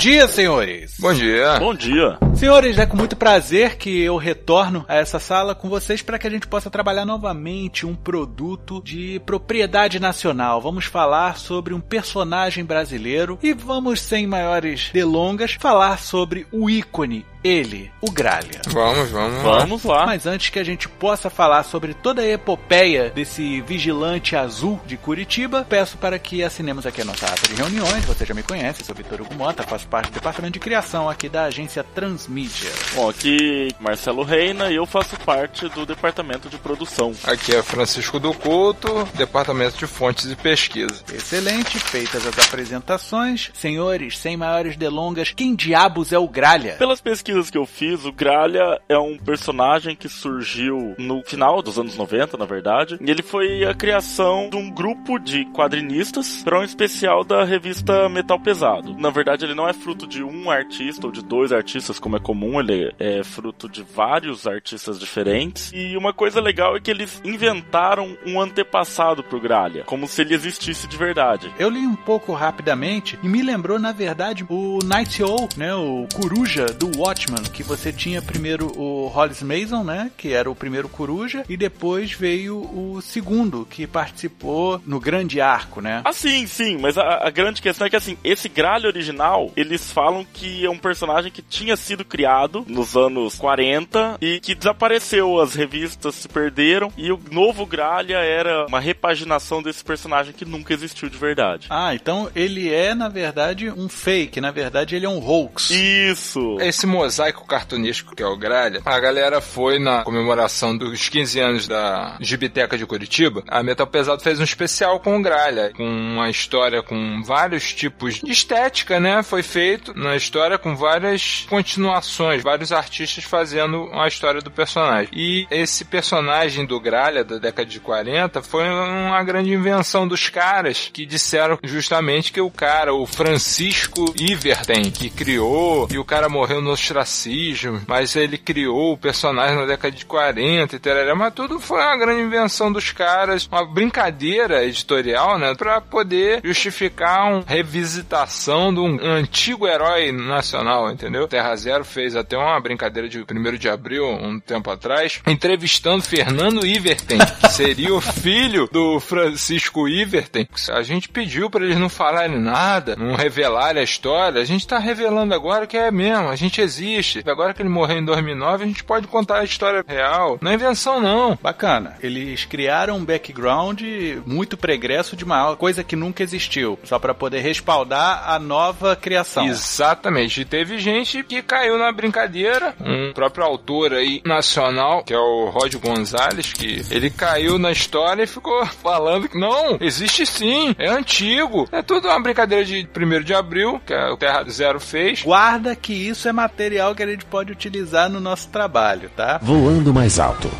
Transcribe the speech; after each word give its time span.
dia, 0.00 0.26
senhores! 0.26 0.94
Bom 0.98 1.12
dia. 1.12 1.58
Bom 1.58 1.74
dia. 1.74 2.16
Senhores, 2.40 2.78
é 2.78 2.86
com 2.86 2.96
muito 2.96 3.16
prazer 3.16 3.76
que 3.76 4.00
eu 4.00 4.16
retorno 4.16 4.82
a 4.88 4.96
essa 4.96 5.18
sala 5.18 5.54
com 5.54 5.68
vocês 5.68 6.00
para 6.00 6.18
que 6.18 6.26
a 6.26 6.30
gente 6.30 6.46
possa 6.46 6.70
trabalhar 6.70 7.04
novamente 7.04 7.84
um 7.84 7.94
produto 7.94 8.80
de 8.82 9.20
propriedade 9.26 10.00
nacional. 10.00 10.58
Vamos 10.58 10.86
falar 10.86 11.36
sobre 11.36 11.74
um 11.74 11.80
personagem 11.82 12.64
brasileiro 12.64 13.38
e 13.42 13.52
vamos, 13.52 14.00
sem 14.00 14.26
maiores 14.26 14.88
delongas, 14.90 15.52
falar 15.60 15.98
sobre 15.98 16.46
o 16.50 16.70
ícone, 16.70 17.26
ele, 17.44 17.90
o 18.00 18.10
Gralha. 18.10 18.62
Vamos, 18.68 19.10
vamos. 19.10 19.42
Vamos 19.42 19.84
lá. 19.84 20.06
Mas 20.06 20.26
antes 20.26 20.48
que 20.48 20.58
a 20.58 20.64
gente 20.64 20.88
possa 20.88 21.28
falar 21.28 21.62
sobre 21.62 21.94
toda 21.94 22.22
a 22.22 22.26
epopeia 22.26 23.10
desse 23.10 23.60
vigilante 23.62 24.36
azul 24.36 24.80
de 24.86 24.96
Curitiba, 24.96 25.66
peço 25.68 25.98
para 25.98 26.18
que 26.18 26.42
assinemos 26.42 26.86
aqui 26.86 27.02
a 27.02 27.04
nossa 27.04 27.26
ata 27.26 27.48
de 27.48 27.54
reuniões. 27.54 28.04
Você 28.04 28.24
já 28.24 28.34
me 28.34 28.42
conhece, 28.42 28.84
sou 28.84 28.94
Vitor 28.94 29.20
Hugo 29.20 29.34
Mota, 29.34 29.62
faço 29.62 29.86
parte 29.88 30.10
do 30.10 30.14
departamento 30.14 30.54
de 30.54 30.60
criação 30.60 31.08
aqui 31.08 31.28
da 31.28 31.44
agência 31.44 31.84
Transmídia. 32.30 32.70
Bom, 32.94 33.10
aqui 33.10 33.68
Marcelo 33.80 34.22
Reina 34.22 34.70
e 34.70 34.76
eu 34.76 34.86
faço 34.86 35.18
parte 35.20 35.68
do 35.70 35.84
departamento 35.84 36.48
de 36.48 36.56
produção. 36.58 37.12
Aqui 37.24 37.54
é 37.54 37.62
Francisco 37.62 38.20
do 38.20 38.32
Couto, 38.32 39.08
Departamento 39.14 39.76
de 39.76 39.86
Fontes 39.86 40.30
e 40.30 40.36
Pesquisa. 40.36 41.02
Excelente, 41.12 41.78
feitas 41.80 42.24
as 42.24 42.38
apresentações. 42.38 43.50
Senhores, 43.52 44.16
sem 44.16 44.36
maiores 44.36 44.76
delongas, 44.76 45.32
quem 45.32 45.56
diabos 45.56 46.12
é 46.12 46.18
o 46.18 46.28
Gralha? 46.28 46.74
Pelas 46.74 47.00
pesquisas 47.00 47.50
que 47.50 47.58
eu 47.58 47.66
fiz, 47.66 48.04
o 48.04 48.12
Gralha 48.12 48.80
é 48.88 48.98
um 48.98 49.18
personagem 49.18 49.96
que 49.96 50.08
surgiu 50.08 50.94
no 50.98 51.22
final 51.24 51.60
dos 51.60 51.78
anos 51.78 51.96
90, 51.96 52.36
na 52.36 52.44
verdade. 52.44 52.96
E 53.00 53.10
ele 53.10 53.22
foi 53.22 53.64
a 53.64 53.74
criação 53.74 54.48
de 54.48 54.56
um 54.56 54.70
grupo 54.70 55.18
de 55.18 55.44
quadrinistas 55.46 56.42
para 56.44 56.60
um 56.60 56.64
especial 56.64 57.24
da 57.24 57.44
revista 57.44 58.08
Metal 58.08 58.38
Pesado. 58.38 58.94
Na 58.96 59.10
verdade, 59.10 59.44
ele 59.44 59.54
não 59.54 59.68
é 59.68 59.72
fruto 59.72 60.06
de 60.06 60.22
um 60.22 60.48
artista 60.48 61.06
ou 61.06 61.12
de 61.12 61.22
dois 61.22 61.50
artistas, 61.50 61.98
como 61.98 62.16
é 62.16 62.19
comum, 62.20 62.60
ele 62.60 62.92
é 62.98 63.22
fruto 63.24 63.68
de 63.68 63.82
vários 63.82 64.46
artistas 64.46 64.98
diferentes. 64.98 65.72
E 65.74 65.96
uma 65.96 66.12
coisa 66.12 66.40
legal 66.40 66.76
é 66.76 66.80
que 66.80 66.90
eles 66.90 67.20
inventaram 67.24 68.16
um 68.26 68.40
antepassado 68.40 69.22
pro 69.22 69.40
Gralha, 69.40 69.84
como 69.84 70.06
se 70.06 70.20
ele 70.20 70.34
existisse 70.34 70.86
de 70.86 70.96
verdade. 70.96 71.52
Eu 71.58 71.70
li 71.70 71.80
um 71.80 71.96
pouco 71.96 72.32
rapidamente 72.32 73.18
e 73.22 73.28
me 73.28 73.42
lembrou, 73.42 73.78
na 73.78 73.92
verdade, 73.92 74.44
o 74.48 74.78
Night 74.84 75.22
Owl, 75.22 75.48
né? 75.56 75.74
O 75.74 76.06
coruja 76.14 76.66
do 76.66 76.90
Watchman, 76.98 77.42
que 77.42 77.62
você 77.62 77.92
tinha 77.92 78.22
primeiro 78.22 78.72
o 78.78 79.06
Hollis 79.08 79.42
Mason, 79.42 79.82
né? 79.82 80.10
Que 80.16 80.32
era 80.32 80.50
o 80.50 80.54
primeiro 80.54 80.88
coruja, 80.88 81.44
e 81.48 81.56
depois 81.56 82.12
veio 82.12 82.56
o 82.58 83.00
segundo, 83.02 83.66
que 83.68 83.86
participou 83.86 84.80
no 84.86 85.00
grande 85.00 85.40
arco, 85.40 85.80
né? 85.80 86.02
Ah, 86.04 86.12
sim, 86.12 86.46
sim, 86.46 86.78
mas 86.78 86.98
a, 86.98 87.26
a 87.26 87.30
grande 87.30 87.62
questão 87.62 87.86
é 87.86 87.90
que, 87.90 87.96
assim, 87.96 88.16
esse 88.22 88.48
Gralha 88.48 88.88
original, 88.88 89.50
eles 89.56 89.92
falam 89.92 90.26
que 90.32 90.64
é 90.64 90.70
um 90.70 90.78
personagem 90.78 91.30
que 91.30 91.42
tinha 91.42 91.76
sido 91.76 92.04
criado 92.10 92.64
nos 92.66 92.96
anos 92.96 93.36
40 93.36 94.18
e 94.20 94.40
que 94.40 94.54
desapareceu, 94.54 95.40
as 95.40 95.54
revistas 95.54 96.16
se 96.16 96.28
perderam 96.28 96.92
e 96.96 97.12
o 97.12 97.20
novo 97.30 97.64
Gralha 97.64 98.18
era 98.18 98.66
uma 98.66 98.80
repaginação 98.80 99.62
desse 99.62 99.84
personagem 99.84 100.32
que 100.32 100.44
nunca 100.44 100.74
existiu 100.74 101.08
de 101.08 101.16
verdade. 101.16 101.68
Ah, 101.70 101.94
então 101.94 102.28
ele 102.34 102.72
é, 102.72 102.94
na 102.94 103.08
verdade, 103.08 103.70
um 103.70 103.88
fake, 103.88 104.40
na 104.40 104.50
verdade 104.50 104.96
ele 104.96 105.06
é 105.06 105.08
um 105.08 105.24
hoax. 105.24 105.70
Isso! 105.70 106.56
Esse 106.60 106.86
mosaico 106.86 107.46
cartunístico 107.46 108.14
que 108.14 108.22
é 108.22 108.26
o 108.26 108.36
Gralha, 108.36 108.82
a 108.84 108.98
galera 108.98 109.40
foi 109.40 109.78
na 109.78 110.02
comemoração 110.02 110.76
dos 110.76 111.08
15 111.08 111.40
anos 111.40 111.68
da 111.68 112.16
Gibiteca 112.20 112.76
de 112.76 112.86
Curitiba. 112.86 113.44
A 113.48 113.62
Metal 113.62 113.86
Pesado 113.86 114.22
fez 114.22 114.40
um 114.40 114.44
especial 114.44 114.98
com 115.00 115.16
o 115.16 115.22
Gralha, 115.22 115.72
com 115.76 115.84
uma 115.84 116.28
história 116.28 116.82
com 116.82 117.22
vários 117.22 117.72
tipos 117.72 118.16
de 118.16 118.30
estética, 118.30 118.98
né? 118.98 119.22
Foi 119.22 119.42
feito 119.42 119.92
na 119.96 120.16
história 120.16 120.58
com 120.58 120.74
várias 120.74 121.46
continuações, 121.48 121.99
vários 122.42 122.72
artistas 122.72 123.24
fazendo 123.24 123.88
a 123.92 124.06
história 124.06 124.40
do 124.40 124.50
personagem. 124.50 125.10
E 125.12 125.46
esse 125.50 125.84
personagem 125.84 126.64
do 126.64 126.80
Gralha 126.80 127.24
da 127.24 127.38
década 127.38 127.68
de 127.68 127.80
40 127.80 128.42
foi 128.42 128.68
uma 128.68 129.22
grande 129.22 129.52
invenção 129.52 130.06
dos 130.06 130.28
caras 130.28 130.90
que 130.92 131.06
disseram 131.06 131.58
justamente 131.62 132.32
que 132.32 132.40
o 132.40 132.50
cara, 132.50 132.94
o 132.94 133.06
Francisco 133.06 134.14
Iverten, 134.18 134.90
que 134.90 135.10
criou, 135.10 135.88
e 135.90 135.98
o 135.98 136.04
cara 136.04 136.28
morreu 136.28 136.60
no 136.60 136.70
ostracismo, 136.70 137.82
mas 137.86 138.16
ele 138.16 138.38
criou 138.38 138.92
o 138.92 138.98
personagem 138.98 139.56
na 139.56 139.66
década 139.66 139.94
de 139.94 140.04
40 140.04 140.76
e 140.76 140.78
tal, 140.78 141.16
mas 141.16 141.34
tudo 141.34 141.60
foi 141.60 141.80
uma 141.80 141.96
grande 141.96 142.22
invenção 142.22 142.72
dos 142.72 142.92
caras, 142.92 143.46
uma 143.50 143.64
brincadeira 143.64 144.64
editorial, 144.64 145.38
né, 145.38 145.54
pra 145.54 145.80
poder 145.80 146.40
justificar 146.44 147.32
uma 147.32 147.44
revisitação 147.46 148.72
de 148.72 148.80
um 148.80 148.98
antigo 149.02 149.66
herói 149.66 150.12
nacional, 150.12 150.90
entendeu? 150.90 151.28
Terra 151.28 151.54
Zero 151.56 151.84
fez 151.90 152.16
até 152.16 152.36
uma 152.36 152.60
brincadeira 152.60 153.08
de 153.08 153.18
1 153.18 153.24
de 153.58 153.68
abril, 153.68 154.06
um 154.06 154.38
tempo 154.38 154.70
atrás, 154.70 155.20
entrevistando 155.26 156.02
Fernando 156.02 156.66
Iverten, 156.66 157.18
que 157.40 157.48
seria 157.52 157.94
o 157.94 158.00
filho 158.00 158.68
do 158.72 159.00
Francisco 159.00 159.88
Iverten. 159.88 160.48
A 160.70 160.82
gente 160.82 161.08
pediu 161.08 161.50
para 161.50 161.64
eles 161.64 161.78
não 161.78 161.88
falarem 161.88 162.38
nada, 162.38 162.96
não 162.96 163.14
revelarem 163.14 163.80
a 163.80 163.84
história. 163.84 164.40
A 164.40 164.44
gente 164.44 164.66
tá 164.66 164.78
revelando 164.78 165.34
agora 165.34 165.66
que 165.66 165.76
é 165.76 165.90
mesmo, 165.90 166.28
a 166.28 166.36
gente 166.36 166.60
existe. 166.60 167.22
Agora 167.26 167.52
que 167.52 167.62
ele 167.62 167.68
morreu 167.68 167.98
em 167.98 168.04
2009, 168.04 168.64
a 168.64 168.66
gente 168.66 168.84
pode 168.84 169.06
contar 169.06 169.40
a 169.40 169.44
história 169.44 169.84
real. 169.86 170.38
Não 170.40 170.50
é 170.50 170.54
invenção, 170.54 171.00
não. 171.00 171.38
Bacana. 171.42 171.96
Eles 172.02 172.44
criaram 172.44 172.96
um 172.96 173.04
background 173.04 173.82
muito 174.24 174.56
pregresso 174.56 175.16
de 175.16 175.24
uma 175.24 175.56
coisa 175.56 175.82
que 175.82 175.96
nunca 175.96 176.22
existiu, 176.22 176.78
só 176.84 176.98
para 176.98 177.14
poder 177.14 177.40
respaldar 177.40 178.30
a 178.30 178.38
nova 178.38 178.94
criação. 178.94 179.46
Exatamente. 179.46 180.40
E 180.40 180.44
teve 180.44 180.78
gente 180.78 181.22
que 181.22 181.42
caiu 181.42 181.69
na 181.78 181.92
brincadeira. 181.92 182.74
Um 182.80 183.12
próprio 183.12 183.44
autor 183.44 183.94
aí 183.94 184.22
nacional, 184.24 185.02
que 185.04 185.14
é 185.14 185.18
o 185.18 185.50
Rod 185.50 185.74
Gonzalez, 185.76 186.52
que 186.52 186.84
ele 186.90 187.10
caiu 187.10 187.58
na 187.58 187.70
história 187.70 188.22
e 188.22 188.26
ficou 188.26 188.64
falando 188.66 189.28
que 189.28 189.38
não, 189.38 189.78
existe 189.80 190.26
sim, 190.26 190.74
é 190.78 190.88
antigo. 190.88 191.68
É 191.72 191.82
tudo 191.82 192.08
uma 192.08 192.20
brincadeira 192.20 192.64
de 192.64 192.88
1 192.96 193.22
de 193.22 193.34
abril, 193.34 193.80
que 193.86 193.94
o 193.94 194.16
Terra 194.16 194.44
Zero 194.48 194.80
fez. 194.80 195.22
Guarda 195.22 195.74
que 195.76 195.92
isso 195.92 196.28
é 196.28 196.32
material 196.32 196.94
que 196.94 197.02
a 197.02 197.06
gente 197.06 197.24
pode 197.24 197.52
utilizar 197.52 198.08
no 198.08 198.20
nosso 198.20 198.48
trabalho, 198.48 199.10
tá? 199.16 199.38
Voando 199.42 199.92
mais 199.92 200.18
alto, 200.18 200.50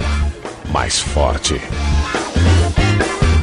mais 0.73 1.01
forte. 1.01 1.61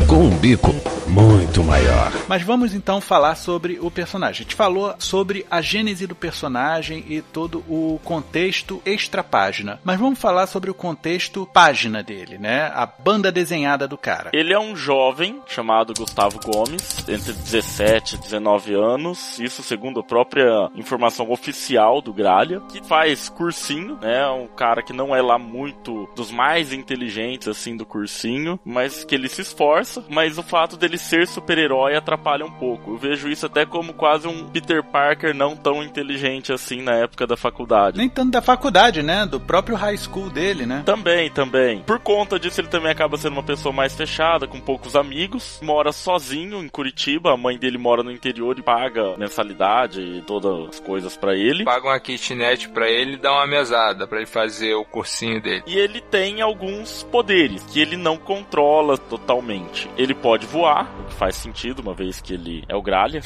Com 0.08 0.24
um 0.24 0.38
bico 0.38 0.74
muito 1.08 1.64
maior. 1.64 2.12
Mas 2.28 2.44
vamos 2.44 2.74
então 2.74 3.00
falar 3.00 3.36
sobre 3.36 3.80
o 3.82 3.90
personagem. 3.90 4.42
A 4.42 4.44
gente 4.44 4.56
falou 4.56 4.94
sobre 5.00 5.46
a 5.50 5.62
gênese 5.62 6.06
do 6.06 6.16
personagem 6.16 7.04
e 7.08 7.22
todo 7.22 7.60
o 7.68 8.00
contexto 8.04 8.82
extra-página. 8.86 9.80
Mas 9.84 10.00
vamos 10.00 10.20
falar 10.20 10.48
sobre 10.48 10.70
o 10.70 10.74
contexto 10.74 11.48
página 11.54 12.04
dele, 12.04 12.38
né? 12.38 12.72
A 12.74 12.86
banda 12.86 13.32
desenhada 13.32 13.88
do 13.88 13.98
cara. 13.98 14.32
Ele 14.34 14.54
é 14.54 14.60
um 14.60 14.76
jovem 14.76 15.42
chamado 15.48 15.94
Gustavo 15.98 16.40
Gomes, 16.44 17.08
entre 17.08 17.34
17 17.34 18.16
e 18.16 18.18
19 18.20 18.74
anos, 18.76 19.40
isso 19.40 19.64
segundo 19.64 20.02
a 20.02 20.04
própria 20.04 20.70
informação 20.76 21.32
oficial 21.32 22.02
do 22.02 22.14
Gralha, 22.14 22.62
que 22.70 22.86
faz 22.86 23.30
cursinho, 23.30 23.98
né? 24.02 24.28
Um 24.28 24.48
cara 24.48 24.84
que 24.84 24.94
não 24.94 25.16
é 25.16 25.22
lá 25.22 25.40
muito 25.40 26.08
dos 26.16 26.32
mais 26.32 26.74
inteligentes 26.74 27.48
assim 27.48 27.78
do 27.78 27.86
cursinho, 27.86 28.60
mas 28.64 29.04
que 29.04 29.16
ele 29.16 29.30
se 29.30 29.42
esforça, 29.42 29.97
mas 30.10 30.38
o 30.38 30.44
fato 30.44 30.78
dele 30.78 30.98
ser 30.98 31.28
super-herói 31.28 31.96
atrapalha 31.96 32.46
um 32.46 32.52
pouco. 32.52 32.92
Eu 32.92 32.98
vejo 32.98 33.30
isso 33.30 33.46
até 33.46 33.66
como 33.66 33.94
quase 33.94 34.28
um 34.28 34.48
Peter 34.50 34.84
Parker 34.84 35.34
não 35.34 35.56
tão 35.56 35.84
inteligente 35.84 36.52
assim 36.52 36.82
na 36.82 36.96
época 36.96 37.28
da 37.28 37.38
faculdade. 37.38 37.98
Nem 37.98 38.10
tanto 38.10 38.32
da 38.32 38.42
faculdade, 38.42 39.02
né? 39.04 39.26
Do 39.26 39.40
próprio 39.40 39.76
high 39.76 39.98
school 39.98 40.30
dele, 40.30 40.66
né? 40.66 40.84
Também, 40.86 41.30
também. 41.30 41.82
Por 41.84 42.00
conta 42.00 42.40
disso, 42.40 42.62
ele 42.62 42.68
também 42.68 42.92
acaba 42.92 43.18
sendo 43.18 43.34
uma 43.34 43.44
pessoa 43.44 43.74
mais 43.74 43.96
fechada, 43.96 44.48
com 44.48 44.60
poucos 44.60 44.96
amigos, 44.96 45.60
mora 45.62 45.92
sozinho 45.92 46.64
em 46.64 46.70
Curitiba, 46.70 47.34
a 47.34 47.38
mãe 47.38 47.58
dele 47.58 47.78
mora 47.78 48.04
no 48.04 48.12
interior 48.12 48.58
e 48.58 48.62
paga 48.62 49.18
mensalidade 49.18 50.02
e 50.02 50.22
todas 50.22 50.70
as 50.70 50.80
coisas 50.80 51.16
para 51.16 51.36
ele. 51.36 51.64
Paga 51.64 51.88
uma 51.88 52.00
kitnet 52.00 52.70
pra 52.70 52.90
ele 52.90 53.14
e 53.14 53.18
dá 53.18 53.32
uma 53.32 53.48
mesada 53.48 54.08
pra 54.08 54.18
ele 54.18 54.28
fazer 54.28 54.74
o 54.76 54.86
cursinho 54.86 55.42
dele. 55.42 55.64
E 55.66 55.78
ele 55.78 56.02
tem 56.02 56.42
alguns 56.42 57.04
poderes 57.04 57.64
que 57.64 57.80
ele 57.80 57.98
não 57.98 58.18
controla 58.18 58.98
totalmente. 58.98 59.87
Ele 59.96 60.14
pode 60.14 60.46
voar, 60.46 60.92
o 61.00 61.04
que 61.06 61.14
faz 61.14 61.36
sentido, 61.36 61.80
uma 61.80 61.94
vez 61.94 62.20
que 62.22 62.34
ele 62.34 62.64
é 62.68 62.76
o 62.76 62.82
Gralha. 62.82 63.22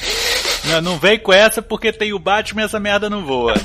Não, 0.66 0.80
não 0.80 0.98
vem 0.98 1.18
com 1.18 1.32
essa 1.32 1.60
porque 1.60 1.92
tem 1.92 2.12
o 2.12 2.18
Batman 2.18 2.62
e 2.62 2.64
essa 2.64 2.78
merda 2.78 3.10
não 3.10 3.24
voa. 3.24 3.54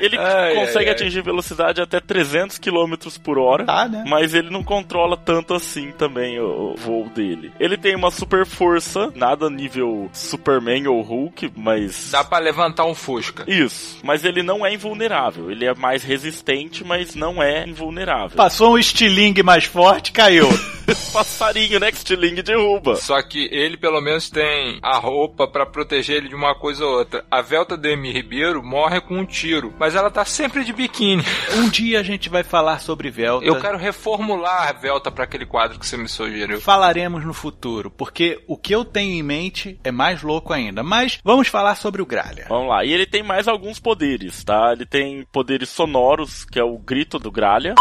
Ele 0.00 0.16
Ai, 0.18 0.54
consegue 0.54 0.78
ai, 0.78 0.86
ai. 0.86 0.90
atingir 0.92 1.22
velocidade 1.22 1.80
até 1.80 2.00
300 2.00 2.58
km 2.58 2.94
por 3.22 3.38
hora. 3.38 3.64
Tá, 3.64 3.88
né? 3.88 4.04
Mas 4.06 4.34
ele 4.34 4.50
não 4.50 4.62
controla 4.62 5.16
tanto 5.16 5.54
assim 5.54 5.92
também 5.92 6.38
o, 6.40 6.72
o 6.72 6.76
voo 6.76 7.08
dele. 7.08 7.52
Ele 7.58 7.76
tem 7.76 7.94
uma 7.94 8.10
super 8.10 8.46
força, 8.46 9.12
nada 9.14 9.48
nível 9.50 10.08
Superman 10.12 10.86
ou 10.88 11.00
Hulk, 11.02 11.52
mas. 11.56 12.10
Dá 12.10 12.24
pra 12.24 12.38
levantar 12.38 12.84
um 12.86 12.94
Fusca. 12.94 13.44
Isso. 13.46 13.98
Mas 14.02 14.24
ele 14.24 14.42
não 14.42 14.64
é 14.64 14.72
invulnerável. 14.72 15.50
Ele 15.50 15.64
é 15.66 15.74
mais 15.74 16.02
resistente, 16.02 16.84
mas 16.84 17.14
não 17.14 17.42
é 17.42 17.66
invulnerável. 17.66 18.36
Passou 18.36 18.74
um 18.74 18.78
estilingue 18.78 19.42
mais 19.42 19.64
forte, 19.64 20.12
caiu. 20.12 20.48
Passarinho, 21.12 21.78
né? 21.78 21.90
Que 21.92 21.98
Stiling 21.98 22.34
derruba. 22.42 22.96
Só 22.96 23.20
que 23.22 23.48
ele 23.52 23.76
pelo 23.76 24.00
menos 24.00 24.28
tem 24.28 24.78
a 24.82 24.96
roupa 24.98 25.46
pra 25.46 25.66
proteger 25.66 26.16
ele 26.16 26.28
de 26.28 26.34
uma 26.34 26.54
coisa 26.54 26.84
ou 26.84 26.98
outra. 26.98 27.24
A 27.30 27.40
Velta 27.40 27.76
Demi 27.76 28.12
Ribeiro 28.12 28.62
morre 28.62 29.00
com 29.00 29.18
um 29.18 29.24
tiro, 29.24 29.72
mas 29.78 29.89
ela 29.94 30.10
tá 30.10 30.24
sempre 30.24 30.64
de 30.64 30.72
biquíni. 30.72 31.22
Um 31.56 31.68
dia 31.68 32.00
a 32.00 32.02
gente 32.02 32.28
vai 32.28 32.42
falar 32.42 32.80
sobre 32.80 33.10
Velta. 33.10 33.44
Eu 33.44 33.60
quero 33.60 33.78
reformular 33.78 34.68
a 34.68 34.72
Velta 34.72 35.10
pra 35.10 35.24
aquele 35.24 35.46
quadro 35.46 35.78
que 35.78 35.86
você 35.86 35.96
me 35.96 36.08
sugeriu. 36.08 36.60
Falaremos 36.60 37.24
no 37.24 37.32
futuro, 37.32 37.90
porque 37.90 38.42
o 38.46 38.56
que 38.56 38.74
eu 38.74 38.84
tenho 38.84 39.12
em 39.12 39.22
mente 39.22 39.78
é 39.84 39.90
mais 39.90 40.22
louco 40.22 40.52
ainda. 40.52 40.82
Mas 40.82 41.18
vamos 41.24 41.48
falar 41.48 41.74
sobre 41.74 42.02
o 42.02 42.06
Gralha. 42.06 42.46
Vamos 42.48 42.68
lá. 42.68 42.84
E 42.84 42.92
ele 42.92 43.06
tem 43.06 43.22
mais 43.22 43.48
alguns 43.48 43.78
poderes, 43.78 44.44
tá? 44.44 44.72
Ele 44.72 44.86
tem 44.86 45.24
poderes 45.32 45.68
sonoros, 45.68 46.44
que 46.44 46.58
é 46.58 46.64
o 46.64 46.78
grito 46.78 47.18
do 47.18 47.30
Gralha. 47.30 47.74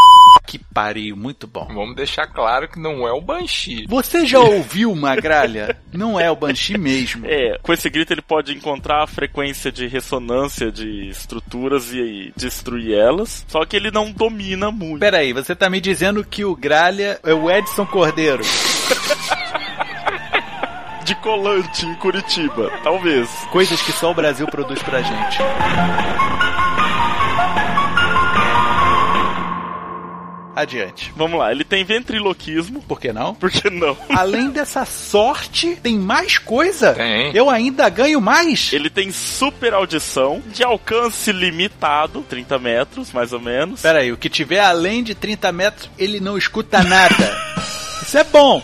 Que 0.46 0.60
pariu, 0.60 1.16
muito 1.16 1.48
bom. 1.48 1.68
Vamos 1.74 1.96
deixar 1.96 2.28
claro 2.28 2.68
que 2.68 2.80
não 2.80 3.08
é 3.08 3.12
o 3.12 3.22
Banshee. 3.22 3.86
Você 3.88 4.26
já 4.26 4.40
ouviu 4.40 4.92
uma 4.92 5.16
gralha? 5.16 5.78
Não 5.92 6.20
é 6.20 6.30
o 6.30 6.36
Banshee 6.36 6.78
mesmo. 6.78 7.26
É, 7.26 7.58
com 7.62 7.74
esse 7.74 7.90
grito 7.90 8.14
ele 8.14 8.22
pode 8.22 8.54
encontrar 8.54 9.04
a 9.04 9.08
frequência 9.08 9.72
de 9.72 9.88
ressonância 9.88 10.72
de 10.72 11.08
estruturas 11.10 11.94
e, 11.94 11.99
e 12.06 12.34
destruir 12.36 12.94
elas. 12.98 13.46
Só 13.48 13.66
que 13.66 13.76
ele 13.76 13.92
não 13.92 14.12
domina 14.12 14.72
muito. 14.72 15.00
Peraí, 15.00 15.34
você 15.34 15.56
tá 15.56 15.70
me 15.70 15.82
dizendo 15.82 16.24
que 16.24 16.44
o 16.46 16.56
Gralha 16.56 17.20
é 17.24 17.34
o 17.34 17.50
Edson 17.50 17.86
Cordeiro? 17.86 18.44
De 21.04 21.16
colante 21.16 21.86
em 21.86 21.96
Curitiba, 21.96 22.72
talvez. 22.84 23.28
Coisas 23.52 23.82
que 23.82 23.92
só 23.92 24.12
o 24.12 24.14
Brasil 24.14 24.46
produz 24.48 24.82
pra 24.84 25.02
gente. 25.02 25.40
Adiante. 30.62 31.14
Vamos 31.16 31.40
lá, 31.40 31.52
ele 31.52 31.64
tem 31.64 31.84
ventriloquismo. 31.84 32.82
Por 32.82 33.00
que 33.00 33.14
não? 33.14 33.34
Por 33.36 33.50
que 33.50 33.70
não? 33.70 33.98
Além 34.10 34.50
dessa 34.50 34.86
sorte, 34.86 35.78
tem 35.82 35.98
mais 35.98 36.38
coisa? 36.38 36.94
Tem. 36.94 37.36
Eu 37.36 37.50
ainda 37.50 37.88
ganho 37.90 38.20
mais? 38.20 38.72
Ele 38.74 38.90
tem 38.90 39.12
super 39.12 39.74
audição 39.74 40.42
de 40.48 40.64
alcance 40.64 41.32
limitado, 41.32 42.22
30 42.28 42.60
metros 42.60 43.12
mais 43.12 43.34
ou 43.34 43.40
menos. 43.40 43.82
Peraí, 43.82 44.12
o 44.12 44.18
que 44.18 44.30
tiver 44.30 44.60
além 44.60 45.04
de 45.04 45.16
30 45.16 45.52
metros, 45.52 45.90
ele 45.98 46.20
não 46.20 46.38
escuta 46.38 46.84
nada. 46.84 47.38
Isso 48.02 48.18
é 48.18 48.24
bom. 48.24 48.62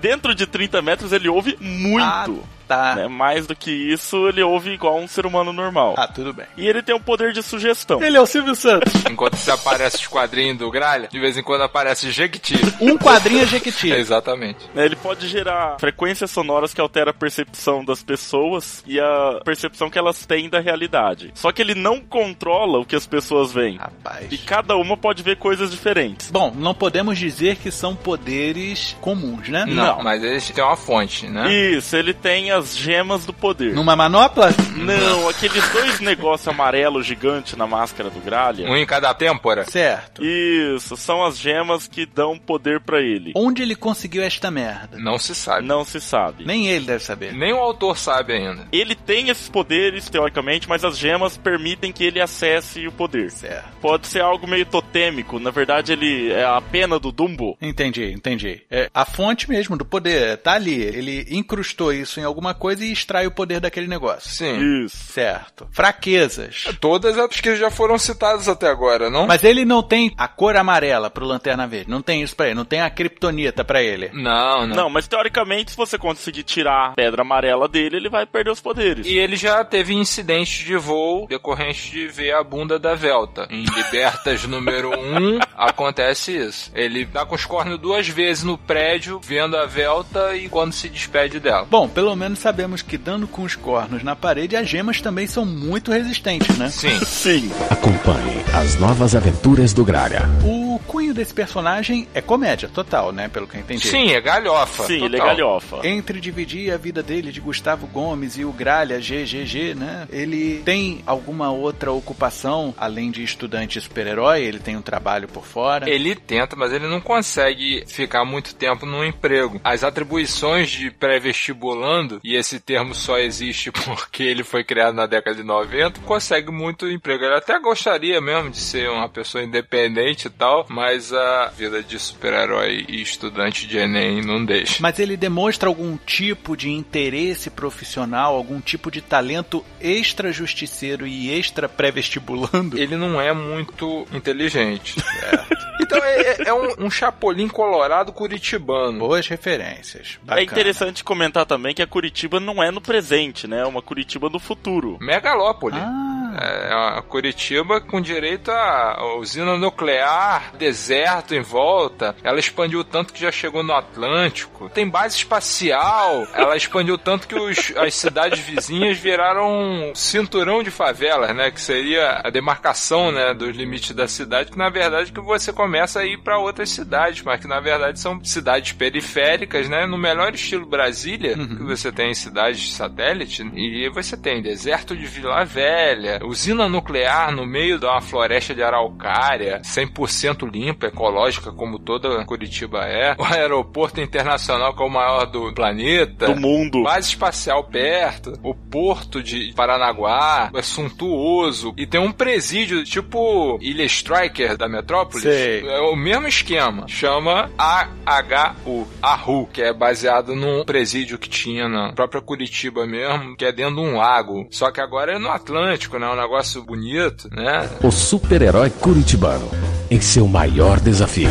Dentro 0.00 0.34
de 0.34 0.46
30 0.46 0.82
metros 0.82 1.12
ele 1.12 1.28
ouve 1.28 1.56
muito. 1.60 2.04
Ah, 2.04 2.26
tá. 2.66 2.94
né? 2.96 3.08
Mais 3.08 3.46
do 3.46 3.54
que 3.54 3.70
isso, 3.70 4.28
ele 4.28 4.42
ouve 4.42 4.70
igual 4.70 4.98
um 4.98 5.08
ser 5.08 5.26
humano 5.26 5.52
normal. 5.52 5.94
Ah, 5.96 6.08
tudo 6.08 6.32
bem. 6.32 6.46
E 6.56 6.66
ele 6.66 6.82
tem 6.82 6.94
um 6.94 7.00
poder 7.00 7.32
de 7.32 7.42
sugestão. 7.42 8.02
Ele 8.02 8.16
é 8.16 8.20
o 8.20 8.26
Silvio 8.26 8.54
Santos. 8.54 8.92
Enquanto 9.10 9.36
se 9.36 9.50
aparece 9.50 9.96
os 9.96 10.06
quadrinhos 10.06 10.58
do 10.58 10.70
Gralha, 10.70 11.08
de 11.08 11.18
vez 11.20 11.36
em 11.36 11.42
quando 11.42 11.62
aparece 11.62 12.10
Jequiti. 12.10 12.56
Um 12.80 12.96
quadrinho 12.98 13.42
é 13.42 13.46
Jequiti. 13.46 13.90
Exatamente. 13.92 14.58
né? 14.74 14.84
Ele 14.84 14.96
pode 14.96 15.28
gerar 15.28 15.76
frequências 15.78 16.30
sonoras 16.30 16.72
que 16.74 16.80
alteram 16.80 17.10
a 17.10 17.14
percepção 17.14 17.84
das 17.84 18.02
pessoas 18.02 18.82
e 18.86 18.98
a 19.00 19.40
percepção 19.44 19.90
que 19.90 19.98
elas 19.98 20.24
têm 20.26 20.48
da 20.48 20.60
realidade. 20.60 21.30
Só 21.34 21.52
que 21.52 21.60
ele 21.62 21.74
não 21.74 22.00
controla 22.00 22.78
o 22.78 22.84
que 22.84 22.96
as 22.96 23.06
pessoas 23.06 23.52
veem. 23.52 23.76
Rapaz. 23.76 24.26
E 24.30 24.38
cada 24.38 24.76
uma 24.76 24.96
pode 24.96 25.22
ver 25.22 25.36
coisas 25.36 25.70
diferentes. 25.70 26.30
Bom, 26.30 26.52
não 26.56 26.74
podemos 26.74 27.18
dizer 27.18 27.56
que 27.56 27.70
são 27.70 27.94
poderes 27.94 28.96
comuns, 29.00 29.48
né? 29.48 29.64
Não, 29.66 29.96
Não. 29.96 30.02
mas 30.02 30.22
eles 30.22 30.48
têm 30.50 30.64
uma 30.64 30.76
fonte, 30.76 31.26
né? 31.28 31.52
Isso, 31.52 31.96
ele 31.96 32.12
tem 32.14 32.50
as 32.54 32.76
gemas 32.76 33.26
do 33.26 33.32
poder. 33.32 33.74
Numa 33.74 33.96
manopla? 33.96 34.50
Não, 34.76 35.28
aqueles 35.28 35.68
dois 35.70 36.00
negócios 36.00 36.48
amarelo 36.48 37.02
gigante 37.02 37.56
na 37.56 37.66
máscara 37.66 38.10
do 38.10 38.20
Gralha. 38.20 38.68
Um 38.68 38.76
em 38.76 38.86
cada 38.86 39.12
têmpora. 39.14 39.64
Certo. 39.64 40.24
Isso, 40.24 40.96
são 40.96 41.24
as 41.24 41.38
gemas 41.38 41.86
que 41.86 42.06
dão 42.06 42.38
poder 42.38 42.80
pra 42.80 43.00
ele. 43.00 43.32
Onde 43.34 43.62
ele 43.62 43.74
conseguiu 43.74 44.22
esta 44.22 44.50
merda? 44.50 44.98
Não 44.98 45.18
se 45.18 45.34
sabe. 45.34 45.66
Não 45.66 45.84
se 45.84 46.00
sabe. 46.00 46.44
Nem 46.44 46.68
ele 46.68 46.86
deve 46.86 47.02
saber. 47.02 47.32
Nem 47.32 47.52
o 47.52 47.58
autor 47.58 47.98
sabe 47.98 48.32
ainda. 48.32 48.66
Ele 48.72 48.94
tem 48.94 49.28
esses 49.28 49.48
poderes, 49.48 50.08
teoricamente, 50.08 50.68
mas 50.68 50.84
as 50.84 50.98
gemas 50.98 51.36
permitem 51.36 51.92
que 51.92 52.04
ele 52.04 52.20
acesse 52.20 52.86
o 52.86 52.92
poder. 52.92 53.30
Certo. 53.30 53.68
Pode 53.80 54.06
ser 54.06 54.20
algo 54.20 54.46
meio 54.46 54.66
totêmico. 54.66 55.38
Na 55.38 55.50
verdade, 55.50 55.92
ele 55.92 56.32
é 56.32 56.44
a 56.44 56.60
pena 56.60 56.98
do 56.98 57.12
Dumbo. 57.12 57.56
Entendi, 57.60 58.12
entendi. 58.12 58.62
É 58.70 58.90
a 58.92 59.04
fonte 59.04 59.48
mesmo 59.48 59.76
do 59.76 59.84
poder, 59.84 60.38
tá 60.38 60.52
ali. 60.52 60.80
Ele 60.82 61.26
incrustou 61.30 61.92
isso 61.92 62.20
em 62.20 62.24
alguma 62.44 62.54
coisa 62.54 62.84
e 62.84 62.92
extrai 62.92 63.26
o 63.26 63.30
poder 63.30 63.60
daquele 63.60 63.86
negócio. 63.86 64.30
Sim. 64.30 64.84
Isso. 64.84 64.96
Certo. 64.96 65.66
Fraquezas. 65.72 66.64
Todas 66.80 67.18
as 67.18 67.40
que 67.40 67.56
já 67.56 67.70
foram 67.70 67.98
citadas 67.98 68.48
até 68.48 68.68
agora, 68.68 69.08
não? 69.08 69.26
Mas 69.26 69.42
ele 69.42 69.64
não 69.64 69.82
tem 69.82 70.12
a 70.18 70.28
cor 70.28 70.56
amarela 70.56 71.08
pro 71.08 71.24
Lanterna 71.24 71.66
Verde. 71.66 71.90
Não 71.90 72.02
tem 72.02 72.22
isso 72.22 72.36
pra 72.36 72.46
ele. 72.46 72.54
Não 72.54 72.64
tem 72.64 72.82
a 72.82 72.90
Kryptonita 72.90 73.64
pra 73.64 73.82
ele. 73.82 74.10
Não, 74.12 74.66
não. 74.66 74.76
Não, 74.76 74.90
mas 74.90 75.08
teoricamente, 75.08 75.70
se 75.70 75.76
você 75.76 75.96
conseguir 75.96 76.42
tirar 76.42 76.90
a 76.90 76.92
pedra 76.92 77.22
amarela 77.22 77.66
dele, 77.66 77.96
ele 77.96 78.10
vai 78.10 78.26
perder 78.26 78.50
os 78.50 78.60
poderes. 78.60 79.06
E 79.06 79.16
ele 79.16 79.36
já 79.36 79.64
teve 79.64 79.94
incidentes 79.94 80.64
de 80.64 80.76
voo 80.76 81.26
decorrente 81.26 81.90
de 81.90 82.06
ver 82.08 82.34
a 82.34 82.44
bunda 82.44 82.78
da 82.78 82.94
Velta. 82.94 83.46
Em 83.50 83.64
Libertas 83.64 84.44
número 84.46 84.90
1, 84.90 85.38
acontece 85.56 86.36
isso. 86.36 86.70
Ele 86.74 87.06
tá 87.06 87.24
com 87.24 87.34
os 87.34 87.46
cornos 87.46 87.78
duas 87.78 88.06
vezes 88.08 88.44
no 88.44 88.58
prédio, 88.58 89.20
vendo 89.22 89.56
a 89.56 89.64
Velta 89.64 90.36
e 90.36 90.48
quando 90.48 90.72
se 90.72 90.88
despede 90.88 91.40
dela. 91.40 91.66
Bom, 91.70 91.88
pelo 91.88 92.14
menos 92.14 92.33
sabemos 92.34 92.82
que 92.82 92.96
dando 92.96 93.26
com 93.26 93.42
os 93.42 93.54
cornos 93.54 94.02
na 94.02 94.16
parede, 94.16 94.56
as 94.56 94.68
gemas 94.68 95.00
também 95.00 95.26
são 95.26 95.44
muito 95.44 95.90
resistentes, 95.90 96.56
né? 96.56 96.70
Sim. 96.70 96.98
Sim. 97.04 97.50
Acompanhe 97.70 98.44
as 98.54 98.78
novas 98.78 99.14
aventuras 99.14 99.72
do 99.72 99.84
Gralha. 99.84 100.22
O 100.44 100.63
cunho 100.78 101.14
desse 101.14 101.32
personagem 101.32 102.08
é 102.14 102.20
comédia 102.20 102.68
total, 102.68 103.12
né? 103.12 103.28
Pelo 103.28 103.46
que 103.46 103.56
eu 103.56 103.60
entendi. 103.60 103.88
Sim, 103.88 104.12
é 104.12 104.20
galhofa. 104.20 104.84
Sim, 104.84 105.04
ele 105.04 105.16
é 105.16 105.18
total. 105.18 105.26
galhofa. 105.26 105.80
Entre 105.86 106.20
dividir 106.20 106.72
a 106.72 106.76
vida 106.76 107.02
dele 107.02 107.32
de 107.32 107.40
Gustavo 107.40 107.86
Gomes 107.86 108.36
e 108.36 108.44
o 108.44 108.52
Gralha 108.52 108.98
GGG, 108.98 109.74
né? 109.74 110.06
Ele 110.10 110.62
tem 110.64 111.02
alguma 111.06 111.50
outra 111.50 111.92
ocupação 111.92 112.74
além 112.76 113.10
de 113.10 113.22
estudante 113.22 113.80
super-herói? 113.80 114.42
Ele 114.42 114.58
tem 114.58 114.76
um 114.76 114.82
trabalho 114.82 115.28
por 115.28 115.44
fora? 115.44 115.88
Ele 115.88 116.14
tenta, 116.14 116.56
mas 116.56 116.72
ele 116.72 116.86
não 116.86 117.00
consegue 117.00 117.84
ficar 117.86 118.24
muito 118.24 118.54
tempo 118.54 118.86
num 118.86 119.04
emprego. 119.04 119.60
As 119.64 119.84
atribuições 119.84 120.70
de 120.70 120.90
pré-vestibulando, 120.90 122.20
e 122.22 122.34
esse 122.34 122.60
termo 122.60 122.94
só 122.94 123.18
existe 123.18 123.70
porque 123.84 124.22
ele 124.22 124.44
foi 124.44 124.64
criado 124.64 124.94
na 124.94 125.06
década 125.06 125.36
de 125.36 125.42
90, 125.42 126.00
consegue 126.00 126.50
muito 126.50 126.88
emprego. 126.88 127.24
Ele 127.24 127.34
até 127.34 127.58
gostaria 127.58 128.20
mesmo 128.20 128.50
de 128.50 128.58
ser 128.58 128.88
uma 128.90 129.08
pessoa 129.08 129.42
independente 129.42 130.26
e 130.26 130.30
tal, 130.30 130.63
mas 130.68 130.94
mas 130.94 131.12
a 131.12 131.48
vida 131.48 131.82
de 131.82 131.98
super-herói 131.98 132.84
e 132.88 133.02
estudante 133.02 133.66
de 133.66 133.76
Enem 133.78 134.22
não 134.22 134.44
deixa. 134.44 134.76
Mas 134.80 134.98
ele 135.00 135.16
demonstra 135.16 135.68
algum 135.68 135.96
tipo 135.96 136.56
de 136.56 136.70
interesse 136.70 137.50
profissional, 137.50 138.36
algum 138.36 138.60
tipo 138.60 138.90
de 138.92 139.00
talento 139.00 139.64
extra 139.80 140.30
justiceiro 140.30 141.04
e 141.04 141.32
extra 141.36 141.68
pré-vestibulando? 141.68 142.78
Ele 142.78 142.96
não 142.96 143.20
é 143.20 143.32
muito 143.32 144.06
inteligente. 144.12 144.94
Então 145.80 145.98
é, 145.98 146.20
é- 146.20 146.48
é 146.48 146.54
um, 146.54 146.86
um 146.86 146.90
chapolim 146.90 147.48
colorado 147.48 148.12
curitibano. 148.12 149.00
Boas 149.00 149.26
referências. 149.26 150.18
É 150.22 150.26
Bacana. 150.26 150.42
interessante 150.42 151.02
comentar 151.02 151.44
também 151.44 151.74
que 151.74 151.82
a 151.82 151.86
Curitiba 151.86 152.38
não 152.38 152.62
é 152.62 152.70
no 152.70 152.80
presente, 152.80 153.48
né? 153.48 153.60
É 153.60 153.66
uma 153.66 153.82
Curitiba 153.82 154.30
do 154.30 154.38
futuro. 154.38 154.96
Megalópole. 155.00 155.76
Ah, 155.76 156.13
É 156.40 157.02
Curitiba 157.08 157.80
com 157.80 158.00
direito 158.00 158.50
a 158.50 159.16
usina 159.18 159.56
nuclear, 159.56 160.52
deserto 160.56 161.34
em 161.34 161.40
volta. 161.42 162.16
Ela 162.24 162.40
expandiu 162.40 162.82
tanto 162.82 163.12
que 163.12 163.20
já 163.20 163.30
chegou 163.30 163.62
no 163.62 163.72
Atlântico. 163.72 164.68
Tem 164.70 164.88
base 164.88 165.16
espacial. 165.16 166.26
Ela 166.34 166.56
expandiu 166.56 166.98
tanto 166.98 167.28
que 167.28 167.34
os- 167.36 167.72
as 167.76 167.94
cidades 167.94 168.40
vizinhas 168.40 168.98
viraram 168.98 169.48
um 169.48 169.92
cinturão 169.94 170.62
de 170.62 170.70
favelas, 170.70 171.34
né? 171.36 171.50
Que 171.50 171.60
seria 171.60 172.20
a 172.24 172.30
demarcação, 172.30 173.12
né, 173.12 173.32
dos 173.32 173.54
limites 173.56 173.92
da 173.92 174.08
cidade. 174.08 174.50
Que 174.50 174.58
na 174.58 174.68
verdade 174.70 175.12
que 175.12 175.20
você 175.20 175.52
começa 175.52 176.00
a 176.00 176.04
ir 176.06 176.18
para 176.18 176.38
outras 176.38 176.70
cidades, 176.70 177.22
mas 177.22 177.40
que 177.40 177.46
na 177.46 177.60
verdade 177.60 178.00
são 178.00 178.22
cidades 178.24 178.72
periféricas, 178.72 179.68
né? 179.68 179.86
No 179.86 179.98
melhor 179.98 180.34
estilo 180.34 180.66
Brasília, 180.66 181.34
que 181.34 181.62
você 181.62 181.92
tem 181.92 182.12
cidades 182.14 182.74
satélite, 182.74 183.42
e 183.54 183.88
você 183.90 184.16
tem 184.16 184.42
deserto 184.42 184.96
de 184.96 185.06
Vila 185.06 185.44
Velha, 185.44 186.20
usina 186.26 186.68
nuclear 186.68 187.30
no 187.32 187.46
meio 187.46 187.78
de 187.78 187.86
uma 187.86 188.00
floresta 188.00 188.54
de 188.54 188.62
araucária, 188.62 189.60
100% 189.62 190.50
limpa, 190.50 190.86
ecológica, 190.86 191.52
como 191.52 191.78
toda 191.78 192.24
Curitiba 192.24 192.84
é, 192.86 193.14
o 193.18 193.24
aeroporto 193.24 194.00
internacional 194.00 194.74
que 194.74 194.82
é 194.82 194.86
o 194.86 194.90
maior 194.90 195.26
do 195.26 195.52
planeta, 195.54 196.26
Do 196.26 196.40
mundo. 196.40 196.82
base 196.82 197.08
espacial 197.08 197.64
perto, 197.64 198.38
o 198.42 198.54
porto 198.54 199.22
de 199.22 199.52
Paranaguá 199.54 200.50
é 200.54 200.62
suntuoso 200.62 201.74
e 201.76 201.86
tem 201.86 202.00
um 202.00 202.12
presídio 202.12 202.84
tipo 202.84 203.58
Ilha 203.60 203.84
Striker 203.84 204.56
da 204.56 204.68
Metrópolis. 204.68 205.22
Sei. 205.22 205.66
É 205.66 205.80
o 205.80 205.96
mesmo 205.96 206.26
esquema. 206.26 206.86
Chama 206.88 207.50
AHU, 207.58 208.86
AHU, 209.02 209.46
que 209.52 209.62
é 209.62 209.72
baseado 209.72 210.34
num 210.34 210.64
presídio 210.64 211.18
que 211.18 211.28
tinha 211.28 211.68
na 211.68 211.92
própria 211.92 212.20
Curitiba 212.20 212.86
mesmo, 212.86 213.36
que 213.36 213.44
é 213.44 213.52
dentro 213.52 213.76
de 213.76 213.80
um 213.80 213.96
lago. 213.96 214.46
Só 214.50 214.70
que 214.70 214.80
agora 214.80 215.14
é 215.16 215.18
no 215.18 215.30
Atlântico, 215.30 215.98
né? 215.98 216.06
Um 216.14 216.16
negócio 216.16 216.62
bonito, 216.62 217.28
né? 217.34 217.68
O 217.82 217.90
super-herói 217.90 218.70
curitibano 218.70 219.50
em 219.90 220.00
seu 220.00 220.28
maior 220.28 220.78
desafio. 220.78 221.28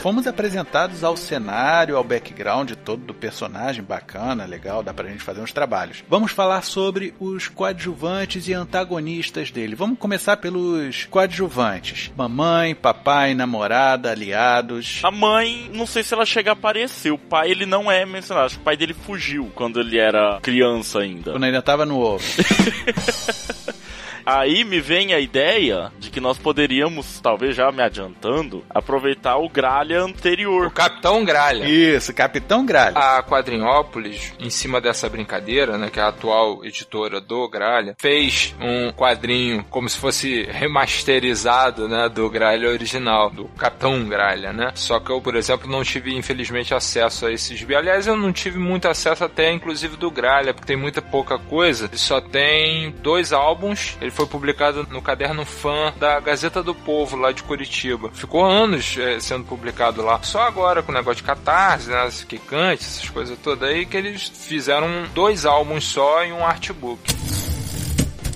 Fomos 0.00 0.26
apresentados 0.26 1.04
ao 1.04 1.14
cenário, 1.14 1.94
ao 1.94 2.02
background 2.02 2.72
todo 2.86 3.04
do 3.04 3.12
personagem, 3.12 3.84
bacana, 3.84 4.46
legal, 4.46 4.82
dá 4.82 4.94
pra 4.94 5.06
gente 5.06 5.22
fazer 5.22 5.42
uns 5.42 5.52
trabalhos. 5.52 6.02
Vamos 6.08 6.32
falar 6.32 6.62
sobre 6.62 7.12
os 7.20 7.48
coadjuvantes 7.48 8.48
e 8.48 8.54
antagonistas 8.54 9.50
dele. 9.50 9.74
Vamos 9.74 9.98
começar 9.98 10.38
pelos 10.38 11.04
coadjuvantes: 11.04 12.10
mamãe, 12.16 12.74
papai, 12.74 13.34
namorada, 13.34 14.10
aliados. 14.10 15.00
A 15.04 15.10
mãe, 15.10 15.70
não 15.74 15.86
sei 15.86 16.02
se 16.02 16.14
ela 16.14 16.24
chega 16.24 16.52
a 16.52 16.54
aparecer. 16.54 17.10
O 17.10 17.18
pai, 17.18 17.50
ele 17.50 17.66
não 17.66 17.92
é 17.92 18.06
mencionado. 18.06 18.46
Acho 18.46 18.54
que 18.54 18.62
o 18.62 18.64
pai 18.64 18.78
dele 18.78 18.94
fugiu 18.94 19.52
quando 19.54 19.80
ele 19.80 19.98
era 19.98 20.40
criança 20.40 21.00
ainda. 21.00 21.32
Quando 21.32 21.44
ainda 21.44 21.60
tava 21.60 21.84
no 21.84 22.00
ovo. 22.00 22.24
Aí 24.24 24.64
me 24.64 24.80
vem 24.80 25.12
a 25.12 25.20
ideia 25.20 25.92
de 25.98 26.10
que 26.10 26.20
nós 26.20 26.38
poderíamos, 26.38 27.20
talvez 27.20 27.54
já 27.54 27.70
me 27.70 27.82
adiantando, 27.82 28.64
aproveitar 28.70 29.36
o 29.36 29.48
Gralha 29.48 30.02
O 30.02 30.06
anterior. 30.06 30.70
Capitão 30.72 31.24
Gralha. 31.24 31.64
Isso, 31.64 32.12
Capitão 32.14 32.64
Gralha. 32.64 32.96
A 32.96 33.22
Quadrinhópolis, 33.22 34.32
em 34.38 34.50
cima 34.50 34.80
dessa 34.80 35.08
brincadeira, 35.08 35.76
né, 35.78 35.90
que 35.90 36.00
é 36.00 36.02
a 36.02 36.08
atual 36.08 36.64
editora 36.64 37.20
do 37.20 37.48
Gralha, 37.48 37.94
fez 38.00 38.54
um 38.60 38.92
quadrinho 38.92 39.64
como 39.70 39.88
se 39.88 39.98
fosse 39.98 40.44
remasterizado, 40.44 41.88
né, 41.88 42.08
do 42.08 42.28
Gralha 42.30 42.68
original, 42.68 43.30
do 43.30 43.44
Capitão 43.56 44.08
Gralha, 44.08 44.52
né? 44.52 44.72
Só 44.74 44.98
que 45.00 45.10
eu, 45.10 45.20
por 45.20 45.34
exemplo, 45.36 45.70
não 45.70 45.82
tive 45.82 46.14
infelizmente 46.14 46.74
acesso 46.74 47.26
a 47.26 47.32
esses 47.32 47.58
gibi. 47.58 47.74
Aliás, 47.74 48.06
eu 48.06 48.16
não 48.16 48.32
tive 48.32 48.58
muito 48.58 48.88
acesso 48.88 49.24
até 49.24 49.52
inclusive 49.52 49.96
do 49.96 50.10
Gralha, 50.10 50.52
porque 50.52 50.66
tem 50.66 50.76
muita 50.76 51.02
pouca 51.02 51.38
coisa. 51.38 51.86
Ele 51.86 51.98
só 51.98 52.20
tem 52.20 52.90
dois 53.02 53.32
álbuns. 53.32 53.96
Ele 54.00 54.09
foi 54.10 54.26
publicado 54.26 54.86
no 54.90 55.02
caderno 55.02 55.44
fã 55.44 55.92
da 55.98 56.20
Gazeta 56.20 56.62
do 56.62 56.74
Povo 56.74 57.16
lá 57.16 57.32
de 57.32 57.42
Curitiba. 57.42 58.10
Ficou 58.12 58.44
anos 58.44 58.96
eh, 58.98 59.18
sendo 59.20 59.44
publicado 59.44 60.02
lá. 60.02 60.22
Só 60.22 60.42
agora 60.42 60.82
com 60.82 60.92
o 60.92 60.94
negócio 60.94 61.16
de 61.16 61.22
catarse, 61.22 61.90
né, 61.90 62.02
as 62.02 62.24
Kikante, 62.24 62.84
essas 62.84 63.08
coisas 63.08 63.38
todas 63.42 63.68
aí, 63.68 63.86
que 63.86 63.96
eles 63.96 64.28
fizeram 64.28 65.04
dois 65.14 65.46
álbuns 65.46 65.84
só 65.84 66.22
em 66.24 66.32
um 66.32 66.44
artbook. 66.44 67.39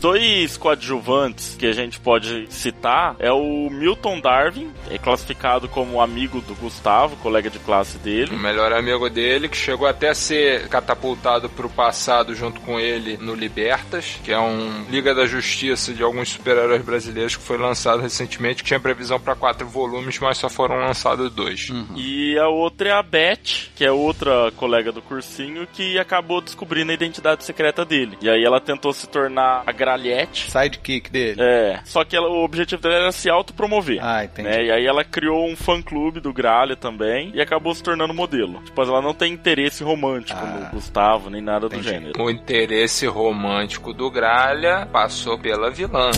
Dois 0.05 0.59
coadjuvantes 0.59 1.57
que 1.59 1.65
a 1.65 1.73
gente 1.73 1.99
pode 1.99 2.53
citar 2.53 3.17
é 3.19 3.33
o 3.33 3.71
Milton 3.71 4.21
Darwin, 4.21 4.71
é 4.91 4.99
classificado 4.99 5.67
como 5.67 5.99
amigo 5.99 6.43
do 6.43 6.55
Gustavo, 6.57 7.17
colega 7.17 7.49
de 7.49 7.59
classe 7.59 7.97
O 7.97 8.01
dele. 8.01 8.37
melhor 8.37 8.71
amigo 8.75 9.09
dele, 9.09 9.49
que 9.49 9.57
chegou 9.57 9.89
até 9.89 10.11
a 10.11 10.15
ser 10.15 10.69
catapultado 10.69 11.49
pro 11.49 11.71
passado 11.71 12.35
junto 12.35 12.61
com 12.61 12.79
ele 12.79 13.17
no 13.17 13.35
Libertas, 13.35 14.21
que 14.23 14.31
é 14.31 14.39
um 14.39 14.85
Liga 14.91 15.15
da 15.15 15.25
Justiça 15.25 15.95
de 15.95 16.03
alguns 16.03 16.29
super-heróis 16.29 16.83
brasileiros 16.83 17.35
que 17.35 17.43
foi 17.43 17.57
lançado 17.57 18.03
recentemente, 18.03 18.63
que 18.63 18.69
tinha 18.69 18.79
previsão 18.79 19.19
para 19.19 19.35
quatro 19.35 19.67
volumes, 19.67 20.19
mas 20.19 20.37
só 20.37 20.51
foram 20.51 20.77
lançados 20.77 21.33
dois. 21.33 21.73
E 21.97 22.39
a 22.39 22.49
outra 22.49 22.91
é 22.91 22.93
a 22.93 23.03
Beth, 23.03 23.71
que 23.75 23.87
é 23.87 23.91
outra 23.91 24.53
colega 24.55 24.93
do 24.93 25.01
cursinho, 25.01 25.67
que 25.67 25.99
acabou 25.99 26.43
descobrindo 26.43 26.91
a 26.91 26.95
identidade 26.95 27.43
secreta 27.43 27.87
dele. 27.87 28.19
E 28.21 28.29
aí 28.29 28.45
ela 28.45 28.61
tentou 28.61 28.93
se 28.93 29.09
tornar 29.09 29.63
a 29.67 29.73
Gralhete. 29.95 30.51
Sidekick 30.51 31.11
dele. 31.11 31.41
É, 31.41 31.81
só 31.85 32.05
que 32.05 32.17
ela- 32.17 32.29
o 32.29 32.43
objetivo 32.45 32.83
dela 32.83 32.95
era 32.97 33.13
se 33.13 33.29
autopromover. 33.31 33.99
Ah, 34.03 34.25
entendi. 34.25 34.49
né? 34.49 34.65
E 34.65 34.71
aí 34.71 34.87
ela 34.87 35.05
criou 35.05 35.49
um 35.49 35.57
fã-clube 35.57 36.21
do 36.21 36.33
Gralha 36.33 36.77
também 36.77 37.31
e 37.35 37.41
acabou 37.41 37.75
se 37.75 37.83
tornando 37.83 38.13
modelo. 38.15 38.61
Tipo, 38.65 38.83
ela 38.83 39.01
não 39.01 39.15
tem 39.15 39.33
interesse 39.33 39.83
romântico 39.85 40.39
Ah. 40.43 40.47
no 40.47 40.71
Gustavo, 40.71 41.31
nem 41.31 41.41
nada 41.41 41.69
do 41.69 41.75
Entendi. 41.77 41.89
gênero. 41.89 42.23
O 42.23 42.31
interesse 42.31 43.07
romântico 43.07 43.93
do 43.93 44.11
Gralha 44.11 44.87
passou 44.93 45.39
pela 45.39 45.71
vilã. 45.71 46.11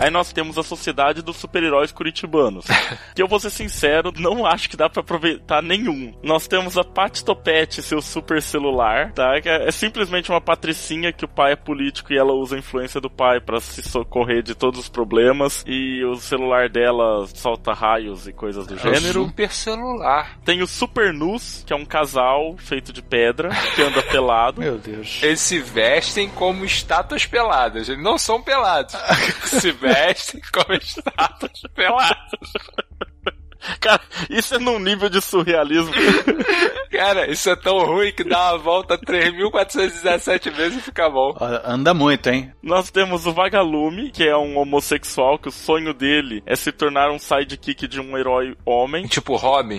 Aí 0.00 0.10
nós 0.10 0.32
temos 0.32 0.56
a 0.58 0.62
Sociedade 0.62 1.22
dos 1.22 1.36
Super-Heróis 1.36 1.92
Curitibanos. 1.92 2.66
que 3.14 3.22
eu 3.22 3.28
vou 3.28 3.38
ser 3.40 3.50
sincero, 3.50 4.12
não 4.16 4.46
acho 4.46 4.68
que 4.70 4.76
dá 4.76 4.88
pra 4.88 5.00
aproveitar 5.00 5.62
nenhum. 5.62 6.14
Nós 6.22 6.46
temos 6.46 6.76
a 6.78 6.84
Pat 6.84 7.20
Topete, 7.22 7.82
seu 7.82 8.00
super 8.00 8.40
celular, 8.40 9.12
tá? 9.12 9.40
Que 9.40 9.48
é 9.48 9.68
é 9.68 9.70
simplesmente 9.70 10.30
uma 10.30 10.40
patricinha 10.40 11.12
que 11.12 11.24
o 11.24 11.28
pai 11.28 11.52
é 11.52 11.56
político 11.56 12.12
e 12.12 12.16
ela 12.16 12.32
usa 12.32 12.54
a 12.56 12.58
influência 12.58 13.00
do 13.00 13.10
pai 13.10 13.40
pra 13.40 13.60
se 13.60 13.82
socorrer 13.82 14.42
de 14.42 14.54
todos 14.54 14.80
os 14.80 14.88
problemas. 14.88 15.64
E 15.66 16.02
o 16.04 16.14
celular 16.16 16.68
dela 16.68 17.26
solta 17.34 17.72
raios 17.74 18.26
e 18.26 18.32
coisas 18.32 18.66
do 18.66 18.74
É 18.76 18.78
gênero. 18.78 19.24
super 19.24 19.50
celular. 19.52 20.38
Tem 20.44 20.62
o 20.62 20.66
Super 20.66 21.12
Nus, 21.12 21.64
que 21.66 21.72
é 21.72 21.76
um 21.76 21.84
casal 21.84 22.54
feito 22.58 22.92
de 22.92 23.02
pedra, 23.02 23.50
que 23.74 23.82
anda 23.82 24.02
pelado. 24.02 24.60
Meu 24.62 24.78
Deus. 24.78 25.20
Eles 25.22 25.40
se 25.40 25.58
vestem 25.58 26.28
como 26.30 26.64
estátuas 26.64 27.26
peladas. 27.26 27.88
Eles 27.88 28.02
não 28.02 28.16
são 28.16 28.40
pelados. 28.40 28.94
se 29.44 29.72
vestem 29.72 29.87
como 30.52 30.74
estátuas 30.74 31.62
peladas. 31.74 32.18
Cara, 33.80 34.00
isso 34.30 34.54
é 34.54 34.58
num 34.58 34.78
nível 34.78 35.08
de 35.08 35.20
surrealismo. 35.20 35.92
Cara, 36.90 37.30
isso 37.30 37.50
é 37.50 37.56
tão 37.56 37.78
ruim 37.84 38.12
que 38.12 38.24
dá 38.24 38.52
uma 38.52 38.58
volta 38.58 38.96
3.417 38.96 40.50
vezes 40.52 40.78
e 40.78 40.80
fica 40.80 41.08
bom. 41.10 41.36
Anda 41.64 41.92
muito, 41.92 42.28
hein? 42.28 42.52
Nós 42.62 42.90
temos 42.90 43.26
o 43.26 43.32
Vagalume, 43.32 44.10
que 44.10 44.26
é 44.26 44.36
um 44.36 44.58
homossexual, 44.58 45.38
que 45.38 45.48
o 45.48 45.52
sonho 45.52 45.92
dele 45.92 46.42
é 46.46 46.56
se 46.56 46.72
tornar 46.72 47.10
um 47.10 47.18
sidekick 47.18 47.86
de 47.86 48.00
um 48.00 48.16
herói 48.16 48.56
homem. 48.64 49.06
Tipo 49.06 49.36
Robin. 49.36 49.78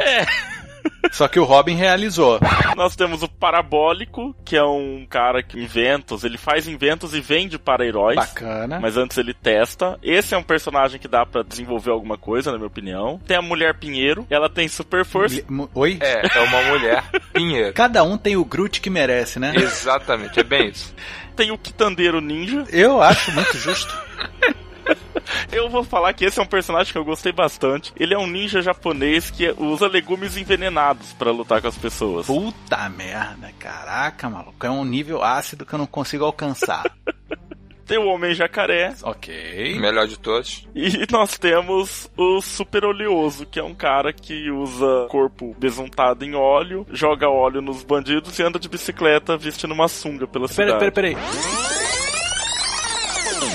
Só 1.11 1.27
que 1.27 1.39
o 1.39 1.43
Robin 1.43 1.75
realizou. 1.75 2.39
Nós 2.75 2.95
temos 2.95 3.23
o 3.23 3.27
Parabólico, 3.27 4.35
que 4.45 4.55
é 4.55 4.63
um 4.63 5.05
cara 5.09 5.41
que 5.43 5.59
inventos, 5.59 6.23
ele 6.23 6.37
faz 6.37 6.67
inventos 6.67 7.13
e 7.13 7.21
vende 7.21 7.57
para 7.57 7.85
heróis. 7.85 8.15
Bacana. 8.15 8.79
Mas 8.79 8.97
antes 8.97 9.17
ele 9.17 9.33
testa. 9.33 9.97
Esse 10.01 10.33
é 10.33 10.37
um 10.37 10.43
personagem 10.43 10.99
que 10.99 11.07
dá 11.07 11.25
pra 11.25 11.43
desenvolver 11.43 11.91
alguma 11.91 12.17
coisa, 12.17 12.51
na 12.51 12.57
minha 12.57 12.67
opinião. 12.67 13.19
Tem 13.25 13.37
a 13.37 13.41
Mulher 13.41 13.77
Pinheiro, 13.77 14.25
ela 14.29 14.49
tem 14.49 14.67
super 14.67 15.05
força. 15.05 15.41
Oi? 15.73 15.97
É, 16.01 16.37
é 16.37 16.41
uma 16.41 16.61
mulher 16.63 17.03
pinheiro. 17.33 17.73
Cada 17.73 18.03
um 18.03 18.17
tem 18.17 18.35
o 18.35 18.45
Groot 18.45 18.81
que 18.81 18.89
merece, 18.89 19.39
né? 19.39 19.53
Exatamente, 19.55 20.39
é 20.39 20.43
bem 20.43 20.69
isso. 20.69 20.93
Tem 21.35 21.51
o 21.51 21.57
Quitandeiro 21.57 22.19
Ninja. 22.21 22.65
Eu 22.69 23.01
acho 23.01 23.31
muito 23.31 23.57
justo. 23.57 23.97
Eu 25.51 25.69
vou 25.69 25.83
falar 25.83 26.13
que 26.13 26.25
esse 26.25 26.39
é 26.39 26.43
um 26.43 26.45
personagem 26.45 26.91
que 26.91 26.97
eu 26.97 27.03
gostei 27.05 27.31
bastante. 27.31 27.91
Ele 27.97 28.13
é 28.13 28.17
um 28.17 28.27
ninja 28.27 28.61
japonês 28.61 29.29
que 29.29 29.49
usa 29.57 29.87
legumes 29.87 30.37
envenenados 30.37 31.13
pra 31.13 31.31
lutar 31.31 31.61
com 31.61 31.67
as 31.67 31.77
pessoas. 31.77 32.25
Puta 32.27 32.87
merda, 32.89 33.51
caraca, 33.59 34.29
maluco. 34.29 34.65
É 34.65 34.69
um 34.69 34.85
nível 34.85 35.23
ácido 35.23 35.65
que 35.65 35.73
eu 35.73 35.79
não 35.79 35.85
consigo 35.87 36.23
alcançar. 36.25 36.83
Tem 37.85 37.97
o 37.97 38.05
Homem 38.05 38.35
Jacaré. 38.35 38.93
Ok. 39.01 39.79
Melhor 39.79 40.07
de 40.07 40.19
todos. 40.19 40.67
E 40.75 41.07
nós 41.11 41.39
temos 41.39 42.07
o 42.15 42.39
Super 42.39 42.85
Oleoso, 42.85 43.47
que 43.47 43.59
é 43.59 43.63
um 43.63 43.73
cara 43.73 44.13
que 44.13 44.51
usa 44.51 45.07
corpo 45.09 45.55
besuntado 45.57 46.23
em 46.23 46.35
óleo, 46.35 46.85
joga 46.91 47.27
óleo 47.27 47.63
nos 47.63 47.81
bandidos 47.81 48.37
e 48.37 48.43
anda 48.43 48.59
de 48.59 48.69
bicicleta 48.69 49.35
vestindo 49.37 49.73
uma 49.73 49.87
sunga 49.87 50.27
pela 50.27 50.47
Pera, 50.47 50.53
cidade. 50.77 50.79
pera, 50.79 50.91
peraí. 50.91 51.15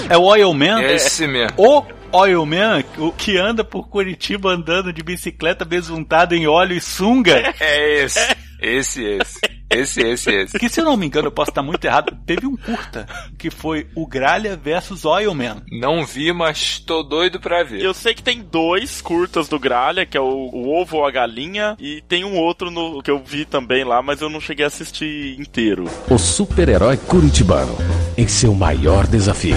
É 0.08 0.16
o 0.16 0.22
Oil 0.22 0.52
Man? 0.52 0.82
Esse 0.82 1.26
mesmo. 1.26 1.54
O 1.56 1.84
Oil 2.12 2.44
Man, 2.46 2.84
o 2.98 3.10
que 3.10 3.38
anda 3.38 3.64
por 3.64 3.88
Curitiba 3.88 4.50
andando 4.50 4.92
de 4.92 5.02
bicicleta 5.02 5.64
besuntado 5.64 6.34
em 6.34 6.46
óleo 6.46 6.76
e 6.76 6.80
sunga? 6.80 7.54
É 7.60 8.04
esse. 8.04 8.36
Esse, 8.60 9.02
esse. 9.04 9.40
Esse, 9.74 10.00
esse, 10.02 10.30
esse. 10.30 10.58
Que 10.58 10.68
se 10.68 10.80
eu 10.80 10.84
não 10.84 10.96
me 10.96 11.06
engano, 11.06 11.28
eu 11.28 11.32
posso 11.32 11.50
estar 11.50 11.62
muito 11.62 11.84
errado. 11.84 12.16
Teve 12.26 12.46
um 12.46 12.56
curta 12.56 13.06
que 13.38 13.50
foi 13.50 13.86
o 13.94 14.06
Gralha 14.06 14.56
versus 14.56 15.04
Oil 15.04 15.34
Man. 15.34 15.62
Não 15.70 16.04
vi, 16.04 16.32
mas 16.32 16.78
tô 16.78 17.02
doido 17.02 17.40
pra 17.40 17.62
ver. 17.62 17.82
Eu 17.82 17.94
sei 17.94 18.14
que 18.14 18.22
tem 18.22 18.40
dois 18.42 19.00
curtas 19.00 19.48
do 19.48 19.58
Gralha, 19.58 20.06
que 20.06 20.16
é 20.16 20.20
o, 20.20 20.24
o 20.24 20.80
Ovo 20.80 20.98
ou 20.98 21.06
a 21.06 21.10
Galinha, 21.10 21.76
e 21.78 22.02
tem 22.08 22.24
um 22.24 22.36
outro 22.36 22.70
no, 22.70 23.02
que 23.02 23.10
eu 23.10 23.22
vi 23.24 23.44
também 23.44 23.84
lá, 23.84 24.02
mas 24.02 24.20
eu 24.20 24.30
não 24.30 24.40
cheguei 24.40 24.64
a 24.64 24.68
assistir 24.68 25.38
inteiro. 25.38 25.84
O 26.08 26.18
super-herói 26.18 26.96
curitibano 26.96 27.76
em 28.16 28.28
seu 28.28 28.54
maior 28.54 29.06
desafio. 29.06 29.56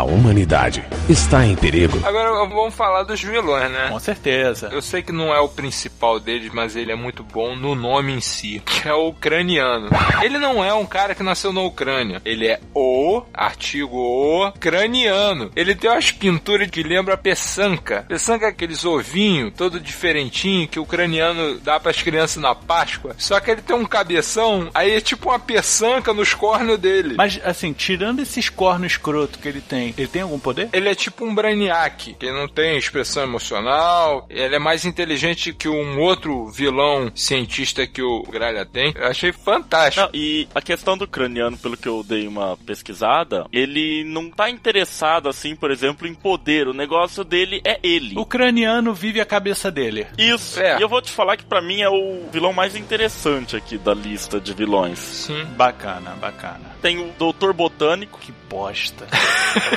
A 0.00 0.02
humanidade 0.02 0.82
está 1.10 1.44
em 1.44 1.54
perigo. 1.54 2.00
Agora 2.02 2.30
vamos 2.46 2.74
falar 2.74 3.02
dos 3.02 3.20
vilões, 3.20 3.70
né? 3.70 3.88
Com 3.90 3.98
certeza. 3.98 4.70
Eu 4.72 4.80
sei 4.80 5.02
que 5.02 5.12
não 5.12 5.34
é 5.34 5.38
o 5.40 5.48
principal 5.48 6.18
deles, 6.18 6.50
mas 6.54 6.74
ele 6.74 6.90
é 6.90 6.94
muito 6.94 7.22
bom 7.22 7.54
no 7.54 7.74
nome 7.74 8.14
em 8.14 8.20
si, 8.22 8.62
que 8.64 8.88
é 8.88 8.94
o 8.94 9.08
ucraniano. 9.08 9.90
Ele 10.22 10.38
não 10.38 10.64
é 10.64 10.72
um 10.72 10.86
cara 10.86 11.14
que 11.14 11.22
nasceu 11.22 11.52
na 11.52 11.60
Ucrânia. 11.60 12.22
Ele 12.24 12.46
é 12.46 12.58
o, 12.74 13.22
artigo 13.34 13.94
o, 13.94 14.48
ucraniano. 14.48 15.50
Ele 15.54 15.74
tem 15.74 15.90
umas 15.90 16.10
pinturas 16.10 16.70
que 16.70 16.82
lembram 16.82 17.12
a 17.12 17.18
peçanca. 17.18 18.06
Peçanca 18.08 18.46
é 18.46 18.48
aqueles 18.48 18.86
ovinhos, 18.86 19.52
todo 19.54 19.78
diferentinho, 19.78 20.66
que 20.66 20.78
o 20.78 20.84
ucraniano 20.84 21.58
dá 21.58 21.78
pras 21.78 22.00
crianças 22.00 22.42
na 22.42 22.54
Páscoa. 22.54 23.14
Só 23.18 23.38
que 23.38 23.50
ele 23.50 23.60
tem 23.60 23.76
um 23.76 23.84
cabeção, 23.84 24.70
aí 24.72 24.92
é 24.92 25.00
tipo 25.02 25.28
uma 25.28 25.38
peçanca 25.38 26.14
nos 26.14 26.32
cornos 26.32 26.78
dele. 26.78 27.16
Mas, 27.18 27.38
assim, 27.44 27.74
tirando 27.74 28.20
esses 28.20 28.48
cornos 28.48 28.92
escroto 28.92 29.38
que 29.38 29.46
ele 29.46 29.60
tem, 29.60 29.89
ele 29.96 30.08
tem 30.08 30.22
algum 30.22 30.38
poder? 30.38 30.68
Ele 30.72 30.88
é 30.88 30.94
tipo 30.94 31.24
um 31.24 31.34
Brainiac, 31.34 32.14
que 32.14 32.30
não 32.30 32.48
tem 32.48 32.76
expressão 32.76 33.22
emocional, 33.22 34.26
ele 34.28 34.56
é 34.56 34.58
mais 34.58 34.84
inteligente 34.84 35.52
que 35.52 35.68
um 35.68 36.00
outro 36.00 36.48
vilão 36.48 37.10
cientista 37.14 37.86
que 37.86 38.02
o 38.02 38.22
Gralha 38.22 38.64
tem. 38.64 38.92
Eu 38.96 39.06
achei 39.06 39.32
fantástico. 39.32 40.06
Não, 40.06 40.10
e 40.14 40.48
a 40.54 40.60
questão 40.60 40.96
do 40.96 41.06
craniano, 41.06 41.56
pelo 41.56 41.76
que 41.76 41.88
eu 41.88 42.02
dei 42.02 42.26
uma 42.26 42.56
pesquisada, 42.56 43.46
ele 43.52 44.04
não 44.04 44.30
tá 44.30 44.50
interessado, 44.50 45.28
assim, 45.28 45.54
por 45.54 45.70
exemplo, 45.70 46.06
em 46.06 46.14
poder. 46.14 46.68
O 46.68 46.74
negócio 46.74 47.24
dele 47.24 47.60
é 47.64 47.78
ele. 47.82 48.14
O 48.16 48.26
craniano 48.26 48.94
vive 48.94 49.20
a 49.20 49.26
cabeça 49.26 49.70
dele. 49.70 50.06
Isso. 50.18 50.60
É. 50.60 50.78
E 50.78 50.82
eu 50.82 50.88
vou 50.88 51.02
te 51.02 51.10
falar 51.10 51.36
que 51.36 51.44
pra 51.44 51.60
mim 51.60 51.80
é 51.80 51.88
o 51.88 52.28
vilão 52.32 52.52
mais 52.52 52.76
interessante 52.76 53.56
aqui 53.56 53.78
da 53.78 53.94
lista 53.94 54.40
de 54.40 54.52
vilões. 54.52 54.98
Sim. 54.98 55.44
Bacana, 55.56 56.10
bacana. 56.20 56.76
Tem 56.80 56.98
o 56.98 57.12
Doutor 57.18 57.52
Botânico. 57.52 58.18
Que 58.18 58.32
bosta. 58.48 59.06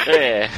É. 0.06 0.50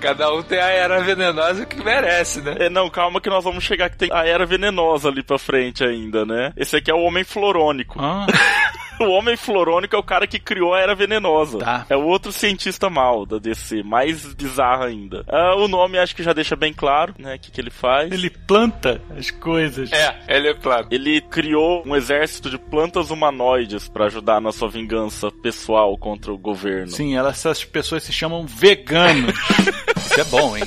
Cada 0.00 0.32
um 0.32 0.42
tem 0.42 0.58
a 0.58 0.68
era 0.68 1.02
venenosa 1.02 1.66
que 1.66 1.82
merece, 1.84 2.40
né? 2.40 2.54
é. 2.60 2.70
Não, 2.70 2.88
calma 2.88 3.20
que 3.20 3.28
nós 3.28 3.44
vamos 3.44 3.62
chegar 3.62 3.90
que 3.90 3.96
tem 3.98 4.08
a 4.10 4.24
era 4.24 4.46
venenosa 4.46 5.08
ali 5.10 5.22
pra 5.22 5.38
frente 5.38 5.84
ainda, 5.84 6.24
né? 6.24 6.50
Esse 6.56 6.76
aqui 6.76 6.90
é 6.90 6.94
o 6.94 7.02
Homem 7.02 7.24
Florônico. 7.24 7.98
Ah, 8.00 8.24
O 9.04 9.10
Homem 9.10 9.36
Florônico 9.36 9.96
é 9.96 9.98
o 9.98 10.02
cara 10.02 10.26
que 10.26 10.38
criou 10.38 10.72
a 10.74 10.80
Era 10.80 10.94
Venenosa. 10.94 11.58
Tá. 11.58 11.86
É 11.88 11.96
o 11.96 12.04
outro 12.04 12.32
cientista 12.32 12.88
mal 12.88 13.26
da 13.26 13.38
DC, 13.38 13.82
mais 13.82 14.32
bizarro 14.34 14.84
ainda. 14.84 15.24
Ah, 15.28 15.56
o 15.56 15.68
nome 15.68 15.98
acho 15.98 16.14
que 16.14 16.22
já 16.22 16.32
deixa 16.32 16.56
bem 16.56 16.72
claro, 16.72 17.14
né, 17.18 17.34
o 17.34 17.38
que, 17.38 17.50
que 17.50 17.60
ele 17.60 17.70
faz. 17.70 18.12
ele 18.12 18.30
planta 18.30 19.00
as 19.16 19.30
coisas. 19.30 19.92
É, 19.92 20.16
ele 20.28 20.48
é 20.48 20.54
claro. 20.54 20.86
Ele 20.90 21.20
criou 21.20 21.82
um 21.84 21.96
exército 21.96 22.48
de 22.48 22.58
plantas 22.58 23.10
humanoides 23.10 23.88
pra 23.88 24.06
ajudar 24.06 24.40
na 24.40 24.52
sua 24.52 24.68
vingança 24.68 25.30
pessoal 25.30 25.96
contra 25.98 26.32
o 26.32 26.38
governo. 26.38 26.90
Sim, 26.90 27.16
elas, 27.16 27.34
essas 27.34 27.64
pessoas 27.64 28.02
se 28.02 28.12
chamam 28.12 28.46
veganos. 28.46 29.34
Isso 29.96 30.20
é 30.20 30.24
bom, 30.24 30.56
hein? 30.56 30.64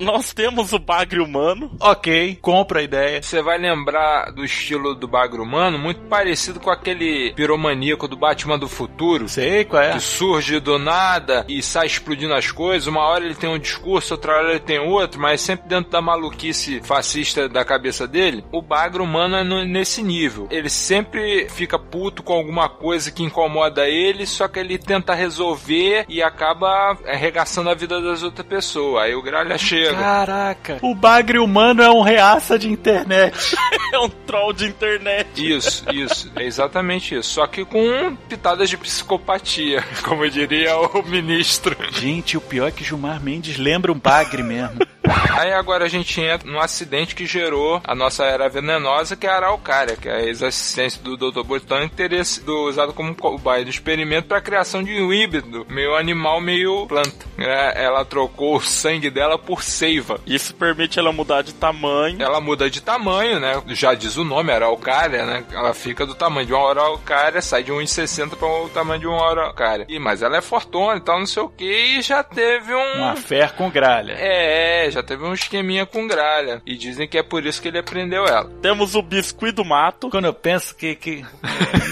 Nós 0.00 0.32
temos 0.32 0.72
o 0.72 0.78
bagre 0.78 1.20
humano. 1.20 1.70
Ok, 1.80 2.36
compra 2.42 2.80
a 2.80 2.82
ideia. 2.82 3.22
Você 3.22 3.40
vai 3.40 3.58
lembrar 3.58 4.32
do 4.32 4.44
estilo 4.44 4.92
do 4.94 5.06
bagro 5.06 5.42
humano, 5.42 5.78
muito 5.78 6.00
parecido 6.08 6.58
com 6.58 6.68
aquele 6.68 7.32
piromaníaco 7.34 8.08
do 8.08 8.16
Batman 8.16 8.58
do 8.58 8.68
Futuro. 8.68 9.28
Sei 9.28 9.64
qual 9.64 9.82
é. 9.82 9.92
Que 9.92 10.00
surge 10.00 10.58
do 10.58 10.78
nada 10.80 11.44
e 11.48 11.62
sai 11.62 11.86
explodindo 11.86 12.34
as 12.34 12.50
coisas. 12.50 12.88
Uma 12.88 13.02
hora 13.02 13.24
ele 13.24 13.36
tem 13.36 13.48
um 13.48 13.58
discurso, 13.58 14.14
outra 14.14 14.36
hora 14.36 14.50
ele 14.50 14.60
tem 14.60 14.80
outro, 14.80 15.20
mas 15.20 15.40
sempre 15.40 15.68
dentro 15.68 15.90
da 15.92 16.02
maluquice 16.02 16.80
fascista 16.82 17.48
da 17.48 17.64
cabeça 17.64 18.06
dele. 18.08 18.44
O 18.50 18.60
bagro 18.60 19.04
humano 19.04 19.36
é 19.36 19.44
no- 19.44 19.64
nesse 19.64 20.02
nível. 20.02 20.48
Ele 20.50 20.68
sempre 20.68 21.48
fica 21.50 21.78
puto 21.78 22.22
com 22.22 22.32
alguma 22.32 22.68
coisa 22.68 23.12
que 23.12 23.22
incomoda 23.22 23.88
ele, 23.88 24.26
só 24.26 24.48
que 24.48 24.58
ele 24.58 24.76
tenta 24.76 25.14
resolver 25.14 26.04
e 26.08 26.20
acaba 26.20 26.98
arregaçando 27.06 27.70
a 27.70 27.74
vida 27.74 28.00
das 28.00 28.24
outras 28.24 28.46
pessoas. 28.46 29.04
Aí 29.04 29.14
o 29.14 29.22
gralha 29.22 29.56
chega. 29.56 29.83
Caraca, 29.92 30.78
o 30.82 30.94
bagre 30.94 31.38
humano 31.38 31.82
é 31.82 31.90
um 31.90 32.00
reaça 32.00 32.58
de 32.58 32.70
internet. 32.70 33.34
É 33.92 33.98
um 33.98 34.08
troll 34.08 34.52
de 34.52 34.66
internet. 34.66 35.28
Isso, 35.36 35.84
isso, 35.92 36.32
é 36.34 36.44
exatamente 36.44 37.14
isso. 37.14 37.30
Só 37.30 37.46
que 37.46 37.64
com 37.64 38.16
pitadas 38.28 38.68
de 38.68 38.76
psicopatia, 38.76 39.84
como 40.02 40.28
diria 40.28 40.76
o 40.76 41.00
ministro. 41.04 41.76
Gente, 41.92 42.36
o 42.36 42.40
pior 42.40 42.66
é 42.66 42.70
que 42.72 42.82
Gilmar 42.82 43.22
Mendes 43.22 43.56
lembra 43.56 43.92
um 43.92 43.98
bagre 43.98 44.42
mesmo. 44.42 44.80
Aí 45.38 45.52
agora 45.52 45.84
a 45.84 45.88
gente 45.88 46.20
entra 46.20 46.50
num 46.50 46.60
acidente 46.60 47.14
que 47.14 47.26
gerou 47.26 47.80
a 47.84 47.94
nossa 47.94 48.24
era 48.24 48.48
venenosa, 48.48 49.16
que 49.16 49.26
é 49.26 49.30
a 49.30 49.36
araucária, 49.36 49.96
que 49.96 50.08
é 50.08 50.12
a 50.16 50.22
ex-assistência 50.22 51.02
do 51.02 51.16
Dr. 51.16 51.42
Botânico 51.42 51.94
teria 51.94 52.24
sido 52.24 52.68
usada 52.68 52.92
como 52.92 53.14
cobaia 53.14 53.64
do 53.64 53.70
experimento 53.70 54.28
para 54.28 54.38
a 54.38 54.42
criação 54.42 54.82
de 54.82 54.92
um 55.00 55.12
híbrido, 55.12 55.66
meio 55.68 55.94
animal, 55.96 56.40
meio 56.40 56.86
planta. 56.86 57.26
É, 57.36 57.84
Ela 57.84 58.04
trocou 58.04 58.56
o 58.56 58.60
sangue 58.60 59.10
dela 59.10 59.38
por 59.38 59.62
seiva. 59.62 60.20
Isso 60.26 60.54
permite 60.54 60.98
ela 60.98 61.12
mudar 61.12 61.42
de 61.42 61.52
tamanho. 61.52 62.22
Ela 62.22 62.40
muda 62.40 62.70
de 62.70 62.80
tamanho, 62.80 63.40
né? 63.40 63.62
Já 63.68 63.94
diz 63.94 64.16
o 64.16 64.24
nome, 64.24 64.52
araucária, 64.52 65.24
né? 65.26 65.44
Ela 65.52 65.74
fica 65.74 66.06
do 66.06 66.14
tamanho 66.14 66.46
de 66.46 66.54
uma 66.54 66.70
araucária, 66.70 67.42
sai 67.42 67.62
de 67.62 67.72
1,60 67.72 68.36
para 68.36 68.48
o 68.48 68.68
tamanho 68.68 69.00
de 69.00 69.06
uma 69.06 69.28
araucária. 69.30 69.86
E, 69.88 69.98
mas 69.98 70.22
ela 70.22 70.36
é 70.36 70.40
fortuna 70.40 70.96
e 70.96 71.00
tal, 71.00 71.18
não 71.18 71.26
sei 71.26 71.42
o 71.42 71.48
que, 71.48 71.64
e 71.98 72.02
já 72.02 72.22
teve 72.22 72.74
um... 72.74 72.94
Uma 72.98 73.16
fé 73.16 73.48
com 73.48 73.70
gralha. 73.70 74.12
É, 74.12 74.90
já 74.94 75.02
teve 75.02 75.24
um 75.24 75.34
esqueminha 75.34 75.84
com 75.86 76.06
gralha. 76.06 76.62
E 76.66 76.76
dizem 76.76 77.08
que 77.08 77.18
é 77.18 77.22
por 77.22 77.44
isso 77.44 77.60
que 77.60 77.68
ele 77.68 77.78
aprendeu 77.78 78.26
ela. 78.26 78.50
Temos 78.62 78.94
o 78.94 79.02
biscuit 79.02 79.52
do 79.52 79.64
mato. 79.64 80.10
Quando 80.10 80.26
eu 80.26 80.34
penso 80.34 80.74
que. 80.76 80.94
que... 80.94 81.24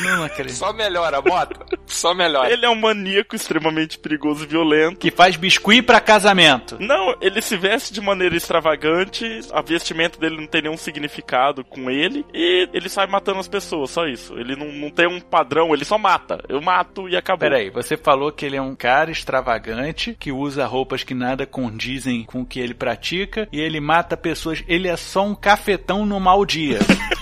Não 0.04 0.24
acredito. 0.24 0.56
Só 0.56 0.72
melhora, 0.72 1.20
bota. 1.20 1.64
Só 1.86 2.14
melhora. 2.14 2.52
Ele 2.52 2.64
é 2.64 2.68
um 2.68 2.74
maníaco 2.74 3.36
extremamente 3.36 3.98
perigoso 3.98 4.44
e 4.44 4.46
violento. 4.46 4.98
Que 4.98 5.10
faz 5.10 5.36
biscuit 5.36 5.82
pra 5.82 6.00
casamento. 6.00 6.76
Não, 6.80 7.16
ele 7.20 7.40
se 7.40 7.56
veste 7.56 7.92
de 7.92 8.00
maneira 8.00 8.36
extravagante, 8.36 9.40
a 9.52 9.62
vestimenta 9.62 10.18
dele 10.18 10.36
não 10.36 10.46
tem 10.46 10.62
nenhum 10.62 10.76
significado 10.76 11.64
com 11.64 11.90
ele, 11.90 12.24
e 12.32 12.68
ele 12.72 12.88
sai 12.88 13.06
matando 13.06 13.38
as 13.38 13.48
pessoas, 13.48 13.90
só 13.90 14.06
isso. 14.06 14.38
Ele 14.38 14.56
não, 14.56 14.72
não 14.72 14.90
tem 14.90 15.06
um 15.06 15.20
padrão, 15.20 15.74
ele 15.74 15.84
só 15.84 15.98
mata. 15.98 16.42
Eu 16.48 16.60
mato 16.60 17.08
e 17.08 17.16
acabou. 17.16 17.48
Peraí, 17.48 17.70
você 17.70 17.96
falou 17.96 18.32
que 18.32 18.44
ele 18.44 18.56
é 18.56 18.62
um 18.62 18.74
cara 18.74 19.10
extravagante, 19.10 20.16
que 20.18 20.32
usa 20.32 20.66
roupas 20.66 21.02
que 21.02 21.14
nada 21.14 21.46
condizem 21.46 22.24
com 22.24 22.42
o 22.42 22.46
que 22.46 22.60
ele 22.60 22.74
pratica, 22.74 22.91
e 23.52 23.60
ele 23.60 23.80
mata 23.80 24.16
pessoas. 24.16 24.62
Ele 24.66 24.88
é 24.88 24.96
só 24.96 25.24
um 25.24 25.34
cafetão 25.34 26.04
no 26.04 26.18
mau 26.18 26.44
dia. 26.44 26.78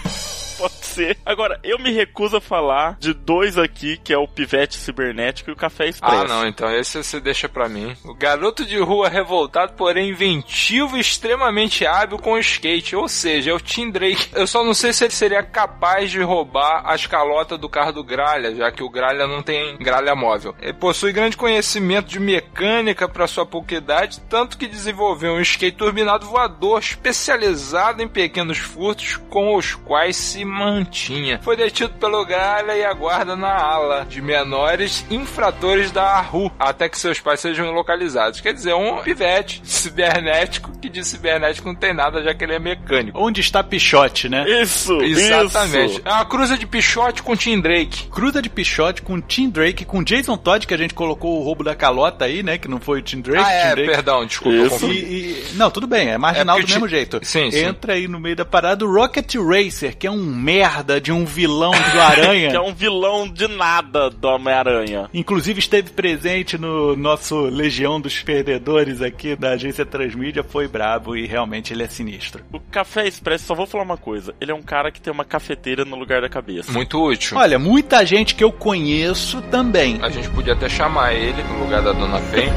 Ser. 0.90 1.16
Agora, 1.24 1.60
eu 1.62 1.78
me 1.78 1.92
recuso 1.92 2.36
a 2.36 2.40
falar 2.40 2.96
de 2.98 3.14
dois 3.14 3.56
aqui, 3.56 3.96
que 3.96 4.12
é 4.12 4.18
o 4.18 4.26
Pivete 4.26 4.76
Cibernético 4.76 5.50
e 5.50 5.52
o 5.52 5.56
Café 5.56 5.88
Expresso. 5.88 6.24
Ah, 6.24 6.24
não, 6.24 6.46
então 6.46 6.70
esse 6.74 7.02
você 7.02 7.20
deixa 7.20 7.48
pra 7.48 7.68
mim. 7.68 7.96
O 8.04 8.14
garoto 8.14 8.64
de 8.64 8.78
rua 8.78 9.08
revoltado, 9.08 9.74
porém 9.74 10.10
inventivo 10.10 10.96
e 10.96 11.00
extremamente 11.00 11.86
hábil 11.86 12.18
com 12.18 12.32
o 12.32 12.38
skate. 12.38 12.96
Ou 12.96 13.08
seja, 13.08 13.50
é 13.50 13.54
o 13.54 13.60
Tim 13.60 13.90
Drake. 13.90 14.30
Eu 14.34 14.46
só 14.46 14.64
não 14.64 14.74
sei 14.74 14.92
se 14.92 15.04
ele 15.04 15.12
seria 15.12 15.42
capaz 15.42 16.10
de 16.10 16.20
roubar 16.20 16.82
as 16.84 17.06
calotas 17.06 17.58
do 17.58 17.68
carro 17.68 17.92
do 17.92 18.04
Gralha, 18.04 18.54
já 18.54 18.72
que 18.72 18.82
o 18.82 18.90
Gralha 18.90 19.26
não 19.26 19.42
tem 19.42 19.76
gralha 19.78 20.14
móvel. 20.14 20.54
Ele 20.60 20.72
possui 20.72 21.12
grande 21.12 21.36
conhecimento 21.36 22.08
de 22.08 22.18
mecânica 22.18 23.08
para 23.08 23.26
sua 23.26 23.46
pouca 23.46 23.74
idade, 23.74 24.20
tanto 24.28 24.58
que 24.58 24.66
desenvolveu 24.66 25.34
um 25.34 25.40
skate 25.40 25.76
turbinado 25.76 26.26
voador 26.26 26.80
especializado 26.80 28.02
em 28.02 28.08
pequenos 28.08 28.58
furtos 28.58 29.16
com 29.28 29.56
os 29.56 29.74
quais 29.74 30.16
se 30.16 30.44
mantinha. 30.80 31.38
Foi 31.42 31.56
detido 31.56 31.90
pelo 31.90 32.24
Gralha 32.24 32.72
e 32.76 32.84
aguarda 32.84 33.36
na 33.36 33.52
ala 33.52 34.04
de 34.08 34.20
menores 34.20 35.04
infratores 35.10 35.90
da 35.90 36.02
ARRU, 36.02 36.50
até 36.58 36.88
que 36.88 36.98
seus 36.98 37.20
pais 37.20 37.40
sejam 37.40 37.70
localizados. 37.72 38.40
Quer 38.40 38.52
dizer, 38.54 38.74
um 38.74 38.98
pivete 39.02 39.60
cibernético 39.64 40.70
que 40.80 40.88
de 40.88 41.04
cibernético 41.04 41.68
não 41.68 41.74
tem 41.74 41.92
nada, 41.94 42.22
já 42.22 42.34
que 42.34 42.42
ele 42.44 42.54
é 42.54 42.58
mecânico. 42.58 43.18
Onde 43.20 43.40
está 43.40 43.62
Pichote, 43.62 44.28
né? 44.28 44.44
Isso, 44.62 45.00
Exatamente. 45.02 45.92
isso. 45.92 46.02
É 46.04 46.10
uma 46.12 46.24
cruza 46.24 46.56
de 46.56 46.66
Pichote 46.66 47.22
com 47.22 47.36
Tim 47.36 47.60
Drake. 47.60 48.08
Cruza 48.08 48.40
de 48.40 48.48
Pichote 48.48 49.02
com 49.02 49.20
Tim 49.20 49.50
Drake, 49.50 49.84
com 49.84 50.02
Jason 50.02 50.36
Todd, 50.36 50.66
que 50.66 50.74
a 50.74 50.78
gente 50.78 50.94
colocou 50.94 51.40
o 51.40 51.44
roubo 51.44 51.62
da 51.62 51.74
calota 51.74 52.24
aí, 52.24 52.42
né? 52.42 52.58
Que 52.58 52.68
não 52.68 52.80
foi 52.80 53.00
o 53.00 53.02
Tim 53.02 53.20
Drake. 53.20 53.44
ah, 53.46 53.52
é, 53.52 53.68
Tim 53.68 53.74
Drake. 53.76 53.90
perdão, 53.90 54.26
desculpa. 54.26 54.86
E, 54.86 54.90
e- 54.90 55.44
não, 55.54 55.70
tudo 55.70 55.86
bem, 55.86 56.08
é 56.08 56.18
marginal 56.18 56.58
É 56.58 56.62
do 56.62 56.68
mesmo 56.68 56.88
jeito. 56.88 57.20
Sim, 57.22 57.50
sim. 57.50 57.58
Entra 57.64 57.92
aí 57.94 58.08
no 58.08 58.18
meio 58.18 58.36
da 58.36 58.44
parada 58.44 58.84
o 58.84 58.92
Rocket 58.92 59.34
Racer, 59.36 59.96
que 59.96 60.06
é 60.06 60.10
um 60.10 60.16
merda 60.24 60.69
de 61.02 61.12
um 61.12 61.24
vilão 61.24 61.72
do 61.72 62.00
Aranha. 62.00 62.50
Que 62.50 62.56
é 62.56 62.60
um 62.60 62.74
vilão 62.74 63.28
de 63.28 63.46
nada 63.46 64.10
do 64.10 64.28
Homem-Aranha. 64.28 65.08
Inclusive 65.12 65.58
esteve 65.58 65.90
presente 65.90 66.56
no 66.58 66.96
nosso 66.96 67.38
Legião 67.40 68.00
dos 68.00 68.22
Perdedores 68.22 69.02
aqui 69.02 69.36
da 69.36 69.50
agência 69.50 69.84
Transmídia, 69.84 70.42
foi 70.42 70.66
brabo 70.66 71.16
e 71.16 71.26
realmente 71.26 71.72
ele 71.72 71.82
é 71.82 71.88
sinistro. 71.88 72.44
O 72.52 72.60
Café 72.60 73.06
Expresso, 73.06 73.46
só 73.46 73.54
vou 73.54 73.66
falar 73.66 73.84
uma 73.84 73.96
coisa. 73.96 74.34
Ele 74.40 74.50
é 74.50 74.54
um 74.54 74.62
cara 74.62 74.90
que 74.90 75.00
tem 75.00 75.12
uma 75.12 75.24
cafeteira 75.24 75.84
no 75.84 75.96
lugar 75.96 76.20
da 76.20 76.28
cabeça. 76.28 76.72
Muito 76.72 77.02
útil. 77.02 77.36
Olha, 77.36 77.58
muita 77.58 78.04
gente 78.04 78.34
que 78.34 78.44
eu 78.44 78.52
conheço 78.52 79.42
também. 79.42 79.98
A 80.02 80.08
gente 80.08 80.28
podia 80.30 80.52
até 80.52 80.68
chamar 80.68 81.14
ele 81.14 81.42
no 81.42 81.64
lugar 81.64 81.82
da 81.82 81.92
Dona 81.92 82.20
Pen. 82.20 82.50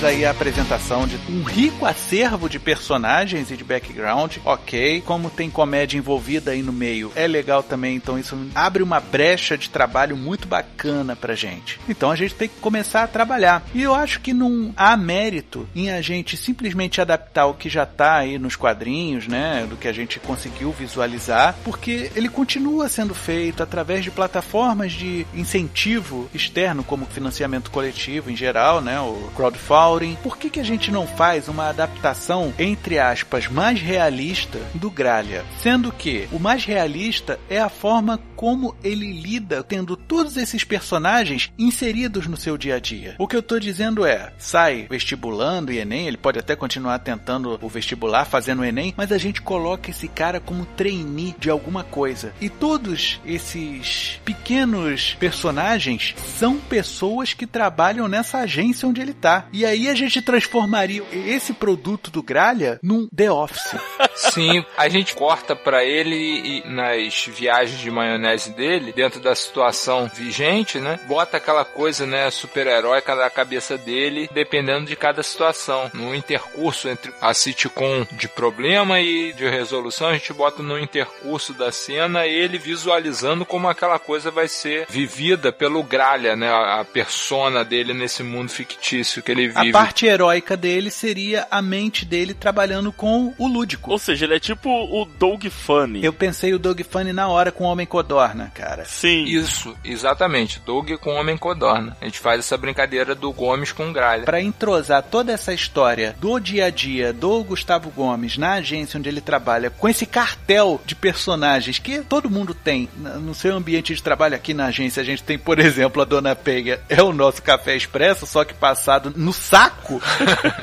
aí 0.06 0.24
a 0.24 0.32
apresentação 0.32 1.08
de 1.08 1.18
um 1.30 1.42
rico 1.44 1.86
acervo 1.86 2.48
de 2.48 2.60
personagens 2.60 3.50
e 3.50 3.58
de 3.58 3.64
background. 3.64 4.38
Ok, 4.46 5.02
como 5.06 5.30
tem 5.30 5.50
comédia 5.50 5.98
envolvida 5.98 6.52
aí 6.52 6.62
no 6.62 6.72
meio, 6.72 7.12
é 7.16 7.26
legal 7.28 7.64
também, 7.64 7.96
então 7.96 8.20
isso 8.20 8.38
abre 8.54 8.84
uma 8.84 9.00
brecha 9.00 9.58
de 9.58 9.70
trabalho 9.70 10.16
muito 10.16 10.48
bacana 10.48 11.16
pra 11.16 11.34
gente. 11.34 11.80
Então 11.90 12.12
a 12.12 12.16
gente 12.16 12.36
tem 12.36 12.48
que 12.48 12.60
começar 12.60 13.04
a 13.04 13.08
trabalhar. 13.08 13.64
E 13.74 13.82
eu 13.82 13.96
acho 13.96 14.20
que 14.22 14.34
não 14.34 14.72
há 14.78 14.96
mérito 14.96 15.68
em 15.76 15.90
a 15.90 16.02
gente 16.02 16.38
simplesmente 16.38 17.02
adaptar 17.02 17.48
o 17.48 17.56
que 17.56 17.70
já 17.70 17.86
tá 17.86 18.18
aí 18.18 18.38
nos 18.38 18.56
quadrinhos, 18.56 19.28
né, 19.28 19.66
do 19.68 19.76
que 19.76 19.88
a 19.88 19.94
gente 19.94 20.20
conseguiu 20.20 20.72
visualizar, 20.72 21.56
porque 21.64 22.12
ele 22.16 22.30
continua 22.30 22.88
sendo 22.90 23.16
feito 23.16 23.64
através 23.64 24.04
de 24.04 24.12
plataformas 24.12 24.92
de 24.92 25.26
incentivo 25.34 26.30
externo, 26.34 26.84
como 26.84 27.06
financiamento 27.08 27.72
coletivo 27.72 28.30
em 28.30 28.36
geral, 28.36 28.82
né, 28.82 29.00
o 29.00 29.32
crowdfunding. 29.36 29.95
Por 30.22 30.38
que, 30.38 30.50
que 30.50 30.60
a 30.60 30.64
gente 30.64 30.92
não 30.92 31.08
faz 31.08 31.48
uma 31.48 31.70
adaptação, 31.70 32.54
entre 32.60 33.00
aspas, 33.00 33.48
mais 33.48 33.82
realista 33.82 34.60
do 34.74 34.90
Gralha? 34.90 35.46
Sendo 35.62 35.92
que 35.92 36.28
o 36.32 36.40
mais 36.40 36.66
realista 36.66 37.40
é 37.50 37.60
a 37.60 37.70
forma 37.70 38.20
como 38.36 38.76
ele 38.84 39.14
lida 39.14 39.64
tendo 39.64 39.96
todos 39.96 40.38
esses 40.38 40.64
personagens 40.64 41.52
inseridos 41.58 42.28
no 42.28 42.38
seu 42.38 42.58
dia 42.58 42.76
a 42.76 42.80
dia. 42.80 43.16
O 43.18 43.28
que 43.28 43.36
eu 43.36 43.42
tô 43.42 43.60
dizendo 43.60 44.06
é, 44.06 44.34
sai 44.38 44.88
vestibulando 44.90 45.72
e 45.72 45.80
Enem, 45.80 46.08
ele 46.08 46.18
pode 46.18 46.40
até 46.40 46.56
continuar 46.56 47.00
tentando 47.00 47.58
o 47.62 47.70
vestibular, 47.70 48.26
fazendo 48.26 48.62
o 48.62 48.66
Enem, 48.66 48.94
mas 48.98 49.12
a 49.12 49.18
gente 49.18 49.42
coloca 49.42 49.90
esse 49.90 50.08
cara 50.08 50.40
como 50.40 50.66
trainee 50.66 51.36
de 51.40 51.50
alguma 51.50 51.84
coisa. 51.84 52.34
E 52.42 52.50
todos 52.50 53.20
esses 53.26 54.20
pequenos 54.26 55.16
personagens 55.20 56.14
são 56.38 56.58
pessoas 56.58 57.34
que 57.34 57.48
trabalham 57.48 58.08
nessa 58.08 58.40
agência 58.40 58.88
onde 58.88 59.02
ele 59.02 59.14
tá. 59.14 59.48
E 59.52 59.66
aí 59.66 59.85
a 59.90 59.96
gente 59.96 60.22
transformaria 60.22 61.04
esse 61.12 61.54
produto 61.54 62.10
do 62.12 62.24
Gralha 62.24 62.80
num 62.82 63.08
The 63.16 63.32
Office. 63.32 63.76
Sim, 64.16 64.64
a 64.78 64.88
gente 64.88 65.16
corta 65.16 65.56
pra 65.56 65.84
ele 65.84 66.16
e 66.16 66.64
nas 66.68 67.26
viagens 67.28 67.80
de 67.80 67.92
maionese 67.92 68.52
dele, 68.52 68.94
dentro 68.94 69.20
da 69.20 69.36
situação 69.36 70.10
vigente, 70.14 70.80
né? 70.80 71.00
Bota 71.08 71.38
aquela 71.38 71.66
coisa, 71.66 72.06
né, 72.06 72.30
super-heróica 72.32 73.16
na 73.16 73.30
cabeça 73.30 73.78
dele, 73.78 74.30
dependendo 74.34 74.86
de 74.86 74.96
cada 74.96 75.22
situação. 75.24 75.90
No 75.94 76.16
intercurso 76.16 76.88
entre 76.88 77.12
a 77.22 77.34
sitcom 77.34 78.06
de 78.12 78.28
problema 78.28 79.00
e 79.00 79.34
de 79.34 79.48
resolução, 79.48 80.10
a 80.10 80.14
gente 80.14 80.34
bota 80.34 80.64
no 80.64 80.80
intercurso 80.80 81.54
da 81.54 81.72
cena 81.72 82.26
ele 82.26 82.58
visualizando 82.58 83.46
como 83.46 83.68
aquela 83.68 84.00
coisa 84.00 84.32
vai 84.32 84.48
ser 84.48 84.86
vivida 84.90 85.52
pelo 85.52 85.84
Gralha, 85.84 86.36
né? 86.36 86.50
A 86.50 86.86
persona 86.86 87.64
dele 87.64 87.94
nesse 87.94 88.24
mundo 88.24 88.50
fictício 88.50 89.22
que 89.22 89.32
ele 89.32 89.48
vive. 89.48 89.72
Parte 89.76 90.06
heróica 90.06 90.56
dele 90.56 90.90
seria 90.90 91.48
a 91.52 91.62
mente 91.62 92.06
dele 92.06 92.34
trabalhando 92.34 92.94
com 92.94 93.34
o 93.38 93.48
lúdico. 93.48 93.92
Ou 93.92 94.00
seja, 94.00 94.26
ele 94.26 94.36
é 94.36 94.40
tipo 94.40 94.70
o 94.70 95.04
Doug 95.06 95.46
Funny. 95.48 96.04
Eu 96.04 96.14
pensei 96.14 96.54
o 96.54 96.60
Doug 96.60 96.80
Funny 96.82 97.12
na 97.12 97.28
hora 97.28 97.52
com 97.52 97.66
o 97.66 97.68
Homem 97.68 97.86
Codorna, 97.86 98.52
cara. 98.56 98.86
Sim. 98.86 99.26
Isso, 99.26 99.76
exatamente. 99.84 100.62
Doug 100.66 100.92
com 100.94 101.16
Homem 101.16 101.38
Codorna. 101.38 101.98
A 102.00 102.06
gente 102.06 102.20
faz 102.20 102.40
essa 102.40 102.58
brincadeira 102.58 103.14
do 103.14 103.34
Gomes 103.34 103.74
com 103.74 103.92
Gralha. 103.92 104.24
Pra 104.24 104.42
entrosar 104.42 105.04
toda 105.04 105.34
essa 105.34 105.54
história 105.54 106.16
do 106.22 106.40
dia 106.40 106.68
a 106.68 106.70
dia 106.70 107.12
do 107.12 107.44
Gustavo 107.44 107.90
Gomes 107.90 108.38
na 108.38 108.54
agência 108.54 108.98
onde 108.98 109.10
ele 109.10 109.22
trabalha, 109.22 109.70
com 109.70 109.90
esse 109.90 110.06
cartel 110.06 110.80
de 110.86 110.96
personagens 110.96 111.80
que 111.80 112.00
todo 112.00 112.30
mundo 112.30 112.54
tem 112.54 112.88
no 112.96 113.36
seu 113.36 113.56
ambiente 113.56 113.94
de 113.94 114.02
trabalho 114.02 114.36
aqui 114.36 114.54
na 114.54 114.68
agência, 114.68 115.02
a 115.02 115.06
gente 115.06 115.24
tem, 115.24 115.38
por 115.38 115.60
exemplo, 115.60 116.02
a 116.02 116.06
Dona 116.06 116.36
Pega, 116.36 116.82
é 116.88 117.04
o 117.04 117.12
nosso 117.12 117.42
café 117.42 117.76
expresso, 117.76 118.26
só 118.26 118.46
que 118.46 118.54
passado 118.54 119.12
no 119.16 119.34
saco. 119.66 120.02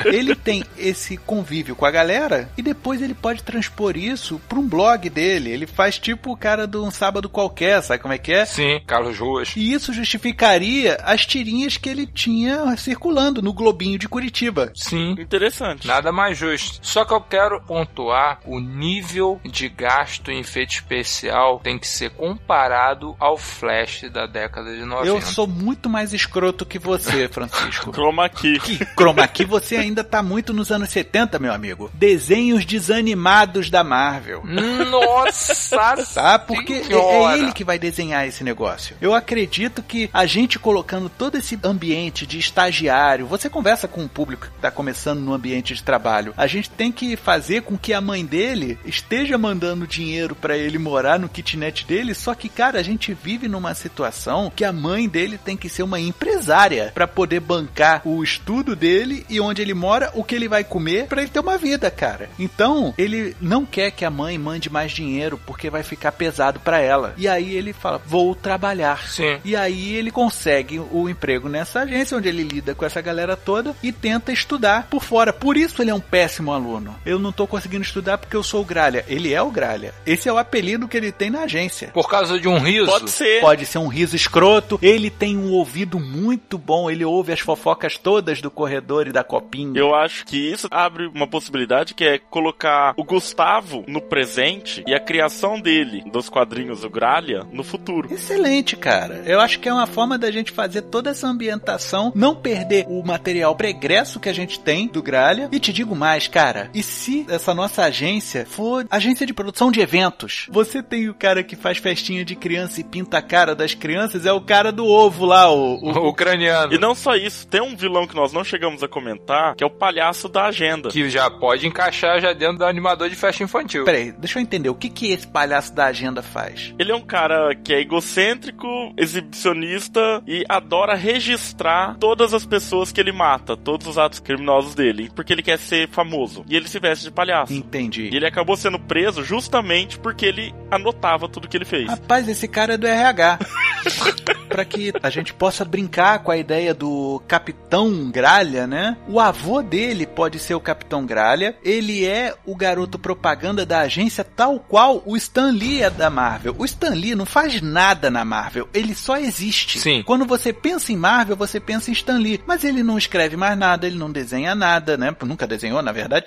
ele 0.04 0.34
tem 0.34 0.64
esse 0.76 1.16
convívio 1.16 1.76
com 1.76 1.86
a 1.86 1.90
galera 1.90 2.50
e 2.56 2.62
depois 2.62 3.02
ele 3.02 3.14
pode 3.14 3.42
transpor 3.42 3.96
isso 3.96 4.40
pra 4.48 4.58
um 4.58 4.66
blog 4.66 5.08
dele. 5.10 5.50
Ele 5.50 5.66
faz 5.66 5.98
tipo 5.98 6.32
o 6.32 6.36
cara 6.36 6.66
de 6.66 6.76
um 6.76 6.90
sábado 6.90 7.28
qualquer, 7.28 7.82
sabe 7.82 8.02
como 8.02 8.14
é 8.14 8.18
que 8.18 8.32
é? 8.32 8.44
Sim, 8.44 8.80
Carlos 8.86 9.18
Ruas. 9.18 9.52
E 9.56 9.72
isso 9.72 9.92
justificaria 9.92 10.98
as 11.04 11.26
tirinhas 11.26 11.76
que 11.76 11.88
ele 11.88 12.06
tinha 12.06 12.76
circulando 12.76 13.42
no 13.42 13.52
Globinho 13.52 13.98
de 13.98 14.08
Curitiba. 14.08 14.72
Sim. 14.74 15.12
Interessante. 15.12 15.86
Nada 15.86 16.12
mais 16.12 16.36
justo. 16.36 16.78
Só 16.82 17.04
que 17.04 17.12
eu 17.12 17.20
quero 17.20 17.60
pontuar 17.60 18.40
o 18.44 18.58
nível 18.60 19.40
de 19.44 19.68
gasto 19.68 20.30
em 20.30 20.40
efeito 20.40 20.74
especial 20.74 21.60
tem 21.60 21.78
que 21.78 21.86
ser 21.86 22.10
comparado 22.10 23.16
ao 23.18 23.36
Flash 23.36 24.02
da 24.10 24.26
década 24.26 24.74
de 24.74 24.84
90. 24.84 25.06
Eu 25.06 25.20
sou 25.20 25.46
muito 25.46 25.88
mais 25.88 26.12
escroto 26.12 26.64
que 26.64 26.78
você, 26.78 27.28
Francisco. 27.28 27.92
Chroma 27.94 28.28
key. 28.28 28.58
Que 28.58 28.84
chroma 28.96 29.26
key 29.28 29.44
você 29.44 29.76
ainda 29.76 30.02
tá 30.04 30.22
muito 30.22 30.52
nos 30.52 30.70
anos 30.70 30.90
70, 30.90 31.38
meu 31.38 31.52
amigo. 31.52 31.90
Desenhos 31.94 32.64
desanimados 32.64 33.70
da 33.70 33.82
Marvel. 33.84 34.42
Nossa 34.90 35.52
Tá? 36.14 36.38
Porque 36.38 36.74
é- 36.74 36.84
senhora. 36.84 37.36
é 37.36 37.38
ele 37.40 37.52
que 37.52 37.64
vai 37.64 37.78
desenhar 37.78 38.26
esse 38.26 38.44
negócio. 38.44 38.96
Eu 39.00 39.14
acredito 39.14 39.82
que 39.82 40.08
a 40.12 40.26
gente 40.26 40.58
colocando 40.58 41.08
todo 41.08 41.36
esse 41.36 41.58
ambiente 41.64 42.26
de 42.26 42.38
estagiário, 42.38 43.26
você 43.26 43.48
conversa 43.48 43.88
com 43.88 44.04
o 44.04 44.08
público 44.08 44.46
que 44.46 44.60
tá 44.60 44.70
começando 44.70 45.20
no 45.20 45.32
ambiente 45.34 45.74
de 45.74 45.82
trabalho, 45.82 46.34
a 46.36 46.46
gente 46.46 46.70
tem 46.70 46.92
que 46.92 47.16
fazer 47.16 47.62
com 47.62 47.76
que 47.78 47.92
a 47.92 48.00
mãe 48.00 48.24
dele 48.24 48.78
esteja 48.84 49.36
mandando 49.38 49.86
dinheiro 49.86 50.34
pra 50.34 50.56
ele 50.56 50.78
morar 50.78 51.18
no 51.18 51.28
kitnet 51.28 51.86
dele, 51.86 52.14
só 52.14 52.34
que, 52.34 52.48
cara, 52.48 52.78
a 52.78 52.82
gente 52.82 53.14
vive 53.14 53.48
numa 53.48 53.74
situação 53.74 54.52
que 54.54 54.64
a 54.64 54.72
mãe 54.72 55.08
dele 55.08 55.38
tem 55.38 55.56
que 55.56 55.68
ser 55.68 55.82
uma 55.82 56.00
empresária 56.00 56.90
pra 56.94 57.06
poder 57.08 57.40
bancar 57.40 58.02
o 58.04 58.22
estudo 58.22 58.74
dele 58.82 59.24
e 59.30 59.40
onde 59.40 59.62
ele 59.62 59.74
mora, 59.74 60.10
o 60.12 60.24
que 60.24 60.34
ele 60.34 60.48
vai 60.48 60.64
comer 60.64 61.06
pra 61.06 61.22
ele 61.22 61.30
ter 61.30 61.38
uma 61.38 61.56
vida, 61.56 61.88
cara. 61.88 62.28
Então, 62.36 62.92
ele 62.98 63.36
não 63.40 63.64
quer 63.64 63.92
que 63.92 64.04
a 64.04 64.10
mãe 64.10 64.36
mande 64.36 64.68
mais 64.68 64.90
dinheiro 64.90 65.40
porque 65.46 65.70
vai 65.70 65.84
ficar 65.84 66.10
pesado 66.10 66.58
pra 66.58 66.80
ela. 66.80 67.14
E 67.16 67.28
aí 67.28 67.54
ele 67.54 67.72
fala: 67.72 68.02
"Vou 68.04 68.34
trabalhar". 68.34 69.06
Sim. 69.08 69.38
E 69.44 69.54
aí 69.54 69.94
ele 69.94 70.10
consegue 70.10 70.80
o 70.80 71.08
emprego 71.08 71.48
nessa 71.48 71.82
agência 71.82 72.16
onde 72.16 72.28
ele 72.28 72.42
lida 72.42 72.74
com 72.74 72.84
essa 72.84 73.00
galera 73.00 73.36
toda 73.36 73.76
e 73.82 73.92
tenta 73.92 74.32
estudar 74.32 74.88
por 74.90 75.04
fora. 75.04 75.32
Por 75.32 75.56
isso 75.56 75.80
ele 75.80 75.90
é 75.90 75.94
um 75.94 76.00
péssimo 76.00 76.52
aluno. 76.52 76.96
Eu 77.06 77.20
não 77.20 77.30
tô 77.30 77.46
conseguindo 77.46 77.84
estudar 77.84 78.18
porque 78.18 78.36
eu 78.36 78.42
sou 78.42 78.62
o 78.62 78.64
Gralha. 78.64 79.04
Ele 79.06 79.32
é 79.32 79.40
o 79.40 79.50
Gralha. 79.50 79.94
Esse 80.04 80.28
é 80.28 80.32
o 80.32 80.38
apelido 80.38 80.88
que 80.88 80.96
ele 80.96 81.12
tem 81.12 81.30
na 81.30 81.42
agência. 81.42 81.88
Por 81.88 82.08
causa 82.08 82.40
de 82.40 82.48
um 82.48 82.58
riso. 82.58 82.86
Pode 82.86 83.10
ser. 83.10 83.40
Pode 83.40 83.64
ser 83.64 83.78
um 83.78 83.88
riso 83.88 84.16
escroto. 84.16 84.78
Ele 84.82 85.08
tem 85.08 85.36
um 85.36 85.52
ouvido 85.52 86.00
muito 86.00 86.58
bom. 86.58 86.90
Ele 86.90 87.04
ouve 87.04 87.32
as 87.32 87.40
fofocas 87.40 87.96
todas 87.96 88.32
todas 88.32 88.40
do 88.40 88.50
corredor 88.50 88.71
e 88.76 89.12
da 89.12 89.24
copinha. 89.24 89.78
Eu 89.78 89.94
acho 89.94 90.24
que 90.24 90.36
isso 90.36 90.68
abre 90.70 91.06
uma 91.06 91.26
possibilidade 91.26 91.94
que 91.94 92.04
é 92.04 92.18
colocar 92.18 92.94
o 92.96 93.04
Gustavo 93.04 93.84
no 93.86 94.00
presente 94.00 94.82
e 94.86 94.94
a 94.94 95.00
criação 95.00 95.60
dele, 95.60 96.02
dos 96.10 96.28
quadrinhos 96.28 96.80
do 96.80 96.90
Gralha, 96.90 97.46
no 97.52 97.64
futuro. 97.64 98.12
Excelente, 98.12 98.76
cara. 98.76 99.22
Eu 99.26 99.40
acho 99.40 99.58
que 99.60 99.68
é 99.68 99.72
uma 99.72 99.86
forma 99.86 100.18
da 100.18 100.30
gente 100.30 100.52
fazer 100.52 100.82
toda 100.82 101.10
essa 101.10 101.26
ambientação, 101.26 102.12
não 102.14 102.34
perder 102.34 102.86
o 102.88 103.02
material 103.02 103.54
pregresso 103.56 104.20
que 104.20 104.28
a 104.28 104.32
gente 104.32 104.60
tem 104.60 104.86
do 104.86 105.02
Gralha. 105.02 105.48
E 105.50 105.58
te 105.58 105.72
digo 105.72 105.94
mais, 105.94 106.28
cara, 106.28 106.70
e 106.74 106.82
se 106.82 107.26
essa 107.28 107.54
nossa 107.54 107.84
agência 107.84 108.46
for 108.46 108.86
agência 108.90 109.26
de 109.26 109.34
produção 109.34 109.70
de 109.70 109.80
eventos? 109.80 110.46
Você 110.50 110.82
tem 110.82 111.08
o 111.08 111.14
cara 111.14 111.42
que 111.42 111.56
faz 111.56 111.78
festinha 111.78 112.24
de 112.24 112.36
criança 112.36 112.80
e 112.80 112.84
pinta 112.84 113.18
a 113.18 113.22
cara 113.22 113.54
das 113.54 113.74
crianças, 113.74 114.26
é 114.26 114.32
o 114.32 114.40
cara 114.40 114.70
do 114.70 114.86
ovo 114.86 115.24
lá, 115.24 115.50
o, 115.50 115.76
o, 115.76 115.90
O 115.90 116.08
ucraniano. 116.12 116.72
E 116.72 116.78
não 116.78 116.94
só 116.94 117.14
isso, 117.14 117.46
tem 117.46 117.60
um 117.60 117.76
vilão 117.76 118.06
que 118.06 118.14
nós 118.14 118.32
não 118.32 118.44
chegamos 118.44 118.61
a 118.62 118.88
comentar, 118.88 119.54
que 119.56 119.64
é 119.64 119.66
o 119.66 119.70
palhaço 119.70 120.28
da 120.28 120.46
agenda. 120.46 120.88
Que 120.88 121.08
já 121.10 121.28
pode 121.30 121.66
encaixar 121.66 122.20
já 122.20 122.32
dentro 122.32 122.58
do 122.58 122.64
animador 122.64 123.08
de 123.08 123.16
festa 123.16 123.42
infantil. 123.42 123.84
Peraí, 123.84 124.12
deixa 124.12 124.38
eu 124.38 124.42
entender, 124.42 124.68
o 124.68 124.74
que 124.74 124.88
que 124.88 125.12
esse 125.12 125.26
palhaço 125.26 125.74
da 125.74 125.86
agenda 125.86 126.22
faz? 126.22 126.74
Ele 126.78 126.92
é 126.92 126.94
um 126.94 127.00
cara 127.00 127.54
que 127.54 127.74
é 127.74 127.80
egocêntrico, 127.80 128.66
exibicionista 128.96 130.22
e 130.26 130.44
adora 130.48 130.94
registrar 130.94 131.96
todas 131.98 132.32
as 132.32 132.46
pessoas 132.46 132.92
que 132.92 133.00
ele 133.00 133.12
mata, 133.12 133.56
todos 133.56 133.86
os 133.86 133.98
atos 133.98 134.20
criminosos 134.20 134.74
dele, 134.74 135.10
porque 135.14 135.32
ele 135.32 135.42
quer 135.42 135.58
ser 135.58 135.88
famoso. 135.88 136.44
E 136.48 136.56
ele 136.56 136.68
se 136.68 136.78
veste 136.78 137.04
de 137.04 137.10
palhaço. 137.10 137.52
Entendi. 137.52 138.10
E 138.12 138.16
ele 138.16 138.26
acabou 138.26 138.56
sendo 138.56 138.78
preso 138.78 139.24
justamente 139.24 139.98
porque 139.98 140.26
ele 140.26 140.54
anotava 140.70 141.28
tudo 141.28 141.48
que 141.48 141.56
ele 141.56 141.64
fez. 141.64 141.88
Rapaz, 141.88 142.28
esse 142.28 142.46
cara 142.46 142.74
é 142.74 142.76
do 142.76 142.86
RH. 142.86 143.38
Pra 144.48 144.64
que 144.66 144.92
a 145.02 145.08
gente 145.08 145.32
possa 145.32 145.64
brincar 145.64 146.18
com 146.18 146.30
a 146.30 146.36
ideia 146.36 146.74
do 146.74 147.22
Capitão 147.26 148.10
Gralha, 148.10 148.41
né? 148.42 148.96
O 149.08 149.20
avô 149.20 149.62
dele 149.62 150.06
pode 150.06 150.38
ser 150.38 150.54
o 150.54 150.60
Capitão 150.60 151.06
Gralha. 151.06 151.56
Ele 151.64 152.04
é 152.04 152.34
o 152.44 152.56
garoto 152.56 152.98
propaganda 152.98 153.64
da 153.64 153.80
agência, 153.80 154.24
tal 154.24 154.58
qual 154.58 155.02
o 155.06 155.16
Stan 155.16 155.50
Lee 155.50 155.82
é 155.82 155.90
da 155.90 156.10
Marvel. 156.10 156.54
O 156.58 156.64
Stan 156.64 156.94
Lee 156.94 157.14
não 157.14 157.26
faz 157.26 157.60
nada 157.60 158.10
na 158.10 158.24
Marvel, 158.24 158.68
ele 158.74 158.94
só 158.94 159.16
existe. 159.16 159.78
Sim. 159.78 160.02
Quando 160.04 160.24
você 160.24 160.52
pensa 160.52 160.92
em 160.92 160.96
Marvel, 160.96 161.36
você 161.36 161.60
pensa 161.60 161.90
em 161.90 161.94
Stan 161.94 162.18
Lee. 162.18 162.42
Mas 162.46 162.64
ele 162.64 162.82
não 162.82 162.98
escreve 162.98 163.36
mais 163.36 163.56
nada, 163.56 163.86
ele 163.86 163.98
não 163.98 164.10
desenha 164.10 164.54
nada, 164.54 164.96
né? 164.96 165.14
Nunca 165.22 165.46
desenhou, 165.46 165.82
na 165.82 165.92
verdade. 165.92 166.26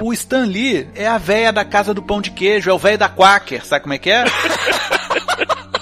O 0.00 0.12
Stan 0.12 0.44
Lee 0.44 0.88
é 0.94 1.06
a 1.06 1.18
véia 1.18 1.52
da 1.52 1.64
casa 1.64 1.92
do 1.92 2.02
pão 2.02 2.20
de 2.20 2.30
queijo, 2.30 2.70
é 2.70 2.72
o 2.72 2.78
velho 2.78 2.98
da 2.98 3.08
Quaker, 3.08 3.64
sabe 3.64 3.82
como 3.82 3.94
é 3.94 3.98
que 3.98 4.10
é? 4.10 4.24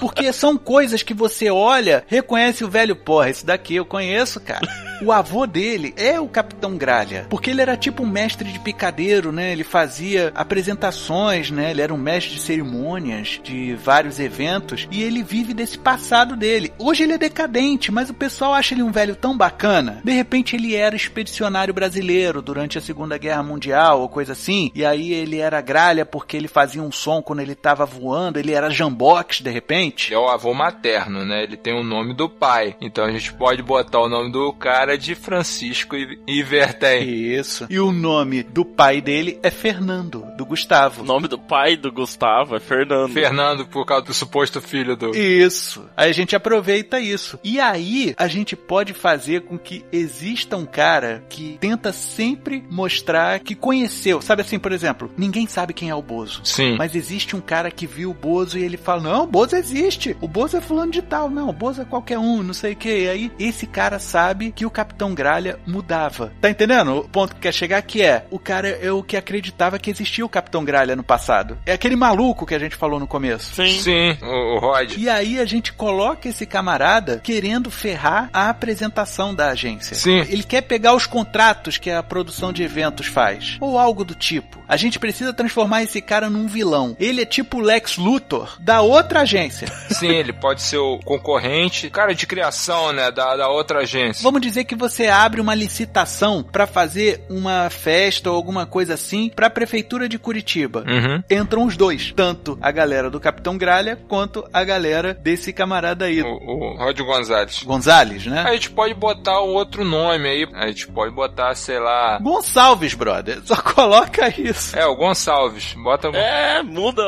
Porque 0.01 0.33
são 0.33 0.57
coisas 0.57 1.03
que 1.03 1.15
você 1.15 1.51
olha, 1.51 2.05
reconhece 2.07 2.65
o 2.65 2.69
velho, 2.69 2.97
porra, 2.97 3.31
esse 3.31 3.45
daqui 3.45 3.77
eu 3.77 3.85
conheço, 3.85 4.41
cara. 4.41 4.67
O 5.03 5.13
avô 5.13 5.47
dele 5.47 5.93
é 5.97 6.19
o 6.19 6.27
Capitão 6.27 6.77
Gralha, 6.77 7.27
porque 7.29 7.51
ele 7.51 7.61
era 7.61 7.77
tipo 7.77 8.03
um 8.03 8.09
mestre 8.09 8.51
de 8.51 8.59
picadeiro, 8.59 9.31
né? 9.31 9.53
Ele 9.53 9.63
fazia 9.63 10.33
apresentações, 10.35 11.51
né? 11.51 11.71
Ele 11.71 11.83
era 11.83 11.93
um 11.93 11.99
mestre 11.99 12.35
de 12.35 12.41
cerimônias 12.41 13.39
de 13.43 13.75
vários 13.75 14.19
eventos 14.19 14.89
e 14.91 15.03
ele 15.03 15.23
vive 15.23 15.53
desse 15.53 15.79
passado 15.79 16.35
dele. 16.35 16.73
Hoje 16.79 17.03
ele 17.03 17.13
é 17.13 17.19
decadente, 17.19 17.93
mas 17.93 18.09
o 18.09 18.15
pessoal 18.15 18.55
acha 18.55 18.73
ele 18.75 18.83
um 18.83 18.91
velho 18.91 19.15
tão 19.15 19.37
bacana. 19.37 20.01
De 20.03 20.13
repente 20.13 20.57
ele 20.57 20.75
era 20.75 20.97
expedicionário 20.97 21.75
brasileiro 21.75 22.41
durante 22.41 22.79
a 22.79 22.81
Segunda 22.83 23.19
Guerra 23.19 23.43
Mundial 23.43 24.01
ou 24.01 24.09
coisa 24.09 24.33
assim, 24.33 24.71
e 24.75 24.85
aí 24.85 25.13
ele 25.13 25.39
era 25.39 25.61
Gralha 25.61 26.07
porque 26.07 26.37
ele 26.37 26.49
fazia 26.49 26.83
um 26.83 26.91
som 26.91 27.21
quando 27.21 27.41
ele 27.41 27.55
tava 27.55 27.85
voando, 27.85 28.39
ele 28.39 28.53
era 28.53 28.71
jambox 28.71 29.41
de 29.43 29.51
repente. 29.51 30.15
É 30.15 30.19
o 30.19 30.29
avô 30.29 30.55
materno, 30.55 31.25
né? 31.25 31.43
Ele 31.43 31.57
tem 31.57 31.79
o 31.79 31.85
nome 31.85 32.15
do 32.15 32.31
pai. 32.31 32.77
Então 32.81 33.05
a 33.05 33.11
gente 33.11 33.33
pode 33.35 33.63
botar 33.63 34.01
o 34.01 34.09
nome 34.09 34.33
do 34.33 34.53
cara 34.55 34.86
de 34.94 35.14
Francisco 35.14 35.96
I- 35.96 36.18
Ivertem. 36.27 37.09
Isso. 37.09 37.66
E 37.68 37.81
o 37.81 37.90
nome 37.90 38.42
do 38.42 38.64
pai 38.64 39.01
dele 39.01 39.38
é 39.42 39.51
Fernando, 39.51 40.25
do 40.37 40.44
Gustavo. 40.44 41.03
O 41.03 41.05
nome 41.05 41.29
do 41.29 41.38
pai 41.38 41.77
do 41.77 41.90
Gustavo 41.90 42.55
é 42.57 42.61
Fernando. 42.61 43.12
Fernando, 43.12 43.66
por 43.66 43.85
causa 43.87 44.05
do 44.07 44.14
suposto 44.14 44.61
filho 44.61 44.96
do. 44.96 45.16
Isso. 45.16 45.87
Aí 45.96 46.11
a 46.11 46.14
gente 46.14 46.37
aproveita 46.37 47.01
isso. 47.01 47.38
E 47.42 47.59
aí 47.59 48.14
a 48.16 48.29
gente 48.29 48.55
pode 48.55 48.92
fazer 48.92 49.42
com 49.42 49.59
que 49.59 49.85
exista 49.90 50.57
um 50.57 50.66
cara 50.66 51.25
que 51.29 51.57
tenta 51.61 51.92
sempre 51.92 52.64
mostrar 52.70 53.40
que 53.40 53.55
conheceu. 53.55 54.20
Sabe 54.20 54.42
assim, 54.42 54.59
por 54.59 54.72
exemplo, 54.72 55.11
ninguém 55.16 55.46
sabe 55.46 55.72
quem 55.72 55.90
é 55.90 55.94
o 55.94 56.03
Bozo. 56.03 56.40
Sim. 56.44 56.77
Mas 56.77 56.94
existe 56.94 57.35
um 57.35 57.40
cara 57.40 57.70
que 57.70 57.87
viu 57.87 58.11
o 58.11 58.14
Bozo 58.14 58.59
e 58.59 58.62
ele 58.64 58.77
fala: 58.77 59.03
Não, 59.03 59.25
o 59.25 59.27
Bozo 59.27 59.57
existe. 59.57 60.16
O 60.20 60.29
Bozo 60.29 60.57
é 60.57 60.61
fulano 60.61 60.92
de 60.92 61.03
tal. 61.03 61.31
Não, 61.31 61.49
o 61.49 61.53
Bozo 61.53 61.83
é 61.83 61.85
qualquer 61.85 62.18
um, 62.18 62.42
não 62.42 62.55
sei 62.55 62.72
o 62.72 62.77
que. 62.77 62.88
E 63.05 63.09
aí 63.09 63.33
esse 63.38 63.66
cara 63.66 63.99
sabe 63.99 64.53
que 64.53 64.66
o 64.66 64.70
Capitão 64.77 65.15
Gralha 65.15 65.59
mudava. 65.67 66.35
Tá 66.39 66.51
entendendo? 66.51 66.99
O 66.99 67.09
ponto 67.09 67.35
que 67.35 67.41
quer 67.41 67.55
chegar 67.55 67.79
aqui 67.79 68.03
é: 68.03 68.27
o 68.31 68.39
cara 68.39 68.69
é 68.69 68.93
o 68.93 69.03
que 69.03 69.17
acreditava 69.17 69.79
que 69.79 69.89
existia 69.89 70.23
o 70.23 70.29
Capitão 70.29 70.62
Gralha 70.67 70.95
no 70.95 71.03
passado. 71.03 71.57
É 71.65 71.73
aquele 71.73 71.97
maluco 71.97 72.45
que 72.45 72.55
a 72.55 72.59
gente 72.59 72.77
falou 72.77 73.01
no 73.01 73.07
começo. 73.07 73.55
Sim. 73.55 73.81
Sim, 73.81 74.19
o, 74.21 74.57
o 74.57 74.59
Rod. 74.59 74.93
E 74.99 75.09
aí 75.09 75.41
a 75.41 75.47
gente 75.47 75.73
coloca 75.73 76.29
esse 76.29 76.45
camarada 76.45 77.23
querendo 77.25 77.71
ferrar 77.71 78.29
a 78.35 78.51
apresentação 78.51 79.35
da 79.35 79.49
agência. 79.49 79.97
Sim. 79.97 80.19
Ele 80.29 80.43
quer 80.43 80.61
pegar 80.61 80.95
os 80.95 81.07
contratos 81.07 81.79
que 81.79 81.91
a 81.91 82.03
produção 82.03 82.53
de 82.53 82.62
eventos 82.62 83.07
faz. 83.07 83.57
Ou 83.62 83.79
algo 83.79 84.05
do 84.05 84.15
tipo. 84.15 84.62
A 84.69 84.77
gente 84.77 84.99
precisa 84.99 85.33
transformar 85.33 85.85
esse 85.85 86.03
cara 86.03 86.29
num 86.29 86.47
vilão. 86.47 86.95
Ele 87.01 87.23
é 87.23 87.25
tipo 87.25 87.57
o 87.57 87.62
Lex 87.62 87.97
Luthor 87.97 88.59
da 88.61 88.83
outra 88.83 89.21
agência. 89.21 89.69
Sim, 89.89 90.09
ele 90.09 90.35
pode 90.35 90.61
ser 90.61 90.77
o 90.77 90.99
concorrente, 90.99 91.89
cara 91.89 92.15
de 92.15 92.27
criação, 92.27 92.93
né, 92.93 93.11
da, 93.11 93.37
da 93.37 93.49
outra 93.49 93.79
agência. 93.79 94.23
Vamos 94.23 94.43
dizer 94.43 94.66
que 94.67 94.75
você 94.75 95.07
abre 95.07 95.41
uma 95.41 95.55
licitação 95.55 96.43
para 96.43 96.67
fazer 96.67 97.25
uma 97.31 97.71
festa 97.71 98.31
ou 98.31 98.37
alguma 98.37 98.67
coisa 98.67 98.95
assim 98.95 99.31
para 99.35 99.47
a 99.47 99.51
prefeitura 99.51 100.09
de 100.09 100.19
Curitiba. 100.19 100.85
Uhum. 100.87 101.23
Entram 101.31 101.65
os 101.65 101.77
dois, 101.77 102.13
tanto 102.15 102.59
a 102.61 102.71
galera 102.71 103.09
do 103.11 103.21
Capitão 103.21 103.57
Gralha 103.57 103.99
quanto 104.09 104.45
a 104.53 104.65
galera 104.65 105.15
desse 105.15 105.53
camarada 105.53 106.05
aí, 106.07 106.23
O, 106.23 106.27
o 106.27 106.77
Rod 106.77 106.99
Gonzalez. 107.01 107.63
Gonzales, 107.63 108.27
né? 108.27 108.43
A 108.47 108.53
gente 108.53 108.71
pode 108.71 108.95
botar 108.95 109.41
um 109.43 109.55
outro 109.55 109.85
nome 109.85 110.29
aí. 110.29 110.49
A 110.55 110.67
gente 110.69 110.89
pode 110.89 111.15
botar, 111.15 111.55
sei 111.55 111.79
lá. 111.79 112.19
Gonçalves, 112.19 112.95
brother. 112.95 113.41
Só 113.45 113.57
coloca 113.57 114.29
isso. 114.41 114.77
É, 114.77 114.87
o 114.87 114.97
Gonçalves. 114.97 115.75
Bota. 115.75 116.09
É, 116.09 116.63
muda 116.63 117.03